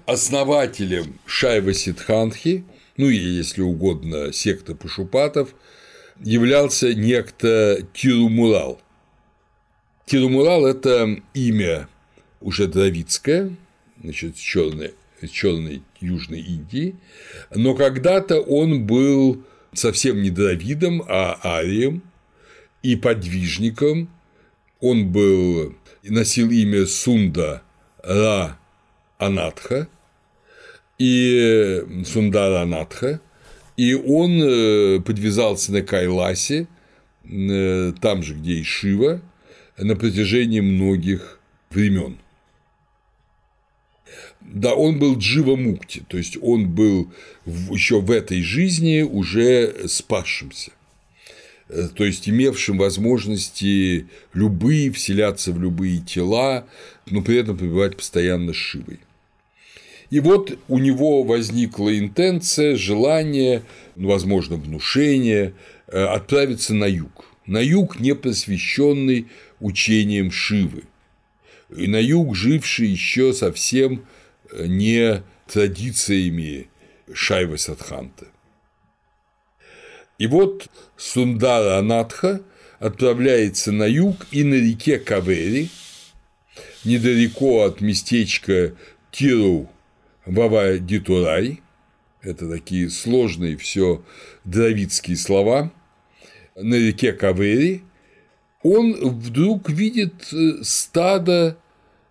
основателем 0.05 1.19
Шайва 1.25 1.73
Сидханхи, 1.73 2.65
ну 2.97 3.09
и, 3.09 3.15
если 3.15 3.61
угодно, 3.61 4.33
секта 4.33 4.75
Пашупатов, 4.75 5.55
являлся 6.19 6.93
некто 6.93 7.85
Тирумурал. 7.93 8.81
Тирумурал– 10.05 10.65
это 10.67 11.21
имя 11.33 11.87
уже 12.41 12.67
дравидское, 12.67 13.55
значит, 14.01 14.35
черной, 14.35 14.93
черной 15.31 15.81
Южной 16.01 16.41
Индии, 16.41 16.95
но 17.55 17.73
когда-то 17.73 18.41
он 18.41 18.85
был 18.85 19.43
совсем 19.73 20.21
не 20.21 20.29
дравидом, 20.29 21.03
а 21.07 21.39
арием 21.43 22.03
и 22.81 22.95
подвижником. 22.95 24.09
Он 24.81 25.11
был 25.11 25.73
носил 26.09 26.51
имя 26.51 26.85
Сунда 26.85 27.61
Ра 28.03 28.57
Анатха 29.17 29.87
и 30.97 31.83
Сундара 32.05 32.61
Анатха, 32.61 33.21
и 33.77 33.93
он 33.93 34.41
э, 34.41 34.99
подвязался 35.01 35.71
на 35.71 35.81
Кайласе, 35.81 36.67
э, 37.23 37.93
там 38.01 38.21
же, 38.21 38.35
где 38.35 38.53
и 38.55 38.63
Шива, 38.63 39.21
на 39.77 39.95
протяжении 39.95 40.59
многих 40.59 41.39
времен. 41.69 42.17
Да, 44.41 44.75
он 44.75 44.99
был 44.99 45.17
Джива 45.17 45.55
Мукти, 45.55 46.03
то 46.07 46.17
есть 46.17 46.37
он 46.41 46.69
был 46.69 47.11
еще 47.45 48.01
в 48.01 48.11
этой 48.11 48.41
жизни 48.41 49.01
уже 49.01 49.87
спасшимся. 49.87 50.71
Э, 51.69 51.87
то 51.93 52.05
есть 52.05 52.27
имевшим 52.27 52.77
возможности 52.77 54.07
любые 54.33 54.91
вселяться 54.91 55.51
в 55.51 55.61
любые 55.61 55.99
тела, 55.99 56.65
но 57.09 57.21
при 57.21 57.37
этом 57.37 57.57
пребывать 57.57 57.97
постоянно 57.97 58.53
с 58.53 58.57
Шивой. 58.57 58.99
И 60.09 60.19
вот 60.19 60.59
у 60.67 60.77
него 60.77 61.23
возникла 61.23 61.97
интенция, 61.97 62.75
желание, 62.75 63.63
ну, 63.95 64.09
возможно, 64.09 64.57
внушение 64.57 65.53
э, 65.87 66.03
отправиться 66.03 66.73
на 66.75 66.85
юг. 66.85 67.25
На 67.47 67.59
юг, 67.59 67.99
не 67.99 68.13
посвященный 68.13 69.27
учениям 69.59 70.31
Шивы. 70.31 70.83
И 71.75 71.87
на 71.87 71.99
юг, 71.99 72.35
живший 72.35 72.87
еще 72.87 73.33
совсем 73.33 74.05
э, 74.51 74.67
не 74.67 75.23
традициями 75.51 76.67
Шайва 77.11 77.57
Садханта. 77.57 78.27
И 80.19 80.27
вот 80.27 80.67
Сундара 81.03 81.79
Анатха 81.79 82.41
отправляется 82.79 83.73
на 83.73 83.83
юг 83.83 84.25
и 84.31 84.45
на 84.45 84.53
реке 84.53 84.97
Кавери, 84.97 85.69
недалеко 86.85 87.63
от 87.63 87.81
местечка 87.81 88.73
Тиру 89.11 89.69
Вава 90.25 90.79
Дитурай, 90.79 91.61
это 92.21 92.49
такие 92.49 92.89
сложные 92.89 93.57
все 93.57 94.01
дравидские 94.45 95.17
слова, 95.17 95.73
на 96.55 96.75
реке 96.75 97.11
Кавери, 97.11 97.83
он 98.63 98.93
вдруг 98.93 99.69
видит 99.69 100.31
э, 100.31 100.63
стадо 100.63 101.57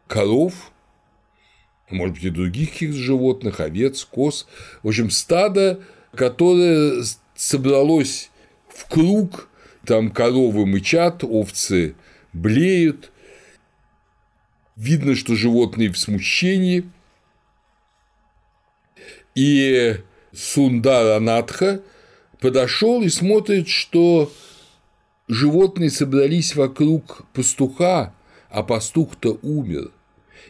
коров, 0.06 0.70
может 1.88 2.16
быть, 2.16 2.24
и 2.24 2.30
других 2.30 2.72
каких-то 2.72 2.98
животных, 2.98 3.60
овец, 3.60 4.04
коз, 4.04 4.46
в 4.82 4.88
общем, 4.88 5.08
стадо, 5.08 5.80
которое 6.14 7.02
собралось 7.34 8.28
в 8.74 8.86
круг, 8.88 9.48
там 9.86 10.10
коровы 10.10 10.66
мычат, 10.66 11.24
овцы 11.24 11.94
блеют, 12.32 13.12
видно, 14.76 15.14
что 15.14 15.34
животные 15.34 15.90
в 15.90 15.98
смущении, 15.98 16.84
и 19.34 19.96
Сундар 20.32 21.16
Анатха 21.16 21.82
подошел 22.40 23.02
и 23.02 23.08
смотрит, 23.08 23.68
что 23.68 24.32
животные 25.28 25.90
собрались 25.90 26.54
вокруг 26.54 27.22
пастуха, 27.32 28.14
а 28.50 28.62
пастух-то 28.62 29.38
умер. 29.42 29.90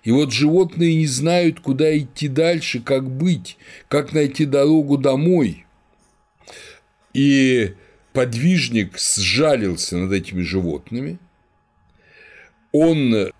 И 0.02 0.10
вот 0.10 0.32
животные 0.32 0.96
не 0.96 1.06
знают, 1.06 1.60
куда 1.60 1.96
идти 1.96 2.26
дальше, 2.26 2.80
как 2.80 3.08
быть, 3.08 3.56
как 3.88 4.12
найти 4.12 4.46
дорогу 4.46 4.98
домой. 4.98 5.64
И 7.14 7.74
подвижник 8.12 8.98
сжалился 8.98 9.96
над 9.96 10.12
этими 10.12 10.42
животными, 10.42 11.18
он 12.72 13.32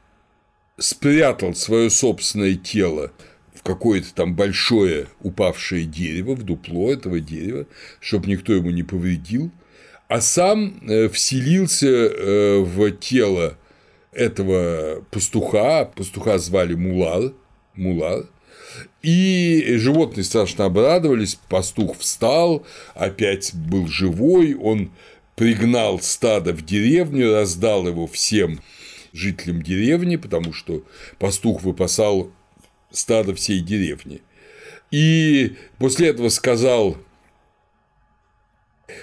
спрятал 0.79 1.55
свое 1.55 1.91
собственное 1.91 2.55
тело 2.55 3.13
в 3.55 3.63
какое-то 3.63 4.13
там 4.15 4.35
большое 4.35 5.07
упавшее 5.21 5.85
дерево, 5.85 6.35
в 6.35 6.43
дупло 6.43 6.93
этого 6.93 7.21
дерева, 7.21 7.67
чтобы 8.01 8.27
никто 8.29 8.53
ему 8.53 8.71
не 8.71 8.83
повредил, 8.83 9.51
а 10.09 10.21
сам 10.21 10.81
э, 10.89 11.09
вселился 11.09 11.87
э, 11.87 12.59
в 12.61 12.91
тело 12.93 13.57
этого 14.13 15.05
пастуха, 15.11 15.87
пастуха 15.87 16.39
звали 16.39 16.75
Мулар, 16.75 17.33
Мулар, 17.75 18.25
и 19.03 19.77
животные 19.77 20.25
страшно 20.25 20.67
обрадовались, 20.67 21.39
пастух 21.49 21.99
встал, 21.99 22.65
опять 22.95 23.55
был 23.55 23.89
живой, 23.89 24.55
он 24.55 24.91
пригнал 25.35 26.01
стадо 26.01 26.53
в 26.53 26.65
деревню, 26.65 27.33
раздал 27.33 27.87
его 27.87 28.07
всем 28.07 28.61
жителям 29.13 29.63
деревни, 29.63 30.17
потому 30.17 30.53
что 30.53 30.85
пастух 31.19 31.63
выпасал 31.63 32.31
стадо 32.91 33.35
всей 33.35 33.61
деревни. 33.61 34.21
И 34.91 35.57
после 35.79 36.09
этого 36.09 36.29
сказал 36.29 36.97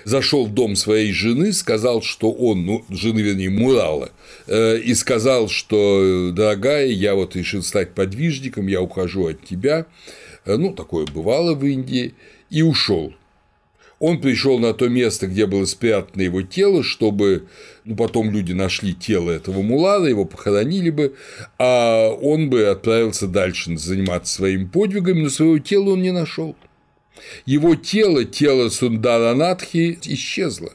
зашел 0.04 0.46
в 0.46 0.54
дом 0.54 0.76
своей 0.76 1.12
жены, 1.12 1.54
сказал, 1.54 2.02
что 2.02 2.32
он, 2.32 2.66
ну, 2.66 2.86
жены, 2.90 3.20
вернее, 3.20 3.50
Мурала, 3.50 4.12
э, 4.48 4.78
и 4.80 4.94
сказал, 4.94 5.50
что, 5.50 6.32
дорогая, 6.34 6.88
я 6.88 7.16
вот 7.16 7.36
решил 7.36 7.64
стать 7.64 7.94
подвижником, 7.94 8.68
я 8.68 8.82
ухожу 8.82 9.28
от 9.28 9.46
тебя, 9.46 9.86
э, 10.46 10.56
ну, 10.56 10.74
такое 10.74 11.06
бывало 11.06 11.54
в 11.54 11.66
Индии, 11.66 12.14
и 12.50 12.62
ушел. 12.62 13.14
Он 14.00 14.22
пришел 14.22 14.60
на 14.60 14.74
то 14.74 14.88
место, 14.88 15.28
где 15.28 15.46
было 15.46 15.66
спрятано 15.66 16.22
его 16.22 16.42
тело, 16.42 16.84
чтобы 16.84 17.48
ну, 17.84 17.96
потом 17.96 18.32
люди 18.32 18.54
нашли 18.54 18.94
тело 18.94 19.30
этого 19.30 19.62
мулара, 19.62 20.06
его 20.06 20.24
похоронили 20.24 20.90
бы, 20.90 21.16
а 21.58 22.10
он 22.10 22.50
бы 22.50 22.68
отправился 22.68 23.28
дальше 23.28 23.78
заниматься 23.78 24.34
своим 24.34 24.70
подвигами, 24.70 25.24
но 25.24 25.30
своего 25.30 25.60
тела 25.60 25.92
он 25.92 26.02
не 26.02 26.12
нашел. 26.12 26.56
Его 27.46 27.76
тело, 27.76 28.26
тело 28.26 28.70
Сундаранатхи, 28.70 30.00
исчезло. 30.04 30.74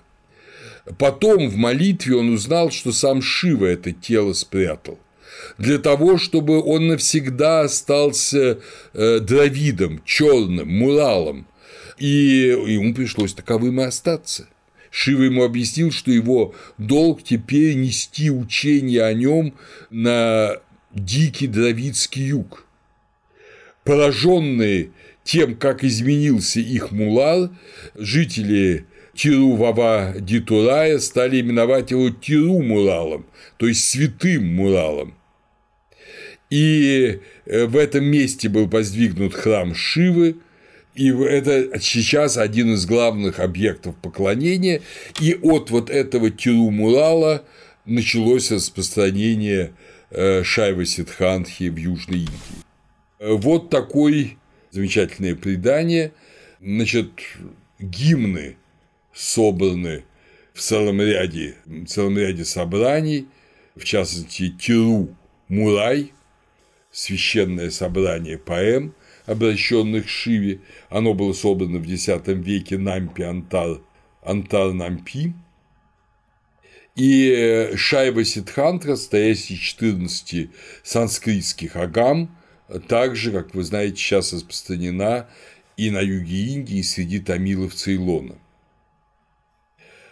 Потом 0.98 1.48
в 1.48 1.56
молитве 1.56 2.16
он 2.16 2.32
узнал, 2.32 2.70
что 2.70 2.92
сам 2.92 3.22
Шива 3.22 3.66
это 3.66 3.92
тело 3.92 4.32
спрятал 4.32 4.98
для 5.58 5.78
того, 5.78 6.16
чтобы 6.16 6.62
он 6.62 6.88
навсегда 6.88 7.62
остался 7.62 8.60
э, 8.92 9.20
дравидом, 9.20 10.00
черным, 10.04 10.68
муралом, 10.68 11.46
и 11.98 12.56
ему 12.66 12.94
пришлось 12.94 13.34
таковым 13.34 13.80
и 13.80 13.84
остаться 13.84 14.48
Шива 14.96 15.24
ему 15.24 15.42
объяснил, 15.42 15.90
что 15.90 16.12
его 16.12 16.54
долг 16.78 17.24
теперь 17.24 17.74
нести 17.74 18.30
учение 18.30 19.02
о 19.02 19.12
нем 19.12 19.54
на 19.90 20.58
дикий 20.92 21.48
дравидский 21.48 22.22
юг. 22.26 22.64
Пораженные 23.82 24.92
тем, 25.24 25.56
как 25.56 25.82
изменился 25.82 26.60
их 26.60 26.92
мулар, 26.92 27.50
жители 27.94 28.86
Тиру-Вава 29.14 30.14
Дитурая 30.18 30.98
стали 30.98 31.40
именовать 31.40 31.90
его 31.90 32.10
Тиру 32.10 32.60
Муралом, 32.60 33.26
то 33.56 33.66
есть 33.66 33.84
святым 33.84 34.54
Муралом. 34.54 35.14
И 36.50 37.20
э, 37.46 37.66
в 37.66 37.76
этом 37.76 38.04
месте 38.04 38.48
был 38.48 38.66
воздвигнут 38.66 39.34
храм 39.34 39.74
Шивы, 39.74 40.36
и 40.94 41.10
это 41.10 41.80
сейчас 41.80 42.36
один 42.36 42.74
из 42.74 42.86
главных 42.86 43.40
объектов 43.40 43.96
поклонения, 43.96 44.82
и 45.20 45.34
от 45.34 45.70
вот 45.70 45.90
этого 45.90 46.30
Тиру-Мурала 46.30 47.44
началось 47.86 48.52
распространение 48.52 49.72
э, 50.10 50.42
Шайва 50.44 50.84
Сидхантхи 50.84 51.70
в 51.70 51.76
Южной 51.76 52.20
Индии. 52.20 52.64
Вот 53.20 53.70
такое 53.70 54.36
замечательное 54.74 55.36
предание. 55.36 56.12
Значит, 56.60 57.10
гимны 57.78 58.56
собраны 59.12 60.04
в 60.52 60.60
целом 60.60 61.00
ряде, 61.00 61.56
в 61.64 61.86
целом 61.86 62.18
ряде 62.18 62.44
собраний, 62.44 63.28
в 63.76 63.84
частности, 63.84 64.50
Тиру 64.50 65.16
Мурай, 65.48 66.12
священное 66.90 67.70
собрание 67.70 68.36
поэм, 68.36 68.94
обращенных 69.26 70.06
к 70.06 70.08
Шиве. 70.08 70.60
Оно 70.90 71.14
было 71.14 71.32
собрано 71.32 71.78
в 71.78 71.88
X 71.88 72.08
веке 72.26 72.76
Нампи 72.76 73.22
Антар, 73.22 73.80
Антар 74.22 74.72
Нампи. 74.72 75.34
И 76.96 77.34
э, 77.36 77.76
Шайва 77.76 78.24
Сидхантра, 78.24 78.94
стоящий 78.94 79.54
из 79.54 79.60
14 79.60 80.50
санскритских 80.84 81.74
агам, 81.74 82.36
также, 82.88 83.32
как 83.32 83.54
вы 83.54 83.62
знаете, 83.64 83.96
сейчас 83.96 84.32
распространена 84.32 85.28
и 85.76 85.90
на 85.90 86.00
юге 86.00 86.54
Индии, 86.54 86.78
и 86.78 86.82
среди 86.82 87.20
тамилов 87.20 87.74
Цейлона. 87.74 88.36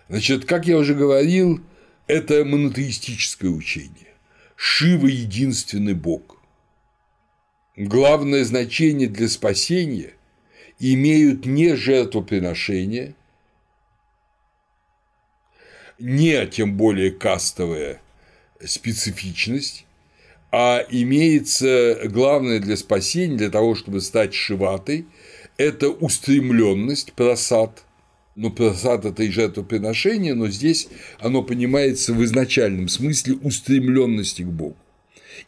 Значит, 0.08 0.44
как 0.44 0.66
я 0.66 0.76
уже 0.76 0.94
говорил, 0.94 1.60
это 2.06 2.44
монотеистическое 2.44 3.50
учение. 3.50 4.12
Шива– 4.56 5.06
единственный 5.08 5.94
Бог. 5.94 6.38
Главное 7.76 8.44
значение 8.44 9.08
для 9.08 9.28
спасения 9.28 10.12
имеют 10.78 11.46
не 11.46 11.74
жертвоприношения, 11.74 13.14
не 15.98 16.46
тем 16.48 16.76
более 16.76 17.12
кастовая 17.12 18.02
специфичность, 18.62 19.86
а 20.52 20.84
имеется 20.90 21.98
главное 22.04 22.60
для 22.60 22.76
спасения, 22.76 23.36
для 23.36 23.50
того, 23.50 23.74
чтобы 23.74 24.00
стать 24.00 24.34
шиватой, 24.34 25.06
это 25.56 25.88
устремленность, 25.88 27.12
просад– 27.14 27.84
ну, 28.34 28.50
просад– 28.50 29.04
это 29.06 29.22
и 29.24 29.30
жертвоприношение, 29.30 30.34
но 30.34 30.48
здесь 30.48 30.88
оно 31.18 31.42
понимается 31.42 32.14
в 32.14 32.24
изначальном 32.24 32.88
смысле 32.88 33.34
устремленности 33.34 34.42
к 34.42 34.48
Богу 34.48 34.76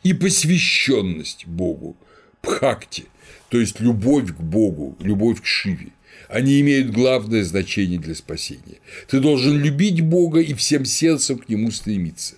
и 0.02 0.12
посвященность 0.12 1.46
Богу, 1.46 1.96
пхакти, 2.42 3.05
то 3.48 3.59
есть 3.59 3.80
любовь 3.80 4.34
к 4.36 4.40
Богу, 4.40 4.96
любовь 5.00 5.40
к 5.40 5.46
Шиве. 5.46 5.92
Они 6.28 6.61
имеют 6.61 6.90
главное 6.90 7.44
значение 7.44 7.98
для 7.98 8.14
спасения. 8.14 8.78
Ты 9.09 9.20
должен 9.20 9.59
любить 9.59 10.00
Бога 10.00 10.40
и 10.40 10.55
всем 10.55 10.84
сердцем 10.84 11.38
к 11.38 11.48
Нему 11.48 11.70
стремиться. 11.70 12.36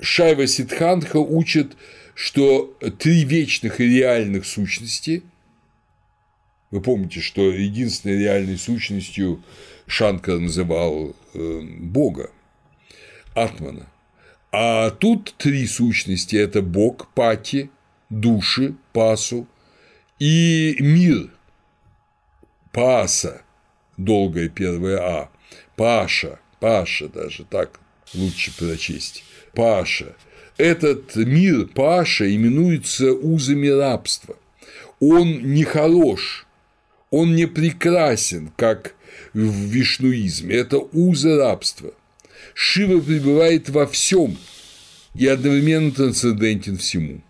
Шайва 0.00 0.46
Сидхантха 0.46 1.18
учит, 1.18 1.76
что 2.14 2.76
три 2.98 3.24
вечных 3.24 3.80
и 3.80 3.84
реальных 3.84 4.46
сущности– 4.46 5.22
вы 6.70 6.80
помните, 6.80 7.20
что 7.20 7.50
единственной 7.50 8.18
реальной 8.18 8.56
сущностью 8.56 9.42
Шанка 9.86 10.38
называл 10.38 11.16
э, 11.34 11.60
Бога, 11.62 12.30
Атмана. 13.34 13.88
А 14.52 14.90
тут 14.90 15.34
три 15.36 15.66
сущности– 15.66 16.36
это 16.36 16.62
Бог, 16.62 17.08
Пати, 17.12 17.70
души, 18.08 18.74
Пасу 18.92 19.48
и 20.20 20.76
мир, 20.78 21.30
Паса, 22.72 23.42
долгое 23.96 24.48
первое 24.48 24.98
А, 24.98 25.30
Паша, 25.76 26.38
Паша 26.60 27.08
даже, 27.08 27.44
так 27.44 27.80
лучше 28.14 28.56
прочесть, 28.56 29.24
Паша. 29.54 30.14
Этот 30.56 31.16
мир 31.16 31.66
Паша 31.66 32.34
именуется 32.34 33.12
узами 33.12 33.68
рабства. 33.68 34.36
Он 35.00 35.54
не 35.54 35.64
хорош, 35.64 36.46
он 37.10 37.34
не 37.34 37.46
прекрасен, 37.46 38.52
как 38.56 38.94
в 39.32 39.38
вишнуизме, 39.38 40.54
это 40.54 40.78
уза 40.78 41.36
рабства. 41.36 41.92
Шива 42.54 43.00
пребывает 43.00 43.68
во 43.68 43.86
всем 43.86 44.36
и 45.14 45.26
одновременно 45.26 45.92
трансцендентен 45.92 46.76
всему. 46.76 47.22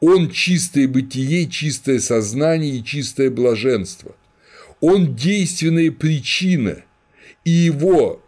Он 0.00 0.30
чистое 0.30 0.86
бытие, 0.86 1.48
чистое 1.48 1.98
сознание 1.98 2.76
и 2.76 2.84
чистое 2.84 3.30
блаженство. 3.30 4.14
Он 4.80 5.16
действенная 5.16 5.90
причина, 5.90 6.84
и 7.44 7.50
его 7.50 8.22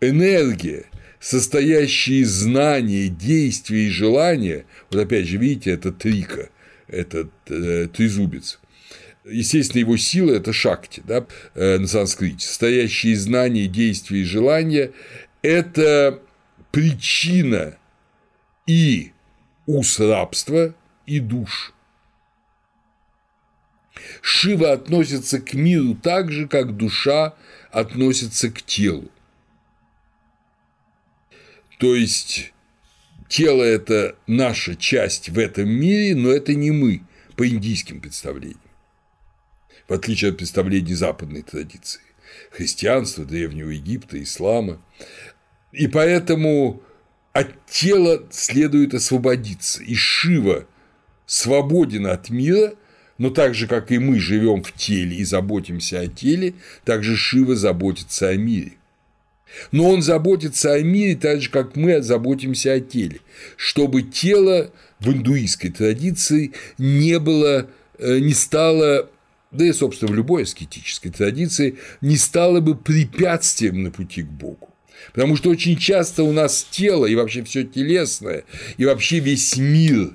энергия, 0.00 0.89
состоящая 1.20 2.20
из 2.20 2.30
знания, 2.30 3.08
действия 3.08 3.86
и 3.86 3.90
желания, 3.90 4.64
вот 4.90 5.00
опять 5.00 5.26
же, 5.26 5.36
видите, 5.36 5.70
это 5.70 5.92
трика, 5.92 6.48
этот 6.88 7.30
э, 7.48 7.88
трезубец, 7.92 8.58
Естественно, 9.22 9.80
его 9.80 9.98
сила– 9.98 10.32
это 10.34 10.52
шакти 10.52 11.02
да, 11.06 11.26
э, 11.54 11.78
на 11.78 11.86
санскрите, 11.86 12.46
состоящие 12.46 13.12
из 13.12 13.24
знаний, 13.24 13.66
действий 13.66 14.22
и 14.22 14.24
желания– 14.24 14.92
это 15.42 16.20
причина 16.72 17.76
и 18.66 19.12
ус 19.66 20.00
рабства, 20.00 20.74
и 21.06 21.20
душ. 21.20 21.74
Шива 24.22 24.72
относится 24.72 25.38
к 25.40 25.52
миру 25.52 25.94
так 25.94 26.32
же, 26.32 26.48
как 26.48 26.76
душа 26.76 27.34
относится 27.70 28.50
к 28.50 28.62
телу. 28.62 29.10
То 31.80 31.96
есть 31.96 32.52
тело– 33.28 33.62
это 33.64 34.16
наша 34.28 34.76
часть 34.76 35.30
в 35.30 35.38
этом 35.38 35.68
мире, 35.68 36.14
но 36.14 36.30
это 36.30 36.54
не 36.54 36.70
мы 36.70 37.02
по 37.36 37.48
индийским 37.48 38.00
представлениям 38.00 38.60
в 39.90 39.92
отличие 39.92 40.30
от 40.30 40.36
представлений 40.36 40.94
западной 40.94 41.42
традиции– 41.42 42.00
христианства, 42.52 43.24
Древнего 43.24 43.70
Египта, 43.70 44.22
ислама. 44.22 44.80
И 45.72 45.88
поэтому 45.88 46.80
от 47.32 47.66
тела 47.66 48.22
следует 48.30 48.94
освободиться. 48.94 49.82
И 49.82 49.96
Шива 49.96 50.66
свободен 51.26 52.06
от 52.06 52.30
мира, 52.30 52.74
но 53.18 53.30
так 53.30 53.56
же, 53.56 53.66
как 53.66 53.90
и 53.90 53.98
мы 53.98 54.20
живем 54.20 54.62
в 54.62 54.72
теле 54.72 55.16
и 55.16 55.24
заботимся 55.24 55.98
о 55.98 56.06
теле, 56.06 56.54
так 56.84 57.02
же 57.02 57.16
Шива 57.16 57.56
заботится 57.56 58.28
о 58.28 58.36
мире. 58.36 58.74
Но 59.72 59.88
он 59.90 60.02
заботится 60.02 60.72
о 60.72 60.80
мире 60.80 61.16
так 61.16 61.40
же, 61.40 61.50
как 61.50 61.76
мы 61.76 62.02
заботимся 62.02 62.74
о 62.74 62.80
теле, 62.80 63.20
чтобы 63.56 64.02
тело 64.02 64.70
в 65.00 65.10
индуистской 65.10 65.70
традиции 65.70 66.52
не 66.78 67.18
было, 67.18 67.68
э, 67.98 68.18
не 68.18 68.32
стало 68.32 69.08
да 69.50 69.64
и, 69.64 69.72
собственно, 69.72 70.12
в 70.12 70.14
любой 70.14 70.44
аскетической 70.44 71.10
традиции, 71.10 71.76
не 72.00 72.16
стало 72.16 72.60
бы 72.60 72.76
препятствием 72.76 73.82
на 73.82 73.90
пути 73.90 74.22
к 74.22 74.28
Богу. 74.28 74.68
Потому 75.12 75.36
что 75.36 75.50
очень 75.50 75.76
часто 75.76 76.22
у 76.22 76.32
нас 76.32 76.66
тело 76.70 77.06
и 77.06 77.14
вообще 77.14 77.42
все 77.42 77.64
телесное, 77.64 78.44
и 78.76 78.84
вообще 78.84 79.18
весь 79.18 79.56
мир, 79.56 80.14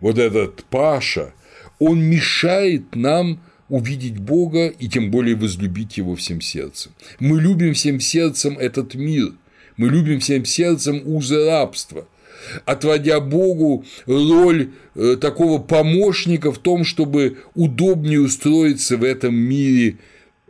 вот 0.00 0.18
этот 0.18 0.64
Паша, 0.64 1.32
он 1.78 2.02
мешает 2.02 2.94
нам 2.94 3.40
увидеть 3.70 4.18
Бога 4.18 4.66
и 4.66 4.88
тем 4.88 5.10
более 5.10 5.36
возлюбить 5.36 5.96
Его 5.96 6.14
всем 6.16 6.42
сердцем. 6.42 6.92
Мы 7.18 7.40
любим 7.40 7.72
всем 7.72 7.98
сердцем 8.00 8.58
этот 8.58 8.94
мир, 8.94 9.32
мы 9.78 9.88
любим 9.88 10.20
всем 10.20 10.44
сердцем 10.44 11.02
узы 11.06 11.46
рабства– 11.46 12.06
отводя 12.64 13.20
Богу 13.20 13.84
роль 14.06 14.70
э, 14.94 15.16
такого 15.20 15.60
помощника 15.60 16.52
в 16.52 16.58
том, 16.58 16.84
чтобы 16.84 17.38
удобнее 17.54 18.20
устроиться 18.20 18.96
в 18.96 19.04
этом 19.04 19.34
мире 19.34 19.98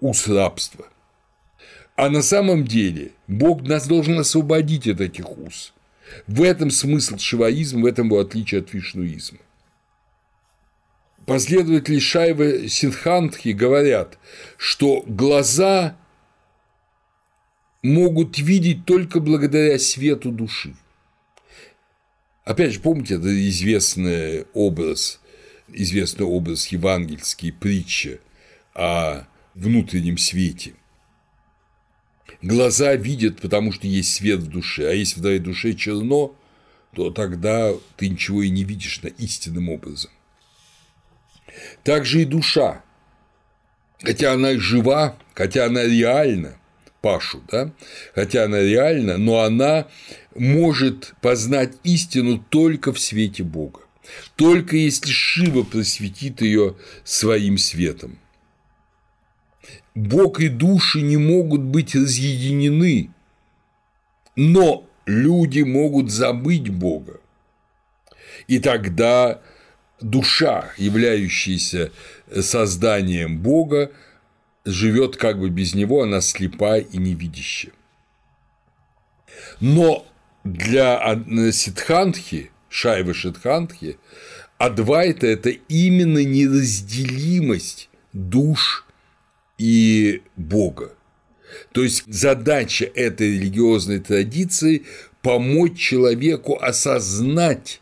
уз 0.00 0.28
рабства. 0.28 0.86
А 1.96 2.08
на 2.08 2.22
самом 2.22 2.64
деле 2.64 3.12
Бог 3.26 3.62
нас 3.62 3.86
должен 3.86 4.18
освободить 4.18 4.86
от 4.88 5.00
этих 5.00 5.38
уз. 5.38 5.74
В 6.26 6.42
этом 6.42 6.70
смысл 6.70 7.18
шиваизма, 7.18 7.82
в 7.82 7.86
этом 7.86 8.06
его 8.06 8.20
отличие 8.20 8.60
от 8.60 8.72
вишнуизма. 8.72 9.38
Последователи 11.30 12.00
Шайвы 12.00 12.68
Синхантхи 12.68 13.50
говорят, 13.50 14.18
что 14.56 15.04
глаза 15.06 15.96
могут 17.84 18.40
видеть 18.40 18.84
только 18.84 19.20
благодаря 19.20 19.78
свету 19.78 20.32
души. 20.32 20.74
Опять 22.42 22.72
же, 22.72 22.80
помните, 22.80 23.14
это 23.14 23.28
известный 23.48 24.46
образ, 24.54 25.20
известный 25.68 26.26
образ 26.26 26.66
евангельский, 26.66 27.52
притча 27.52 28.18
о 28.74 29.22
внутреннем 29.54 30.18
свете. 30.18 30.74
Глаза 32.42 32.96
видят, 32.96 33.40
потому 33.40 33.70
что 33.70 33.86
есть 33.86 34.16
свет 34.16 34.40
в 34.40 34.48
душе, 34.48 34.90
а 34.90 34.94
если 34.94 35.20
в 35.20 35.22
твоей 35.22 35.38
душе 35.38 35.74
черно, 35.74 36.34
то 36.92 37.12
тогда 37.12 37.72
ты 37.96 38.08
ничего 38.08 38.42
и 38.42 38.50
не 38.50 38.64
видишь 38.64 39.00
на 39.02 39.06
истинным 39.06 39.68
образом. 39.68 40.10
Также 41.82 42.22
и 42.22 42.24
душа, 42.24 42.82
хотя 44.02 44.32
она 44.32 44.58
жива, 44.58 45.16
хотя 45.34 45.66
она 45.66 45.84
реальна, 45.84 46.56
Пашу, 47.00 47.42
да, 47.50 47.72
хотя 48.14 48.44
она 48.44 48.60
реальна, 48.60 49.16
но 49.16 49.40
она 49.40 49.88
может 50.34 51.14
познать 51.20 51.74
истину 51.82 52.44
только 52.50 52.92
в 52.92 53.00
свете 53.00 53.42
Бога, 53.42 53.80
только 54.36 54.76
если 54.76 55.10
Шива 55.10 55.62
просветит 55.62 56.42
ее 56.42 56.76
своим 57.04 57.56
светом. 57.56 58.18
Бог 59.94 60.40
и 60.40 60.48
души 60.48 61.00
не 61.00 61.16
могут 61.16 61.62
быть 61.62 61.94
разъединены, 61.94 63.10
но 64.36 64.88
люди 65.06 65.62
могут 65.62 66.10
забыть 66.10 66.68
Бога. 66.68 67.20
И 68.46 68.58
тогда 68.58 69.40
душа, 70.00 70.72
являющаяся 70.76 71.92
созданием 72.40 73.38
Бога, 73.38 73.90
живет 74.64 75.16
как 75.16 75.38
бы 75.38 75.50
без 75.50 75.74
него, 75.74 76.02
она 76.02 76.20
слепая 76.20 76.80
и 76.80 76.98
невидящая. 76.98 77.72
Но 79.60 80.06
для 80.44 81.22
Сидхантхи, 81.52 82.50
Шайвы 82.68 83.14
Сидхантхи, 83.14 83.98
Адвайта– 84.58 85.26
это 85.28 85.50
именно 85.50 86.22
неразделимость 86.22 87.88
душ 88.12 88.86
и 89.58 90.22
Бога. 90.36 90.92
То 91.72 91.82
есть 91.82 92.04
задача 92.06 92.84
этой 92.84 93.32
религиозной 93.32 94.00
традиции– 94.00 94.84
помочь 95.22 95.78
человеку 95.78 96.58
осознать, 96.60 97.80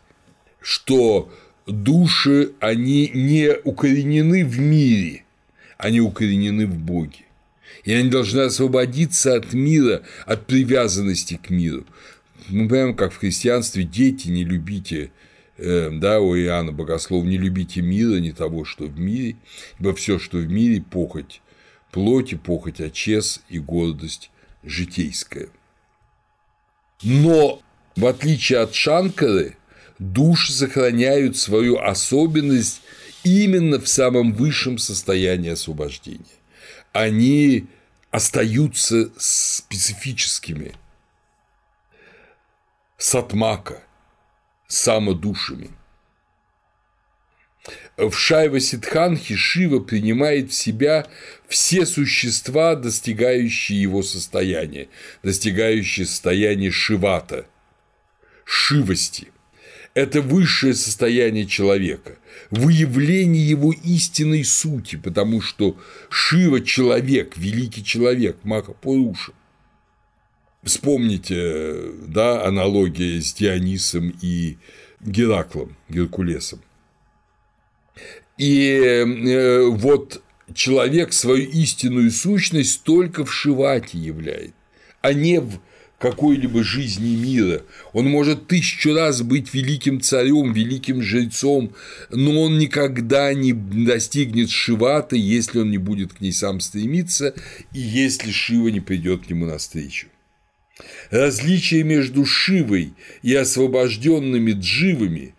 что 0.61 1.31
души, 1.69 2.51
они 2.59 3.09
не 3.13 3.55
укоренены 3.63 4.45
в 4.45 4.59
мире, 4.59 5.23
они 5.77 6.01
укоренены 6.01 6.67
в 6.67 6.77
Боге. 6.77 7.25
И 7.83 7.93
они 7.93 8.09
должны 8.09 8.41
освободиться 8.41 9.35
от 9.35 9.53
мира, 9.53 10.01
от 10.25 10.45
привязанности 10.45 11.39
к 11.41 11.49
миру. 11.49 11.85
Мы 12.49 12.67
понимаем, 12.67 12.95
как 12.95 13.13
в 13.13 13.17
христианстве 13.17 13.83
дети 13.83 14.27
не 14.27 14.43
любите 14.43 15.11
э, 15.57 15.89
да, 15.91 16.19
у 16.19 16.35
Иоанна 16.35 16.71
Богослов, 16.71 17.25
не 17.25 17.37
любите 17.37 17.81
мира, 17.81 18.17
не 18.19 18.31
того, 18.31 18.65
что 18.65 18.85
в 18.85 18.99
мире, 18.99 19.37
ибо 19.79 19.93
все, 19.95 20.19
что 20.19 20.37
в 20.37 20.49
мире, 20.49 20.81
похоть 20.81 21.41
плоти, 21.91 22.35
похоть 22.35 22.81
очес 22.81 23.41
и 23.49 23.59
гордость 23.59 24.31
житейская. 24.63 25.49
Но, 27.03 27.61
в 27.95 28.05
отличие 28.05 28.59
от 28.59 28.73
Шанкары, 28.73 29.55
души 29.99 30.53
сохраняют 30.53 31.37
свою 31.37 31.77
особенность 31.77 32.81
именно 33.23 33.79
в 33.79 33.87
самом 33.87 34.33
высшем 34.33 34.77
состоянии 34.77 35.51
освобождения. 35.51 36.25
Они 36.93 37.67
остаются 38.09 39.11
специфическими 39.17 40.73
сатмака, 42.97 43.83
самодушами. 44.67 45.71
В 47.97 48.13
Шайва 48.13 48.61
Сидханхе 48.61 49.35
Шива 49.35 49.79
принимает 49.79 50.51
в 50.51 50.53
себя 50.53 51.05
все 51.47 51.85
существа, 51.85 52.75
достигающие 52.75 53.81
его 53.81 54.01
состояния, 54.01 54.87
достигающие 55.21 56.05
состояния 56.05 56.71
Шивата, 56.71 57.45
шивости. 58.45 59.31
Это 59.93 60.21
высшее 60.21 60.75
состояние 60.75 61.45
человека, 61.45 62.17
выявление 62.51 63.47
его 63.47 63.73
истинной 63.73 64.43
сути, 64.43 64.95
потому 64.97 65.41
что 65.41 65.77
Шива– 66.09 66.61
человек, 66.65 67.35
великий 67.37 67.83
человек, 67.83 68.37
Махапуруша. 68.43 69.33
Вспомните, 70.63 71.91
да, 72.07 72.45
аналогия 72.45 73.21
с 73.21 73.33
Дионисом 73.33 74.13
и 74.21 74.57
Гераклом, 74.99 75.75
Геркулесом. 75.87 76.61
И 78.37 78.69
э, 78.69 79.65
вот 79.65 80.21
человек 80.53 81.13
свою 81.13 81.49
истинную 81.49 82.11
сущность 82.11 82.83
только 82.83 83.25
в 83.25 83.33
Шивате 83.33 83.97
являет, 83.97 84.53
а 85.01 85.13
не 85.13 85.39
в 85.39 85.59
какой-либо 85.99 86.63
жизни 86.63 87.15
мира. 87.15 87.61
Он 87.93 88.09
может 88.09 88.47
тысячу 88.47 88.93
раз 88.93 89.21
быть 89.21 89.53
великим 89.53 90.01
царем, 90.01 90.53
великим 90.53 91.01
жрецом, 91.01 91.73
но 92.09 92.41
он 92.41 92.57
никогда 92.57 93.33
не 93.33 93.53
достигнет 93.53 94.49
Шиваты, 94.49 95.17
если 95.17 95.59
он 95.59 95.69
не 95.69 95.77
будет 95.77 96.13
к 96.13 96.21
ней 96.21 96.31
сам 96.31 96.61
стремиться, 96.61 97.35
и 97.73 97.79
если 97.79 98.31
Шива 98.31 98.69
не 98.69 98.79
придет 98.79 99.25
к 99.25 99.29
нему 99.29 99.45
навстречу. 99.45 100.07
Различие 101.11 101.83
между 101.83 102.25
Шивой 102.25 102.93
и 103.21 103.35
освобожденными 103.35 104.53
дживами 104.53 105.35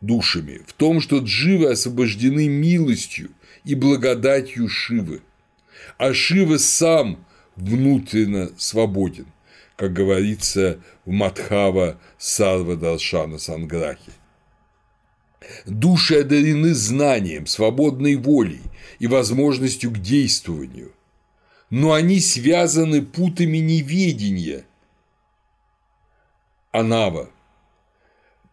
душами 0.00 0.60
в 0.64 0.72
том, 0.74 1.00
что 1.00 1.18
дживы 1.18 1.72
освобождены 1.72 2.48
милостью 2.48 3.30
и 3.64 3.74
благодатью 3.74 4.68
Шивы, 4.68 5.22
а 5.96 6.14
Шива 6.14 6.58
сам 6.58 7.24
внутренно 7.56 8.50
свободен, 8.56 9.26
как 9.78 9.92
говорится 9.92 10.80
в 11.06 11.12
Мадхава 11.12 12.00
Сарва 12.18 12.74
Даршана 12.74 13.38
Санграхи. 13.38 14.10
Души 15.66 16.16
одарены 16.16 16.74
знанием, 16.74 17.46
свободной 17.46 18.16
волей 18.16 18.60
и 18.98 19.06
возможностью 19.06 19.92
к 19.92 19.98
действованию, 19.98 20.92
но 21.70 21.92
они 21.92 22.18
связаны 22.18 23.02
путами 23.02 23.58
неведения. 23.58 24.64
Анава– 26.72 27.30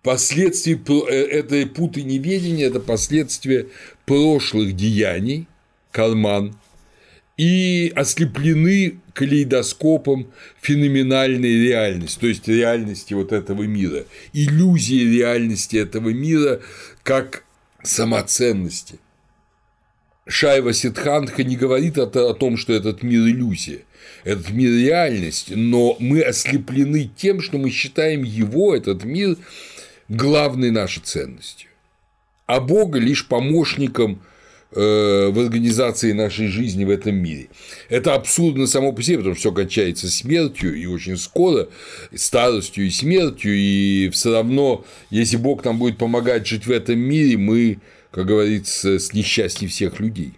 Последствия 0.03 0.79
э, 1.09 1.11
этой 1.11 1.65
путы 1.65 2.03
неведения– 2.03 2.65
это 2.67 2.79
последствия 2.79 3.67
прошлых 4.05 4.75
деяний, 4.75 5.47
карман, 5.91 6.55
и 7.37 7.91
ослеплены 7.95 8.99
калейдоскопом 9.13 10.31
феноменальной 10.61 11.67
реальности, 11.67 12.19
то 12.19 12.27
есть 12.27 12.47
реальности 12.47 13.13
вот 13.13 13.31
этого 13.31 13.63
мира, 13.63 14.05
иллюзии 14.33 15.17
реальности 15.17 15.77
этого 15.77 16.09
мира 16.09 16.61
как 17.03 17.43
самоценности. 17.83 18.99
Шайва 20.27 20.73
Сидхантха 20.73 21.43
не 21.43 21.55
говорит 21.55 21.97
о, 21.97 22.33
том, 22.33 22.57
что 22.57 22.73
этот 22.73 23.03
мир 23.03 23.21
иллюзия, 23.21 23.81
этот 24.23 24.49
мир 24.49 24.71
реальность, 24.71 25.51
но 25.55 25.97
мы 25.99 26.21
ослеплены 26.21 27.11
тем, 27.15 27.41
что 27.41 27.57
мы 27.59 27.69
считаем 27.69 28.23
его, 28.23 28.75
этот 28.75 29.03
мир, 29.03 29.37
главной 30.07 30.71
нашей 30.71 31.03
ценностью, 31.03 31.69
а 32.47 32.59
Бога 32.59 32.97
лишь 32.97 33.27
помощником 33.27 34.21
в 34.71 35.39
организации 35.39 36.11
нашей 36.11 36.47
жизни 36.47 36.83
в 36.83 36.89
этом 36.89 37.15
мире. 37.15 37.47
Это 37.87 38.13
абсурдно 38.13 38.67
само 38.67 38.91
по 38.91 39.01
себе, 39.01 39.17
потому 39.17 39.35
что 39.35 39.41
все 39.41 39.51
кончается 39.51 40.09
смертью 40.09 40.75
и 40.75 40.85
очень 40.85 41.17
скоро, 41.17 41.69
старостью 42.13 42.87
и 42.87 42.89
смертью, 42.89 43.53
и 43.55 44.09
все 44.09 44.33
равно, 44.33 44.85
если 45.09 45.37
Бог 45.37 45.63
нам 45.63 45.77
будет 45.79 45.97
помогать 45.97 46.45
жить 46.45 46.65
в 46.65 46.71
этом 46.71 46.99
мире, 46.99 47.37
мы, 47.37 47.79
как 48.11 48.25
говорится, 48.25 48.99
с 48.99 49.13
несчастьем 49.13 49.69
всех 49.69 49.99
людей. 49.99 50.33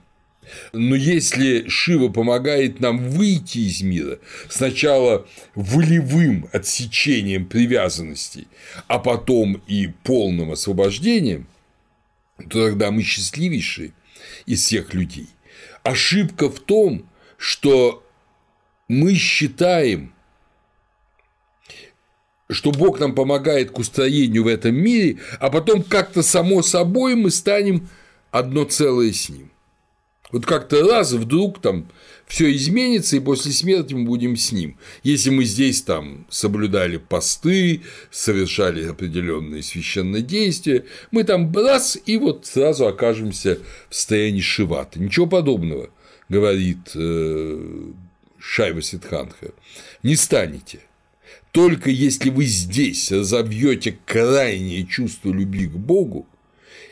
Но 0.74 0.96
если 0.96 1.68
Шива 1.68 2.10
помогает 2.10 2.80
нам 2.80 2.98
выйти 3.10 3.60
из 3.60 3.82
мира, 3.82 4.20
сначала 4.50 5.28
волевым 5.56 6.48
отсечением 6.54 7.46
привязанностей, 7.46 8.48
а 8.88 9.00
потом 9.00 9.62
и 9.68 9.88
полным 10.04 10.52
освобождением, 10.52 11.48
то 12.50 12.68
тогда 12.68 12.92
мы 12.92 13.02
счастливейшие 13.02 13.94
из 14.48 14.64
всех 14.64 14.96
людей. 14.96 15.28
Ошибка 15.84 16.50
в 16.50 16.60
том, 16.60 17.08
что 17.38 18.04
мы 18.88 19.14
считаем, 19.14 20.14
что 22.50 22.72
Бог 22.72 23.00
нам 23.00 23.14
помогает 23.14 23.72
к 23.72 23.78
устроению 23.78 24.46
в 24.46 24.48
этом 24.48 24.74
мире, 24.74 25.20
а 25.40 25.50
потом 25.50 25.84
как-то 25.84 26.24
само 26.24 26.64
собой 26.64 27.16
мы 27.16 27.30
станем 27.30 27.90
одно 28.32 28.64
целое 28.64 29.12
с 29.12 29.30
Ним. 29.30 29.52
Вот 30.32 30.46
как-то 30.46 30.88
раз 30.88 31.12
вдруг 31.12 31.62
там 31.62 31.90
все 32.28 32.54
изменится, 32.54 33.16
и 33.16 33.22
после 33.22 33.52
смерти 33.52 33.94
мы 33.94 34.04
будем 34.04 34.36
с 34.36 34.52
ним. 34.52 34.78
Если 35.02 35.30
мы 35.30 35.46
здесь 35.46 35.82
там 35.82 36.28
соблюдали 36.30 36.98
посты, 36.98 37.82
совершали 38.12 38.86
определенные 38.86 39.64
священные 39.64 40.22
действия, 40.22 40.86
мы 41.12 41.24
там 41.24 41.52
раз 41.54 41.98
и 42.06 42.18
вот 42.18 42.46
сразу 42.46 42.86
окажемся 42.86 43.60
в 43.90 43.96
состоянии 43.96 44.42
шивата. 44.42 45.00
Ничего 45.00 45.26
подобного, 45.26 45.90
говорит 46.28 46.92
э, 46.96 47.92
Шайва 48.38 48.82
Сидханха, 48.82 49.52
не 50.04 50.16
станете. 50.16 50.82
Только 51.54 51.90
если 51.90 52.30
вы 52.30 52.44
здесь 52.44 53.12
разовьете 53.12 53.98
крайнее 54.06 54.86
чувство 54.86 55.32
любви 55.32 55.68
к 55.68 55.76
Богу, 55.76 56.28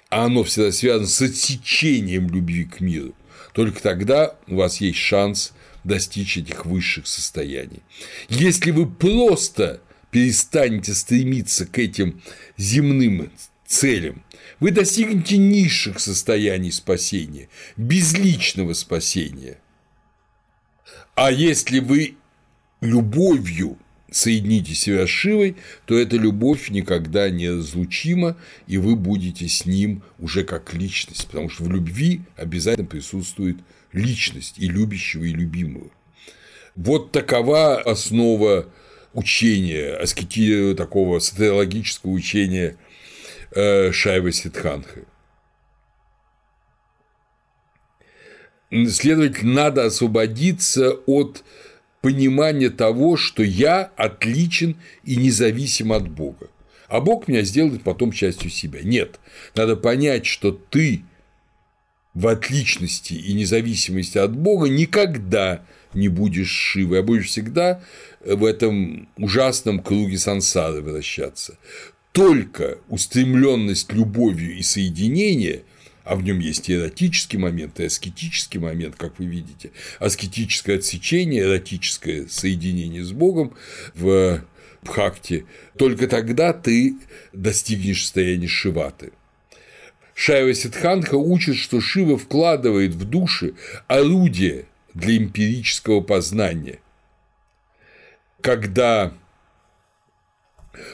а 0.09 0.25
оно 0.25 0.43
всегда 0.43 0.71
связано 0.71 1.07
с 1.07 1.21
отсечением 1.21 2.29
любви 2.29 2.63
к 2.63 2.79
миру, 2.79 3.13
только 3.55 3.81
тогда 3.81 4.35
у 4.47 4.57
вас 4.57 4.81
есть 4.81 4.99
шанс 4.99 5.53
достичь 5.85 6.37
этих 6.37 6.65
высших 6.65 7.07
состояний. 7.07 7.81
Если 8.27 8.71
вы 8.71 8.85
просто 8.85 9.81
перестанете 10.11 10.93
стремиться 10.93 11.65
к 11.65 11.79
этим 11.79 12.21
земным 12.57 13.31
целям, 13.65 14.25
вы 14.59 14.71
достигнете 14.71 15.37
низших 15.37 16.01
состояний 16.01 16.71
спасения, 16.71 17.47
безличного 17.77 18.73
спасения. 18.73 19.57
А 21.15 21.31
если 21.31 21.79
вы 21.79 22.17
любовью 22.81 23.79
соедините 24.15 24.73
себя 24.73 25.05
с 25.05 25.09
Шивой, 25.09 25.57
то 25.85 25.97
эта 25.97 26.15
любовь 26.15 26.69
никогда 26.69 27.29
не 27.29 27.49
разлучима, 27.49 28.37
и 28.65 28.77
вы 28.77 28.95
будете 28.95 29.47
с 29.47 29.65
ним 29.65 30.03
уже 30.19 30.43
как 30.43 30.73
личность, 30.73 31.27
потому 31.27 31.49
что 31.49 31.65
в 31.65 31.71
любви 31.71 32.21
обязательно 32.37 32.87
присутствует 32.87 33.57
личность 33.91 34.55
и 34.57 34.67
любящего, 34.67 35.25
и 35.25 35.33
любимого. 35.33 35.89
Вот 36.75 37.11
такова 37.11 37.81
основа 37.81 38.67
учения, 39.13 39.95
аскети... 39.95 40.73
такого 40.75 41.19
сатирологического 41.19 42.11
учения 42.11 42.77
э, 43.51 43.91
Шайва 43.91 44.31
Сидханхи. 44.31 45.03
Следовательно, 48.89 49.53
надо 49.53 49.85
освободиться 49.85 50.91
от 51.05 51.43
понимание 52.05 52.69
того, 52.69 53.17
что 53.17 53.41
я 53.41 53.89
отличен 53.95 54.75
и 55.05 55.15
независим 55.15 55.91
от 55.91 56.07
Бога. 56.07 56.51
А 56.87 57.01
Бог 57.01 57.27
меня 57.27 57.41
сделает 57.41 57.81
потом 57.81 58.11
частью 58.11 58.51
себя. 58.51 58.81
Нет, 58.83 59.19
надо 59.55 59.75
понять, 59.75 60.27
что 60.27 60.51
ты 60.51 61.01
в 62.13 62.27
отличности 62.27 63.15
и 63.15 63.33
независимости 63.33 64.19
от 64.19 64.37
Бога 64.37 64.69
никогда 64.69 65.65
не 65.95 66.07
будешь 66.07 66.51
Шивой, 66.51 66.99
а 66.99 67.01
будешь 67.01 67.25
всегда 67.25 67.81
в 68.23 68.45
этом 68.45 69.09
ужасном 69.17 69.79
круге 69.79 70.19
сансары 70.19 70.83
вращаться. 70.83 71.57
Только 72.11 72.77
устремленность 72.87 73.91
любовью 73.91 74.55
и 74.55 74.61
соединение– 74.61 75.63
а 76.05 76.15
в 76.15 76.23
нем 76.23 76.39
есть 76.39 76.69
и 76.69 76.75
эротический 76.75 77.39
момент, 77.39 77.79
и 77.79 77.85
аскетический 77.85 78.59
момент, 78.59 78.95
как 78.95 79.17
вы 79.19 79.25
видите, 79.25 79.71
аскетическое 79.99 80.77
отсечение, 80.77 81.41
эротическое 81.41 82.27
соединение 82.27 83.03
с 83.03 83.11
Богом 83.11 83.55
в 83.95 84.45
бхакти, 84.83 85.47
только 85.77 86.07
тогда 86.07 86.53
ты 86.53 86.95
достигнешь 87.33 88.03
состояния 88.03 88.47
шиваты. 88.47 89.13
Шайва 90.13 90.53
Сидханха 90.53 91.15
учит, 91.15 91.57
что 91.57 91.81
Шива 91.81 92.17
вкладывает 92.17 92.93
в 92.93 93.03
души 93.03 93.55
орудие 93.87 94.67
для 94.93 95.17
эмпирического 95.17 96.01
познания. 96.01 96.79
Когда 98.41 99.11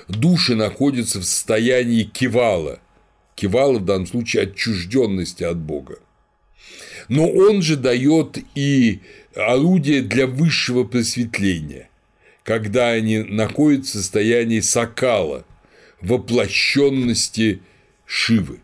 души 0.08 0.56
находятся 0.56 1.20
в 1.20 1.26
состоянии 1.26 2.04
кивала– 2.04 2.80
Кивала 3.36 3.80
в 3.80 3.86
данном 3.86 4.08
случае 4.08 4.44
отчужденности 4.44 5.44
от 5.44 5.58
Бога. 5.58 5.99
Но 7.08 7.28
он 7.30 7.62
же 7.62 7.76
дает 7.76 8.38
и 8.56 9.02
орудие 9.36 10.02
для 10.02 10.28
высшего 10.28 10.84
просветления, 10.84 11.90
когда 12.44 12.90
они 12.90 13.20
находятся 13.20 13.98
в 13.98 14.02
состоянии 14.02 14.60
сакала, 14.60 15.45
воплощенности 16.02 17.62
Шивы. 18.06 18.60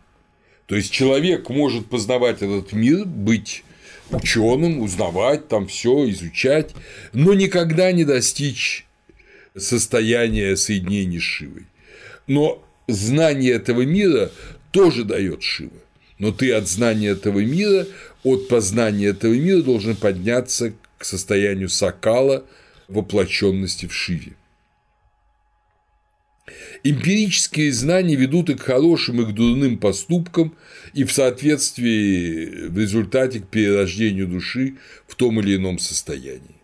То 0.66 0.76
есть 0.76 0.90
человек 0.90 1.48
может 1.48 1.86
познавать 1.86 2.42
этот 2.42 2.72
мир, 2.72 3.06
быть 3.06 3.64
ученым, 4.10 4.80
узнавать 4.80 5.48
там 5.48 5.66
все, 5.66 6.10
изучать, 6.10 6.74
но 7.12 7.32
никогда 7.34 7.90
не 7.92 8.04
достичь 8.04 8.86
состояния 9.56 10.56
соединения 10.56 11.20
с 11.20 11.22
Шивой. 11.22 11.66
Но 12.26 12.62
знание 12.86 13.52
этого 13.52 13.82
мира 13.82 14.30
тоже 14.70 15.04
дает 15.04 15.42
Шива. 15.42 15.72
Но 16.18 16.32
ты 16.32 16.52
от 16.52 16.68
знания 16.68 17.08
этого 17.08 17.40
мира, 17.40 17.86
от 18.24 18.48
познания 18.48 19.06
этого 19.06 19.34
мира 19.34 19.62
должен 19.62 19.96
подняться 19.96 20.72
к 20.98 21.04
состоянию 21.04 21.68
сакала 21.68 22.44
воплощенности 22.88 23.86
в 23.86 23.94
Шиве. 23.94 24.32
Эмпирические 26.82 27.72
знания 27.72 28.16
ведут 28.16 28.50
и 28.50 28.54
к 28.54 28.60
хорошим, 28.60 29.20
и 29.20 29.26
к 29.26 29.34
дурным 29.34 29.78
поступкам, 29.78 30.56
и 30.94 31.04
в 31.04 31.12
соответствии 31.12 32.68
в 32.68 32.78
результате 32.78 33.40
к 33.40 33.48
перерождению 33.48 34.28
души 34.28 34.76
в 35.06 35.14
том 35.14 35.40
или 35.40 35.56
ином 35.56 35.78
состоянии. 35.78 36.58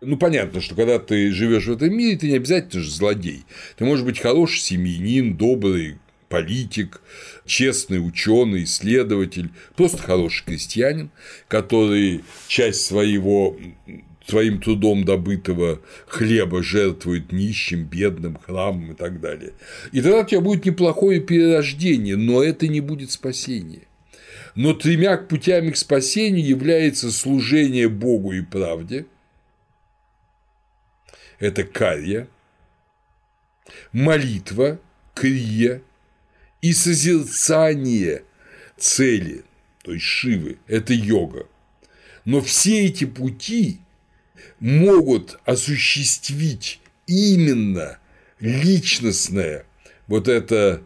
Ну, 0.00 0.16
понятно, 0.16 0.60
что 0.60 0.76
когда 0.76 0.98
ты 1.00 1.32
живешь 1.32 1.66
в 1.66 1.72
этом 1.72 1.92
мире, 1.92 2.16
ты 2.16 2.28
не 2.28 2.36
обязательно 2.36 2.82
же 2.82 2.90
злодей. 2.90 3.44
Ты 3.76 3.84
можешь 3.84 4.04
быть 4.04 4.20
хороший 4.20 4.60
семьянин, 4.60 5.36
добрый, 5.36 5.98
политик, 6.28 7.00
честный 7.46 7.98
ученый, 7.98 8.64
исследователь, 8.64 9.50
просто 9.76 9.98
хороший 9.98 10.44
крестьянин, 10.44 11.10
который 11.48 12.24
часть 12.46 12.84
своего 12.84 13.56
своим 14.26 14.60
трудом 14.60 15.04
добытого 15.04 15.80
хлеба 16.06 16.62
жертвует 16.62 17.32
нищим, 17.32 17.84
бедным, 17.84 18.36
храмом 18.36 18.92
и 18.92 18.94
так 18.94 19.20
далее. 19.20 19.54
И 19.90 20.02
тогда 20.02 20.20
у 20.20 20.26
тебя 20.26 20.40
будет 20.40 20.66
неплохое 20.66 21.20
перерождение, 21.20 22.16
но 22.16 22.42
это 22.42 22.68
не 22.68 22.80
будет 22.80 23.10
спасение. 23.10 23.82
Но 24.54 24.74
тремя 24.74 25.16
путями 25.16 25.70
к 25.70 25.76
спасению 25.76 26.46
является 26.46 27.10
служение 27.10 27.88
Богу 27.88 28.32
и 28.32 28.42
правде. 28.42 29.06
Это 31.38 31.62
карья, 31.62 32.28
молитва, 33.92 34.78
крия 35.14 35.80
и 36.60 36.72
созерцание 36.72 38.24
цели, 38.76 39.44
то 39.82 39.92
есть 39.92 40.04
Шивы, 40.04 40.58
это 40.66 40.92
йога. 40.92 41.46
Но 42.24 42.40
все 42.40 42.86
эти 42.86 43.04
пути 43.04 43.78
могут 44.60 45.38
осуществить 45.44 46.80
именно 47.06 47.98
личностное 48.40 49.66
вот 50.06 50.28
это 50.28 50.82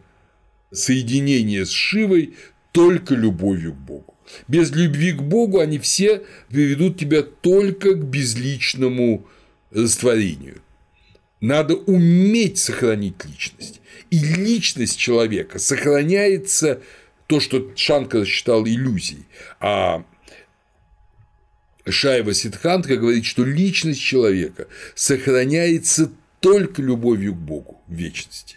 соединение 0.71 1.65
с 1.65 1.69
Шивой 1.69 2.35
только 2.71 3.15
любовью 3.15 3.73
к 3.73 3.77
Богу. 3.77 4.15
Без 4.47 4.71
любви 4.71 5.11
к 5.11 5.21
Богу 5.21 5.59
они 5.59 5.79
все 5.79 6.23
приведут 6.49 6.97
тебя 6.97 7.23
только 7.23 7.93
к 7.93 8.03
безличному 8.03 9.25
растворению. 9.71 10.61
Надо 11.43 11.75
уметь 11.75 12.57
сохранить 12.57 13.25
личность. 13.25 13.81
И 14.09 14.17
личность 14.17 14.97
человека 14.97 15.59
сохраняется 15.59 16.81
то, 17.27 17.41
что 17.41 17.69
Шанкар 17.75 18.25
считал 18.25 18.65
иллюзией, 18.65 19.25
а 19.59 20.05
Шайва 21.85 22.33
Сидхантха 22.33 22.95
говорит, 22.95 23.25
что 23.25 23.43
личность 23.43 23.99
человека 23.99 24.69
сохраняется 24.95 26.13
только 26.39 26.81
любовью 26.81 27.33
к 27.33 27.39
Богу 27.39 27.81
в 27.87 27.93
вечности. 27.93 28.55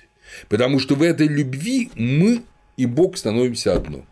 Потому 0.49 0.79
что 0.79 0.95
в 0.95 1.03
этой 1.03 1.27
любви 1.27 1.91
мы 1.97 2.45
и 2.77 2.87
Бог 2.87 3.17
становимся 3.17 3.75
одно. 3.75 4.07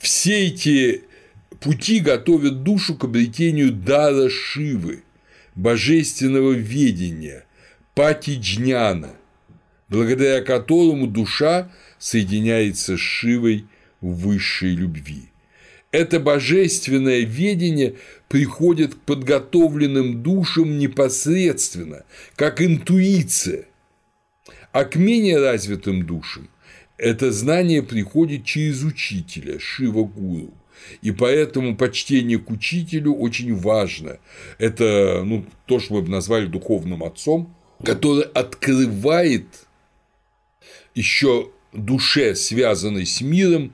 Все 0.00 0.46
эти 0.46 1.04
пути 1.60 2.00
готовят 2.00 2.62
душу 2.62 2.96
к 2.96 3.04
обретению 3.04 3.72
дара 3.72 4.30
Шивы, 4.30 5.02
божественного 5.54 6.52
ведения, 6.52 7.44
пати-джняна, 7.94 9.14
благодаря 9.88 10.40
которому 10.40 11.06
душа 11.06 11.70
соединяется 11.98 12.96
с 12.96 13.00
Шивой 13.00 13.66
высшей 14.00 14.74
любви. 14.74 15.28
Это 15.90 16.18
божественное 16.20 17.20
ведение 17.20 17.96
приходит 18.28 18.94
к 18.94 18.98
подготовленным 19.00 20.22
душам 20.22 20.78
непосредственно, 20.78 22.04
как 22.34 22.62
интуиция, 22.62 23.66
а 24.72 24.84
к 24.84 24.96
менее 24.96 25.38
развитым 25.38 26.06
душам 26.06 26.48
это 27.02 27.32
знание 27.32 27.82
приходит 27.82 28.44
через 28.44 28.84
учителя, 28.84 29.58
Шива-гуру, 29.58 30.54
И 31.00 31.10
поэтому 31.10 31.76
почтение 31.76 32.38
к 32.38 32.50
учителю 32.50 33.14
очень 33.14 33.54
важно. 33.54 34.18
Это 34.58 35.22
ну, 35.24 35.44
то, 35.66 35.80
что 35.80 35.94
мы 35.94 36.02
бы 36.02 36.10
назвали 36.10 36.46
духовным 36.46 37.02
отцом, 37.04 37.54
который 37.84 38.24
открывает 38.24 39.46
еще 40.94 41.50
душе, 41.72 42.34
связанной 42.34 43.06
с 43.06 43.20
миром, 43.20 43.72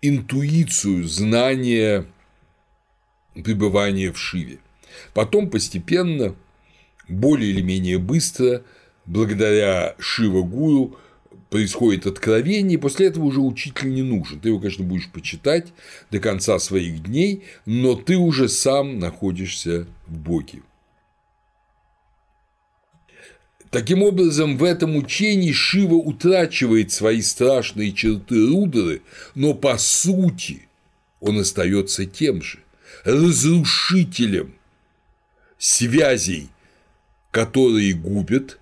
интуицию, 0.00 1.04
знание 1.04 2.06
пребывания 3.34 4.12
в 4.12 4.18
Шиве. 4.18 4.58
Потом 5.14 5.50
постепенно, 5.50 6.34
более 7.08 7.50
или 7.50 7.62
менее 7.62 7.98
быстро, 7.98 8.62
благодаря 9.06 9.94
Шива-гуру, 9.98 10.98
происходит 11.50 12.06
откровение, 12.06 12.74
и 12.74 12.80
после 12.80 13.06
этого 13.06 13.24
уже 13.24 13.40
учитель 13.40 13.92
не 13.92 14.02
нужен. 14.02 14.40
Ты 14.40 14.48
его, 14.48 14.58
конечно, 14.58 14.84
будешь 14.84 15.08
почитать 15.10 15.68
до 16.10 16.18
конца 16.18 16.58
своих 16.58 17.02
дней, 17.02 17.44
но 17.66 17.94
ты 17.94 18.16
уже 18.16 18.48
сам 18.48 18.98
находишься 18.98 19.86
в 20.06 20.16
Боге. 20.18 20.62
Таким 23.70 24.02
образом, 24.02 24.56
в 24.56 24.64
этом 24.64 24.96
учении 24.96 25.52
Шива 25.52 25.94
утрачивает 25.94 26.90
свои 26.90 27.20
страшные 27.20 27.92
черты 27.92 28.46
Рудры, 28.46 29.02
но 29.34 29.52
по 29.52 29.76
сути 29.76 30.68
он 31.20 31.38
остается 31.38 32.06
тем 32.06 32.42
же– 32.42 32.60
разрушителем 33.04 34.54
связей, 35.58 36.48
которые 37.30 37.94
губят, 37.94 38.58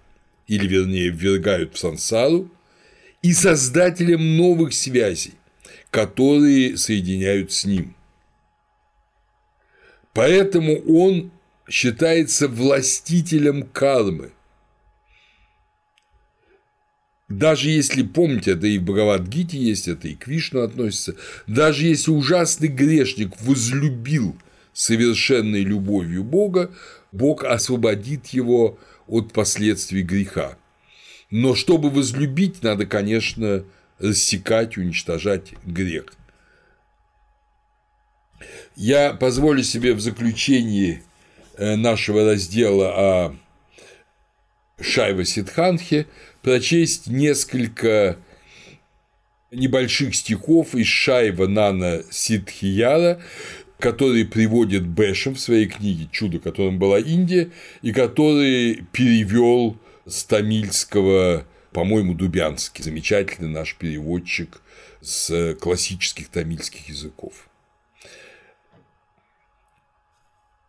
или 0.47 0.67
вернее 0.67 1.11
ввергают 1.11 1.75
в 1.75 1.79
сансару, 1.79 2.51
и 3.27 3.33
создателем 3.33 4.37
новых 4.37 4.73
связей, 4.73 5.35
которые 5.91 6.77
соединяют 6.77 7.51
с 7.51 7.65
ним. 7.65 7.97
Поэтому 10.13 10.77
он 10.87 11.33
считается 11.69 12.47
властителем 12.47 13.65
кармы, 13.65 14.31
даже 17.29 17.71
если, 17.71 18.05
помните, 18.05 18.53
это 18.53 18.69
и 18.69 18.79
в 18.79 18.85
Бхагавадгите 18.85 19.59
есть, 19.59 19.89
это 19.89 20.07
и 20.07 20.15
к 20.15 20.29
Вишну 20.29 20.61
относится, 20.61 21.17
даже 21.49 21.85
если 21.85 22.13
ужасный 22.13 22.69
грешник 22.69 23.33
возлюбил 23.41 24.37
совершенной 24.73 25.63
любовью 25.63 26.23
Бога, 26.23 26.71
Бог 27.11 27.43
освободит 27.43 28.29
его 28.29 28.79
от 29.09 29.33
последствий 29.33 30.03
греха. 30.03 30.57
Но 31.39 31.55
чтобы 31.55 31.91
возлюбить, 31.91 32.63
надо, 32.63 32.87
конечно, 32.87 33.63
рассекать, 33.99 34.79
уничтожать 34.79 35.53
грех. 35.67 36.07
Я 38.75 39.13
позволю 39.13 39.63
себе 39.63 39.93
в 39.93 40.01
заключении 40.01 41.03
э, 41.59 41.77
нашего 41.77 42.25
раздела 42.25 42.89
о 42.89 43.37
Шайва 44.81 45.27
Сидханхе 45.27 46.07
прочесть 46.41 47.07
несколько 47.07 48.17
небольших 49.51 50.15
стихов 50.15 50.75
из 50.75 50.87
Шайва 50.87 51.47
Нана 51.47 52.03
Сидхияра, 52.11 53.21
который 53.79 54.25
приводит 54.25 54.87
Бэшем 54.87 55.35
в 55.35 55.41
своей 55.41 55.67
книге 55.67 56.09
«Чудо, 56.11 56.39
которым 56.39 56.79
была 56.79 56.99
Индия», 56.99 57.51
и 57.83 57.93
который 57.93 58.87
перевел 58.91 59.79
с 60.07 60.25
тамильского, 60.25 61.47
по-моему, 61.73 62.15
Дубянский, 62.15 62.83
замечательный 62.83 63.49
наш 63.49 63.75
переводчик 63.75 64.63
с 65.01 65.55
классических 65.61 66.29
тамильских 66.29 66.89
языков. 66.89 67.49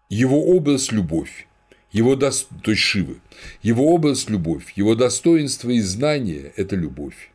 Его 0.10 0.56
образ– 0.56 0.92
любовь. 0.92 1.48
Его 1.92 2.16
дос... 2.16 2.48
то 2.64 2.72
есть 2.72 2.84
Шивы, 2.84 3.22
его 3.62 3.94
образ– 3.94 4.28
любовь, 4.30 4.74
его 4.76 4.96
достоинство 4.96 5.70
и 5.70 5.80
знание– 5.80 6.52
это 6.58 6.76
любовь, 6.76 7.32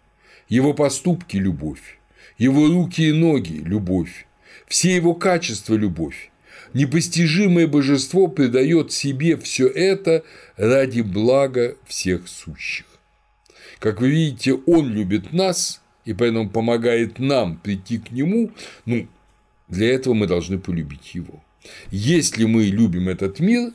его 0.49 0.75
поступки– 0.75 1.37
любовь, 1.39 1.99
его 2.37 2.67
руки 2.67 3.09
и 3.09 3.13
ноги– 3.13 3.55
любовь, 3.65 4.27
все 4.67 4.95
его 4.95 5.15
качества– 5.15 5.75
любовь. 5.77 6.32
Непостижимое 6.75 7.67
божество 7.67 8.29
придает 8.29 8.93
себе 8.93 9.37
все 9.37 9.67
это 9.69 10.25
ради 10.57 11.03
блага 11.03 11.77
всех 11.87 12.29
сущих. 12.29 12.87
Как 13.79 14.01
вы 14.01 14.11
видите, 14.11 14.55
он 14.55 14.93
любит 14.93 15.33
нас, 15.33 15.83
и 16.05 16.15
поэтому 16.15 16.49
помогает 16.49 17.19
нам 17.19 17.57
прийти 17.57 17.99
к 17.99 18.11
нему, 18.11 18.53
ну, 18.87 19.09
для 19.69 19.95
этого 19.95 20.15
мы 20.15 20.27
должны 20.27 20.59
полюбить 20.59 21.15
его. 21.15 21.43
Если 21.91 22.45
мы 22.45 22.65
любим 22.65 23.09
этот 23.09 23.41
мир, 23.41 23.73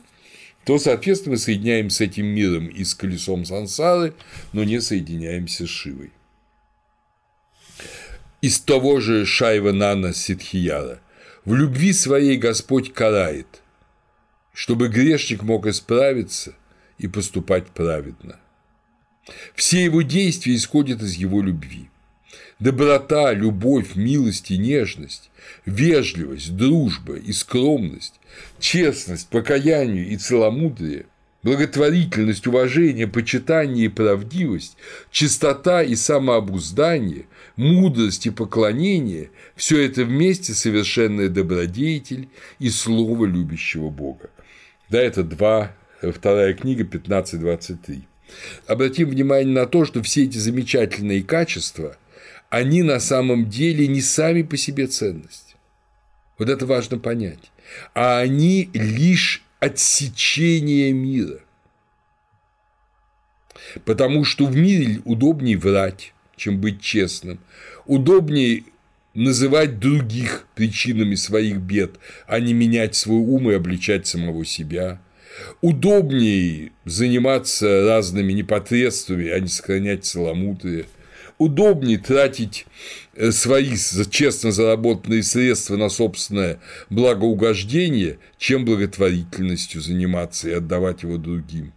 то, 0.64 0.78
соответственно, 0.78 1.32
мы 1.32 1.38
соединяем 1.38 1.90
с 1.90 2.00
этим 2.00 2.26
миром 2.26 2.66
и 2.66 2.84
с 2.84 2.94
колесом 2.94 3.44
сансары, 3.44 4.14
но 4.52 4.64
не 4.64 4.80
соединяемся 4.80 5.66
с 5.66 5.70
Шивой. 5.70 6.12
Из 8.40 8.60
того 8.60 9.00
же 9.00 9.24
Шайва 9.24 9.72
Нана 9.72 10.12
Сидхияра. 10.12 11.00
В 11.48 11.54
любви 11.54 11.94
своей 11.94 12.36
Господь 12.36 12.92
карает, 12.92 13.62
чтобы 14.52 14.88
грешник 14.88 15.42
мог 15.42 15.66
исправиться 15.66 16.54
и 16.98 17.08
поступать 17.08 17.68
праведно. 17.68 18.38
Все 19.54 19.82
его 19.82 20.02
действия 20.02 20.54
исходят 20.54 21.00
из 21.00 21.14
его 21.14 21.40
любви. 21.40 21.88
Доброта, 22.58 23.32
любовь, 23.32 23.94
милость 23.94 24.50
и 24.50 24.58
нежность, 24.58 25.30
вежливость, 25.64 26.54
дружба 26.54 27.16
и 27.16 27.32
скромность, 27.32 28.20
честность, 28.60 29.28
покаяние 29.28 30.04
и 30.04 30.18
целомудрие, 30.18 31.06
благотворительность, 31.42 32.46
уважение, 32.46 33.06
почитание 33.06 33.86
и 33.86 33.88
правдивость, 33.88 34.76
чистота 35.10 35.82
и 35.82 35.94
самообуздание, 35.94 37.26
мудрость 37.56 38.26
и 38.26 38.30
поклонение– 38.30 39.30
все 39.56 39.84
это 39.84 40.04
вместе 40.04 40.54
совершенная 40.54 41.28
добродетель 41.28 42.28
и 42.58 42.70
слово 42.70 43.24
любящего 43.26 43.90
Бога. 43.90 44.30
Да, 44.88 45.00
это 45.00 45.22
два, 45.22 45.72
вторая 46.00 46.54
книга 46.54 46.84
15.23. 46.84 48.02
Обратим 48.66 49.08
внимание 49.08 49.52
на 49.52 49.66
то, 49.66 49.84
что 49.84 50.02
все 50.02 50.24
эти 50.24 50.38
замечательные 50.38 51.22
качества– 51.22 51.96
они 52.50 52.82
на 52.82 52.98
самом 53.00 53.48
деле 53.48 53.86
не 53.86 54.00
сами 54.00 54.42
по 54.42 54.56
себе 54.56 54.86
ценность. 54.86 55.56
Вот 56.38 56.48
это 56.48 56.66
важно 56.66 56.98
понять. 56.98 57.50
А 57.94 58.18
они 58.18 58.70
лишь 58.72 59.44
отсечение 59.60 60.92
мира. 60.92 61.40
Потому 63.84 64.24
что 64.24 64.46
в 64.46 64.56
мире 64.56 65.00
удобнее 65.04 65.58
врать, 65.58 66.12
чем 66.36 66.60
быть 66.60 66.80
честным. 66.80 67.40
Удобнее 67.86 68.64
называть 69.14 69.78
других 69.78 70.46
причинами 70.54 71.14
своих 71.16 71.58
бед, 71.58 71.98
а 72.26 72.40
не 72.40 72.54
менять 72.54 72.94
свой 72.94 73.18
ум 73.18 73.50
и 73.50 73.54
обличать 73.54 74.06
самого 74.06 74.44
себя. 74.44 75.00
Удобнее 75.60 76.72
заниматься 76.84 77.84
разными 77.84 78.32
непотребствами, 78.32 79.28
а 79.28 79.40
не 79.40 79.48
сохранять 79.48 80.04
целомудрие– 80.04 80.86
удобнее 81.38 81.98
тратить 81.98 82.66
э, 83.14 83.30
свои 83.30 83.76
честно 84.10 84.52
заработанные 84.52 85.22
средства 85.22 85.76
на 85.76 85.88
собственное 85.88 86.60
благоугождение, 86.90 88.18
чем 88.36 88.64
благотворительностью 88.64 89.80
заниматься 89.80 90.48
и 90.48 90.52
отдавать 90.52 91.02
его 91.02 91.16
другим. 91.16 91.72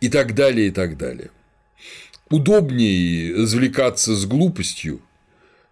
И 0.00 0.08
так 0.08 0.34
далее, 0.34 0.68
и 0.68 0.70
так 0.70 0.96
далее. 0.96 1.30
Удобнее 2.30 3.34
развлекаться 3.34 4.14
с 4.16 4.24
глупостью, 4.24 5.00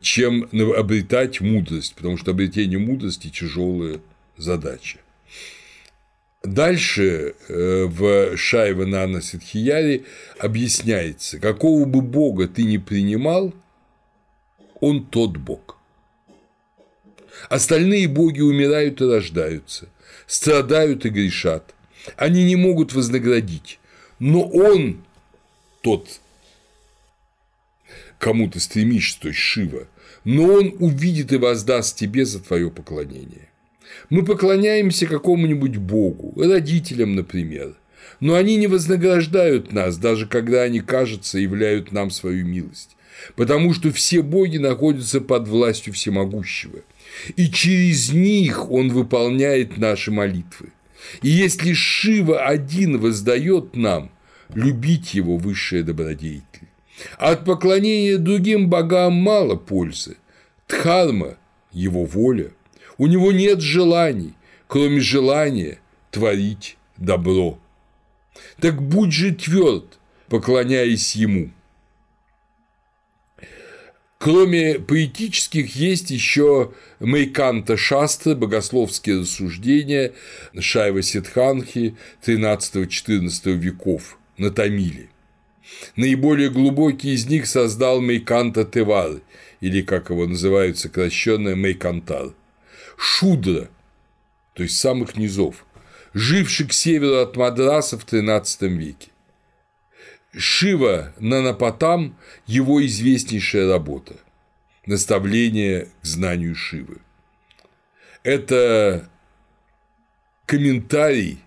чем 0.01 0.49
обретать 0.77 1.41
мудрость, 1.41 1.95
потому 1.95 2.17
что 2.17 2.33
обретение 2.33 2.79
мудрости– 2.79 3.29
тяжелая 3.31 4.01
задача. 4.37 4.99
Дальше 6.43 7.35
э, 7.49 7.85
в 7.85 8.37
Шайва 8.37 8.87
Нана 8.87 9.21
Сидхияре 9.21 10.05
объясняется, 10.39 11.39
какого 11.39 11.85
бы 11.85 12.01
бога 12.01 12.49
ты 12.49 12.63
ни 12.63 12.79
принимал, 12.79 13.53
он 14.81 15.05
тот 15.05 15.37
бог. 15.37 15.77
Остальные 17.51 18.09
боги 18.09 18.41
умирают 18.41 19.03
и 19.03 19.05
рождаются, 19.05 19.89
страдают 20.27 21.05
и 21.05 21.11
грешат. 21.11 21.75
Они 22.17 22.45
не 22.45 22.57
могут 22.57 22.95
вознаградить, 22.95 23.79
но 24.19 24.43
он 24.49 25.05
тот, 25.83 26.21
кому 28.19 28.49
ты 28.51 28.61
стремишься, 28.61 29.21
то 29.21 29.29
есть 29.29 29.41
Шива, 29.41 29.87
но 30.25 30.45
он 30.45 30.75
увидит 30.79 31.33
и 31.33 31.37
воздаст 31.37 31.99
тебе 31.99 32.25
за 32.25 32.41
твое 32.41 32.71
поклонение. 32.71 33.50
Мы 34.09 34.25
поклоняемся 34.25 35.07
какому-нибудь 35.07 35.77
богу, 35.77 36.35
родителям, 36.41 37.15
например, 37.15 37.75
но 38.21 38.35
они 38.35 38.57
не 38.57 38.67
вознаграждают 38.67 39.73
нас, 39.73 39.97
даже 39.99 40.27
когда 40.27 40.63
они, 40.63 40.81
кажется, 40.81 41.39
являют 41.39 41.93
нам 41.93 42.11
свою 42.11 42.47
милость, 42.47 42.97
потому 43.37 43.73
что 43.75 43.93
все 43.93 44.23
боги 44.23 44.59
находятся 44.59 45.21
под 45.21 45.49
властью 45.49 45.93
всемогущего, 45.93 46.81
и 47.37 47.49
через 47.49 48.13
них 48.13 48.71
он 48.71 48.91
выполняет 48.91 49.79
наши 49.79 50.11
молитвы. 50.11 50.69
И 51.23 51.29
если 51.29 51.73
Шива 51.73 52.45
один 52.45 52.99
воздает 52.99 53.75
нам, 53.75 54.11
любить 54.55 55.15
его 55.15 55.37
высшая 55.37 55.83
добродетель. 55.83 56.69
От 57.19 57.45
поклонения 57.45 58.19
другим 58.19 58.69
богам 58.69 59.15
мало 59.15 59.57
пользы. 59.57 60.17
Дхарма– 60.69 61.37
его 61.73 62.05
воля. 62.05 62.51
У 63.01 63.07
него 63.07 63.33
нет 63.33 63.63
желаний, 63.63 64.35
кроме 64.67 65.01
желания 65.01 65.79
творить 66.11 66.77
добро. 66.99 67.59
Так 68.61 68.83
будь 68.83 69.11
же 69.11 69.35
тверд, 69.35 69.99
поклоняясь 70.29 71.17
ему. 71.17 71.51
Кроме 74.19 74.79
поэтических, 74.79 75.75
есть 75.77 76.11
еще 76.11 76.75
Мейканта 76.99 77.79
Шастра, 77.79 78.35
богословские 78.35 79.21
рассуждения 79.21 80.13
Шайва 80.59 81.01
Сидханхи 81.01 81.97
XIII-XIV 82.23 83.53
веков 83.53 84.19
на 84.37 84.51
Тамиле. 84.51 85.09
Наиболее 85.97 86.51
глубокий 86.51 87.15
из 87.15 87.25
них 87.27 87.47
создал 87.47 88.03
Мейканта 88.03 88.67
Тевар, 88.67 89.23
или, 89.63 89.81
как 89.81 90.11
его 90.11 90.27
называют 90.27 90.77
сокращенно, 90.77 91.57
Мейкантар. 91.57 92.35
Шудра, 93.01 93.71
то 94.53 94.63
есть 94.63 94.79
самых 94.79 95.17
низов, 95.17 95.65
живший 96.13 96.67
к 96.67 96.75
северу 96.75 97.23
от 97.23 97.35
Мадраса 97.35 97.99
в 97.99 98.05
XIII 98.05 98.69
веке. 98.69 99.11
Шива 100.37 101.15
Нанапатам– 101.19 102.19
его 102.47 102.85
известнейшая 102.85 103.73
работа– 103.73 104.17
наставление 104.87 105.89
к 106.03 106.05
знанию 106.05 106.55
Шивы. 106.55 106.99
Это 108.23 109.09
комментарий 110.45 111.41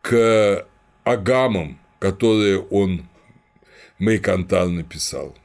к 0.00 0.66
агамам, 1.04 1.78
которые 1.98 2.60
он 2.60 3.06
Мейкантар 3.98 4.68
написал. 4.68 5.36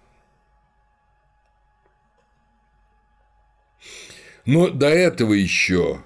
Но 4.46 4.70
до 4.70 4.88
этого 4.88 5.34
еще 5.34 6.02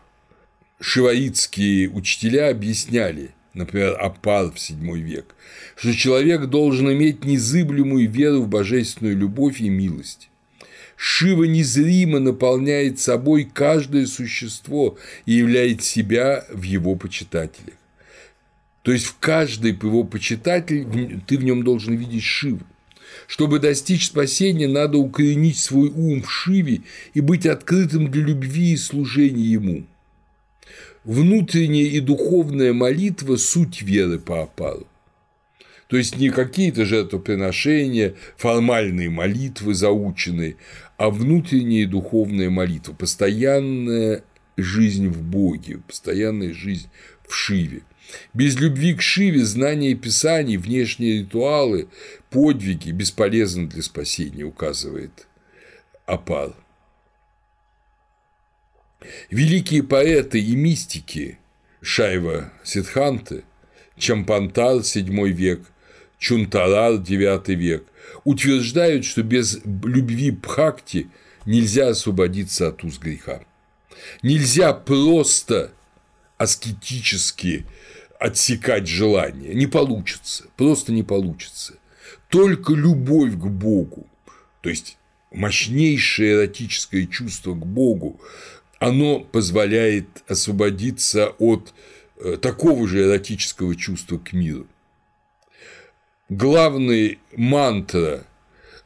шиваитские 0.80 1.90
учителя 1.90 2.50
объясняли, 2.50 3.32
например, 3.54 3.98
Апар 4.00 4.52
в 4.52 4.56
VII 4.56 4.98
век, 4.98 5.36
что 5.76 5.94
человек 5.94 6.46
должен 6.46 6.92
иметь 6.94 7.26
незыблемую 7.26 8.10
веру 8.10 8.44
в 8.44 8.48
божественную 8.48 9.18
любовь 9.18 9.60
и 9.60 9.70
милость. 9.70 10.30
Шива 10.96 11.46
незримо 11.46 12.20
наполняет 12.20 13.00
собой 13.00 13.46
каждое 13.46 14.06
существо 14.06 14.98
и 15.26 15.34
являет 15.34 15.82
себя 15.82 16.46
в 16.50 16.64
его 16.64 16.96
почитателях. 16.96 17.76
То 18.84 18.92
есть 18.94 19.06
в 19.06 19.18
каждый 19.20 19.72
его 19.72 20.04
почитатель 20.04 20.86
ты 21.26 21.38
в 21.38 21.44
нем 21.44 21.64
должен 21.64 21.96
видеть 21.96 22.24
Шиву. 22.24 22.66
Чтобы 23.28 23.60
достичь 23.60 24.08
спасения, 24.08 24.68
надо 24.68 24.98
укоренить 24.98 25.58
свой 25.58 25.90
ум 25.90 26.22
в 26.22 26.32
Шиве 26.32 26.82
и 27.14 27.22
быть 27.22 27.46
открытым 27.46 28.10
для 28.10 28.24
любви 28.24 28.74
и 28.74 28.78
служения 28.78 29.44
ему. 29.44 29.86
Внутренняя 31.04 31.86
и 31.86 32.00
духовная 32.00 32.74
молитва– 32.74 33.36
суть 33.38 33.82
веры 33.82 34.20
по 34.20 34.44
опару. 34.44 34.88
То 35.88 35.98
есть 35.98 36.18
не 36.18 36.30
какие-то 36.30 36.86
жертвоприношения, 36.86 38.14
формальные 38.38 39.10
молитвы 39.10 39.74
заученные, 39.74 40.58
а 40.98 41.10
внутренняя 41.10 41.84
и 41.84 41.88
духовная 41.88 42.52
молитва, 42.52 42.94
постоянная 42.94 44.24
жизнь 44.56 45.08
в 45.08 45.24
Боге, 45.24 45.80
постоянная 45.88 46.54
жизнь 46.54 46.90
в 47.28 47.34
Шиве. 47.34 47.82
Без 48.34 48.56
любви 48.58 48.94
к 48.96 49.02
Шиве 49.02 49.46
знание 49.46 49.96
Писаний, 49.96 50.58
внешние 50.58 51.20
ритуалы, 51.20 51.88
подвиги 52.30 52.92
бесполезны 52.92 53.68
для 53.68 53.82
спасения, 53.84 54.44
указывает 54.44 55.28
Апар. 56.06 56.54
Великие 59.30 59.84
поэты 59.84 60.40
и 60.40 60.56
мистики 60.56 61.40
Шайва 61.82 62.52
Сидханты, 62.64 63.44
Чампантар 63.98 64.78
VII 64.78 65.30
век, 65.30 65.62
Чунтарар 66.18 66.94
IX 66.94 67.56
век 67.56 67.86
утверждают, 68.24 69.06
что 69.06 69.24
без 69.24 69.60
любви 69.64 70.32
Бхакти 70.32 71.10
нельзя 71.46 71.90
освободиться 71.90 72.70
от 72.70 72.84
уз 72.84 72.98
греха. 72.98 73.42
Нельзя 74.22 74.74
просто 74.74 75.72
аскетически 76.38 77.66
отсекать 78.20 78.86
желание. 78.86 79.56
Не 79.56 79.66
получится, 79.66 80.46
просто 80.58 80.92
не 80.92 81.04
получится. 81.04 81.76
Только 82.28 82.74
любовь 82.74 83.34
к 83.34 83.46
Богу, 83.48 84.06
то 84.62 84.70
есть 84.70 84.98
мощнейшее 85.32 86.34
эротическое 86.34 87.08
чувство 87.08 87.54
к 87.54 87.66
Богу, 87.66 88.20
оно 88.78 89.22
позволяет 89.22 90.08
освободиться 90.28 91.30
от 91.40 91.74
э, 92.18 92.38
такого 92.38 92.88
же 92.88 93.04
эротического 93.04 93.76
чувства 93.76 94.18
к 94.18 94.34
миру. 94.34 94.68
Главный 96.28 97.20
мантра 97.36 98.26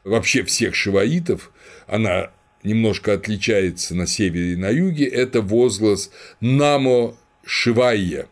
вообще 0.04 0.44
всех 0.44 0.74
шиваитов, 0.74 1.52
она 1.86 2.30
немножко 2.62 3.12
отличается 3.12 3.94
на 3.94 4.06
севере 4.06 4.54
и 4.54 4.56
на 4.56 4.70
юге, 4.70 5.06
это 5.06 5.42
возглас 5.42 6.10
«Намо 6.40 7.16
Шивайя», 7.44 8.28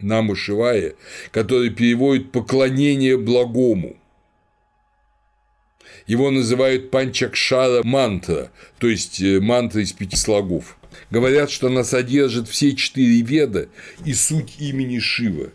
Намо 0.00 0.34
Шивая, 0.34 0.94
который 1.30 1.70
переводит 1.70 2.32
«поклонение 2.32 3.16
благому», 3.16 3.96
его 6.08 6.30
называют 6.30 6.90
панчакшара 6.90 7.82
мантра, 7.82 8.50
то 8.78 8.88
есть 8.88 9.20
э, 9.20 9.40
мантра 9.40 9.82
из 9.82 9.92
пяти 9.92 10.16
слогов. 10.16 10.78
Говорят, 11.10 11.50
что 11.50 11.66
она 11.66 11.84
содержит 11.84 12.48
все 12.48 12.74
четыре 12.74 13.20
веда 13.20 13.68
и 14.06 14.14
суть 14.14 14.56
имени 14.58 14.98
Шива. 14.98 15.50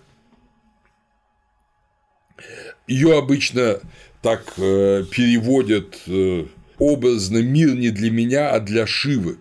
Ее 2.88 3.18
обычно 3.18 3.80
так 4.22 4.54
э, 4.58 5.06
переводят 5.10 6.00
э, 6.06 6.46
образно 6.78 7.40
«мир 7.40 7.74
не 7.74 7.90
для 7.90 8.12
меня, 8.12 8.52
а 8.52 8.60
для 8.60 8.86
Шивы». 8.86 9.38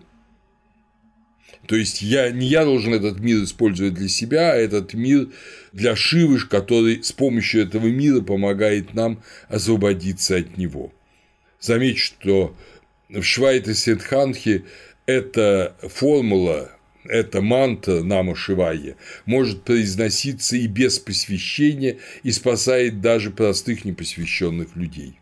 То 1.67 1.75
есть 1.77 2.01
я, 2.01 2.29
не 2.31 2.47
я 2.47 2.65
должен 2.65 2.93
этот 2.93 3.19
мир 3.19 3.43
использовать 3.43 3.93
для 3.93 4.09
себя, 4.09 4.51
а 4.51 4.55
этот 4.55 4.93
мир 4.93 5.29
для 5.71 5.95
Шивы, 5.95 6.39
который 6.39 7.01
с 7.03 7.11
помощью 7.11 7.63
этого 7.63 7.87
мира 7.87 8.21
помогает 8.21 8.93
нам 8.93 9.23
освободиться 9.47 10.35
от 10.35 10.57
него. 10.57 10.91
Заметь, 11.59 11.99
что 11.99 12.55
в 13.09 13.23
Швайте 13.23 13.73
Сидханхе 13.73 14.65
эта 15.05 15.75
формула, 15.81 16.69
эта 17.05 17.41
манта 17.41 18.03
Нама 18.03 18.35
Шивая 18.35 18.97
может 19.25 19.63
произноситься 19.63 20.57
и 20.57 20.67
без 20.67 20.99
посвящения, 20.99 21.97
и 22.23 22.31
спасает 22.31 22.99
даже 22.99 23.31
простых 23.31 23.85
непосвященных 23.85 24.75
людей. 24.75 25.17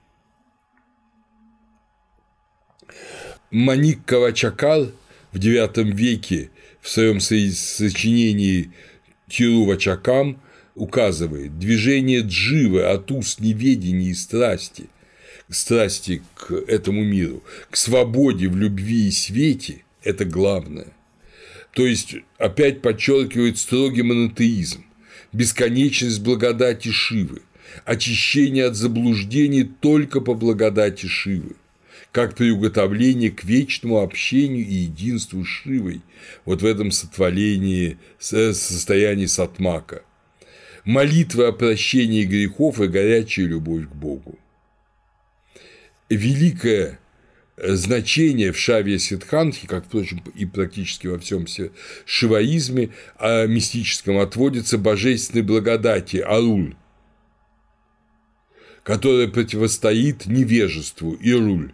Маник 3.52 4.06
Кавачакар 4.06 4.92
в 5.32 5.38
IX 5.38 5.92
веке 5.92 6.50
в 6.82 6.90
своем 6.90 7.20
сочинении 7.20 8.72
Тирувачакам 9.30 10.42
указывает 10.76 11.60
движение 11.60 12.22
дживы 12.22 12.84
от 12.84 13.12
уст 13.12 13.40
неведения 13.40 14.10
и 14.10 14.14
страсти– 14.14 14.86
страсти 15.54 16.22
к 16.36 16.54
этому 16.54 17.04
миру, 17.04 17.44
к 17.70 17.78
свободе 17.78 18.48
в 18.48 18.58
любви 18.58 19.08
и 19.08 19.12
свете– 19.12 19.84
это 20.04 20.26
главное. 20.26 20.88
То 21.74 21.86
есть, 21.86 22.16
опять 22.38 22.82
подчеркивает 22.82 23.58
строгий 23.58 24.02
монотеизм, 24.02 24.84
бесконечность 25.32 26.22
благодати 26.22 26.90
Шивы, 26.90 27.42
очищение 27.86 28.66
от 28.66 28.76
заблуждений 28.76 29.64
только 29.64 30.20
по 30.20 30.34
благодати 30.34 31.06
Шивы, 31.06 31.56
как 32.12 32.36
приуготовление 32.36 33.32
к 33.32 33.44
вечному 33.44 34.00
общению 34.00 34.66
и 34.66 34.74
единству 34.74 35.44
с 35.44 35.48
Шивой, 35.48 36.02
вот 36.46 36.62
в 36.62 36.66
этом 36.66 36.92
сотворении, 36.92 37.98
состоянии 38.20 39.28
сатмака. 39.28 40.04
Молитва 40.84 41.50
о 41.50 41.52
прощении 41.52 42.24
грехов 42.24 42.82
и 42.82 42.88
горячая 42.88 43.46
любовь 43.46 43.88
к 43.88 43.94
Богу 43.94 44.40
великая 46.16 47.00
значение 47.58 48.52
в 48.52 48.58
Шаве 48.58 49.00
Сидханхе, 49.00 49.68
как, 49.68 49.86
впрочем, 49.86 50.24
и 50.36 50.46
практически 50.46 51.08
во 51.08 51.20
всем 51.20 51.46
шиваизме, 52.06 52.90
о 53.18 53.46
мистическом 53.46 54.18
отводится 54.18 54.78
божественной 54.78 55.44
благодати 55.44 56.18
Аруль, 56.18 56.76
которая 58.84 59.28
противостоит 59.28 60.26
невежеству 60.26 61.14
Ируль. 61.20 61.74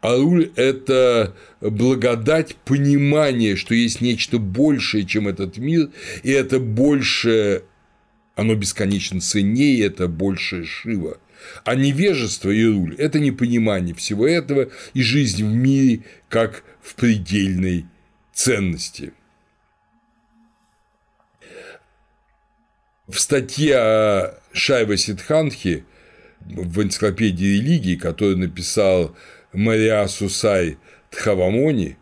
Аруль– 0.00 0.50
это 0.56 1.34
благодать 1.60 2.56
понимания, 2.56 3.56
что 3.56 3.74
есть 3.74 4.00
нечто 4.00 4.38
большее, 4.38 5.04
чем 5.04 5.28
этот 5.28 5.58
мир, 5.58 5.90
и 6.22 6.30
это 6.30 6.58
больше, 6.58 7.64
оно 8.34 8.54
бесконечно 8.54 9.20
ценнее, 9.20 9.84
это 9.84 10.08
большее 10.08 10.64
Шива. 10.64 11.18
А 11.64 11.74
невежество 11.74 12.50
и 12.50 12.64
руль– 12.64 12.94
это 12.98 13.18
непонимание 13.18 13.94
всего 13.94 14.26
этого 14.26 14.70
и 14.94 15.02
жизнь 15.02 15.44
в 15.44 15.52
мире 15.52 16.04
как 16.28 16.64
в 16.80 16.94
предельной 16.94 17.86
ценности. 18.32 19.12
В 23.06 23.18
статье 23.18 23.76
о 23.76 24.40
Шайва 24.52 24.96
Сидханхе 24.96 25.84
в 26.40 26.82
энциклопедии 26.82 27.58
религии, 27.58 27.96
которую 27.96 28.38
написал 28.38 29.16
Мария 29.52 30.06
Сусай 30.06 30.78
Тхавамони, 31.10 31.96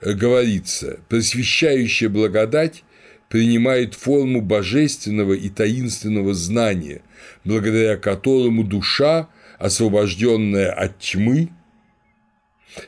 говорится, 0.00 1.00
просвещающая 1.08 2.08
благодать 2.08 2.84
принимает 3.28 3.94
форму 3.94 4.40
божественного 4.40 5.34
и 5.34 5.48
таинственного 5.50 6.34
знания, 6.34 7.02
благодаря 7.44 7.96
которому 7.96 8.64
душа, 8.64 9.28
освобожденная 9.58 10.72
от 10.72 10.98
тьмы, 10.98 11.50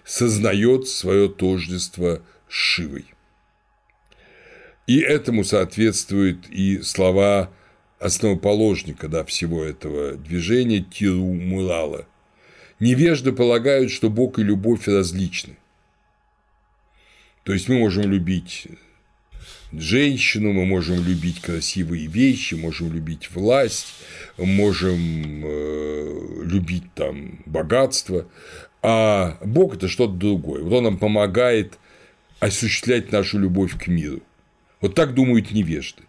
сознает 0.04 0.88
свое 0.88 1.28
тождество 1.28 2.22
с 2.48 2.52
Шивой. 2.52 3.06
И 4.86 4.98
этому 4.98 5.44
соответствуют 5.44 6.48
и 6.48 6.80
слова 6.82 7.52
основоположника 7.98 9.08
да, 9.08 9.24
всего 9.24 9.62
этого 9.62 10.14
движения 10.14 10.80
Тиру 10.80 11.32
Мурала. 11.34 12.06
Невежды 12.80 13.32
полагают, 13.32 13.90
что 13.90 14.08
Бог 14.08 14.38
и 14.38 14.42
любовь 14.42 14.88
различны. 14.88 15.56
То 17.44 17.52
есть 17.52 17.68
мы 17.68 17.78
можем 17.78 18.10
любить 18.10 18.66
женщину, 19.72 20.52
мы 20.52 20.64
можем 20.66 21.04
любить 21.04 21.40
красивые 21.40 22.06
вещи, 22.06 22.54
можем 22.54 22.92
любить 22.92 23.30
власть, 23.30 23.94
можем 24.38 25.44
э, 25.44 26.42
любить 26.44 26.92
там 26.94 27.40
богатство, 27.46 28.26
а 28.82 29.38
Бог 29.44 29.76
это 29.76 29.88
что-то 29.88 30.14
другое. 30.14 30.62
Вот 30.62 30.72
Он 30.72 30.84
нам 30.84 30.98
помогает 30.98 31.78
осуществлять 32.40 33.12
нашу 33.12 33.38
любовь 33.38 33.78
к 33.78 33.86
миру. 33.86 34.22
Вот 34.80 34.94
так 34.94 35.14
думают 35.14 35.50
невежды. 35.50 36.02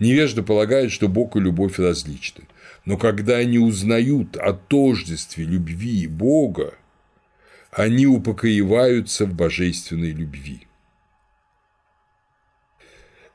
Невежды 0.00 0.42
полагают, 0.42 0.92
что 0.92 1.08
Бог 1.08 1.36
и 1.36 1.40
любовь 1.40 1.78
различны. 1.78 2.44
Но 2.86 2.96
когда 2.96 3.36
они 3.36 3.58
узнают 3.58 4.36
о 4.36 4.52
тождестве 4.52 5.44
любви 5.44 6.06
Бога, 6.06 6.74
они 7.72 8.06
упокоиваются 8.06 9.26
в 9.26 9.34
божественной 9.34 10.12
любви. 10.12 10.66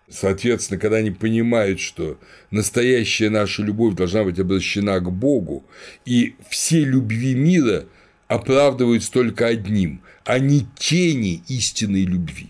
Соответственно, 0.10 0.80
когда 0.80 0.98
они 0.98 1.12
понимают, 1.12 1.80
что 1.80 2.18
настоящая 2.50 3.30
наша 3.30 3.62
любовь 3.62 3.96
должна 3.96 4.24
быть 4.24 4.40
обращена 4.40 5.00
к 5.00 5.12
Богу, 5.12 5.64
и 6.06 6.36
все 6.50 6.84
любви 6.84 7.36
мира 7.36 7.86
оправдываются 8.28 9.12
только 9.12 9.48
одним– 9.48 10.02
они 10.24 10.68
тени 10.78 11.44
истинной 11.48 12.04
любви. 12.04 12.50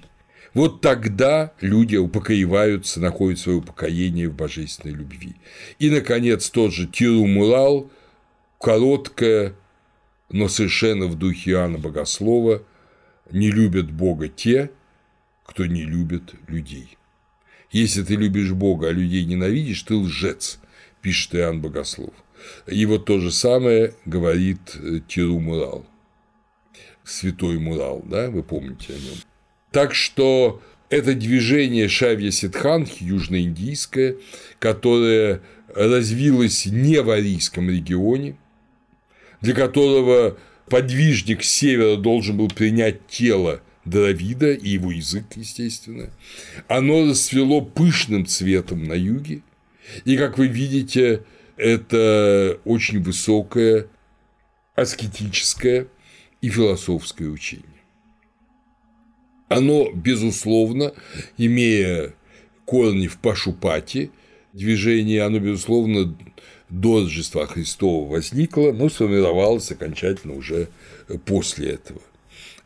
Вот 0.53 0.81
тогда 0.81 1.53
люди 1.61 1.95
упокоиваются, 1.95 2.99
находят 2.99 3.39
свое 3.39 3.59
упокоение 3.59 4.27
в 4.27 4.35
божественной 4.35 4.93
любви. 4.93 5.35
И, 5.79 5.89
наконец, 5.89 6.49
тот 6.49 6.73
же 6.73 6.87
Тиру 6.87 7.25
Мурал, 7.25 7.89
короткое, 8.59 9.55
но 10.29 10.49
совершенно 10.49 11.07
в 11.07 11.17
духе 11.17 11.51
Иоанна 11.51 11.77
Богослова, 11.77 12.63
не 13.31 13.49
любят 13.49 13.91
Бога 13.91 14.27
те, 14.27 14.71
кто 15.45 15.65
не 15.65 15.83
любит 15.83 16.33
людей. 16.47 16.97
Если 17.71 18.03
ты 18.03 18.15
любишь 18.15 18.51
Бога, 18.51 18.89
а 18.89 18.91
людей 18.91 19.23
ненавидишь, 19.23 19.83
ты 19.83 19.95
лжец, 19.95 20.59
пишет 21.01 21.35
Иоанн 21.35 21.61
Богослов. 21.61 22.13
И 22.67 22.85
вот 22.85 23.05
то 23.05 23.19
же 23.19 23.31
самое 23.31 23.93
говорит 24.05 24.75
э, 24.75 24.99
Тиру 25.07 25.39
Мурал, 25.39 25.85
святой 27.05 27.57
Мурал, 27.59 28.01
да, 28.05 28.29
вы 28.29 28.43
помните 28.43 28.93
о 28.93 28.97
нем. 28.97 29.15
Так 29.71 29.95
что 29.95 30.61
это 30.89 31.13
движение 31.13 31.87
Шавья 31.87 32.31
Сидханхи, 32.31 33.03
южноиндийское, 33.03 34.17
которое 34.59 35.41
развилось 35.73 36.65
не 36.65 37.01
в 37.01 37.09
арийском 37.09 37.69
регионе, 37.69 38.35
для 39.39 39.53
которого 39.53 40.37
подвижник 40.67 41.43
севера 41.43 41.95
должен 41.95 42.37
был 42.37 42.49
принять 42.49 43.07
тело 43.07 43.61
Давида 43.85 44.51
и 44.51 44.69
его 44.69 44.91
язык, 44.91 45.25
естественно. 45.35 46.11
Оно 46.67 47.09
расцвело 47.09 47.61
пышным 47.61 48.25
цветом 48.25 48.83
на 48.83 48.93
юге, 48.93 49.41
и, 50.05 50.17
как 50.17 50.37
вы 50.37 50.47
видите, 50.47 51.23
это 51.55 52.59
очень 52.65 53.01
высокое 53.01 53.87
аскетическое 54.75 55.87
и 56.41 56.49
философское 56.49 57.27
учение. 57.27 57.70
Оно, 59.51 59.91
безусловно, 59.91 60.93
имея 61.37 62.13
корни 62.65 63.07
в 63.07 63.17
Пашупате, 63.17 64.09
движение, 64.53 65.23
оно, 65.23 65.39
безусловно, 65.39 66.15
до 66.69 67.01
Рождества 67.01 67.45
Христова 67.47 68.09
возникло, 68.09 68.71
но 68.71 68.89
сформировалось 68.89 69.71
окончательно 69.71 70.35
уже 70.35 70.69
после 71.25 71.71
этого 71.71 72.01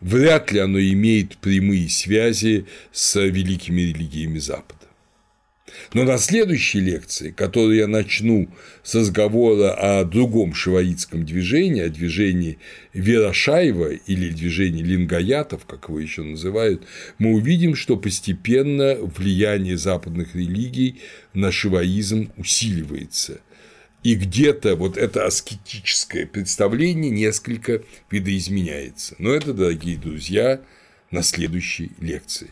вряд 0.01 0.51
ли 0.51 0.59
оно 0.59 0.79
имеет 0.79 1.37
прямые 1.37 1.89
связи 1.89 2.65
с 2.91 3.19
великими 3.19 3.81
религиями 3.81 4.37
Запада. 4.37 4.84
Но 5.93 6.03
на 6.03 6.17
следующей 6.17 6.79
лекции, 6.79 7.31
которую 7.31 7.75
я 7.75 7.87
начну 7.87 8.49
с 8.83 8.95
разговора 8.95 9.73
о 9.73 10.03
другом 10.03 10.53
шиваитском 10.53 11.25
движении, 11.25 11.81
о 11.81 11.89
движении 11.89 12.57
Верашаева 12.93 13.93
или 13.93 14.29
движении 14.29 14.83
лингаятов, 14.83 15.65
как 15.65 15.89
его 15.89 15.99
еще 15.99 16.23
называют, 16.23 16.83
мы 17.17 17.33
увидим, 17.33 17.75
что 17.75 17.97
постепенно 17.97 18.95
влияние 18.95 19.77
западных 19.77 20.35
религий 20.35 21.01
на 21.33 21.51
шиваизм 21.51 22.31
усиливается– 22.37 23.39
и 24.05 24.13
где-то 24.13 24.75
вот 24.75 24.97
это 24.97 25.25
аскетическое 25.25 26.27
представление 26.27 27.09
несколько 27.09 27.81
видоизменяется. 28.11 29.15
Но 29.17 29.31
это, 29.31 29.51
дорогие 29.51 29.97
друзья, 29.97 30.61
на 31.09 31.23
следующей 31.23 31.89
лекции. 31.99 32.51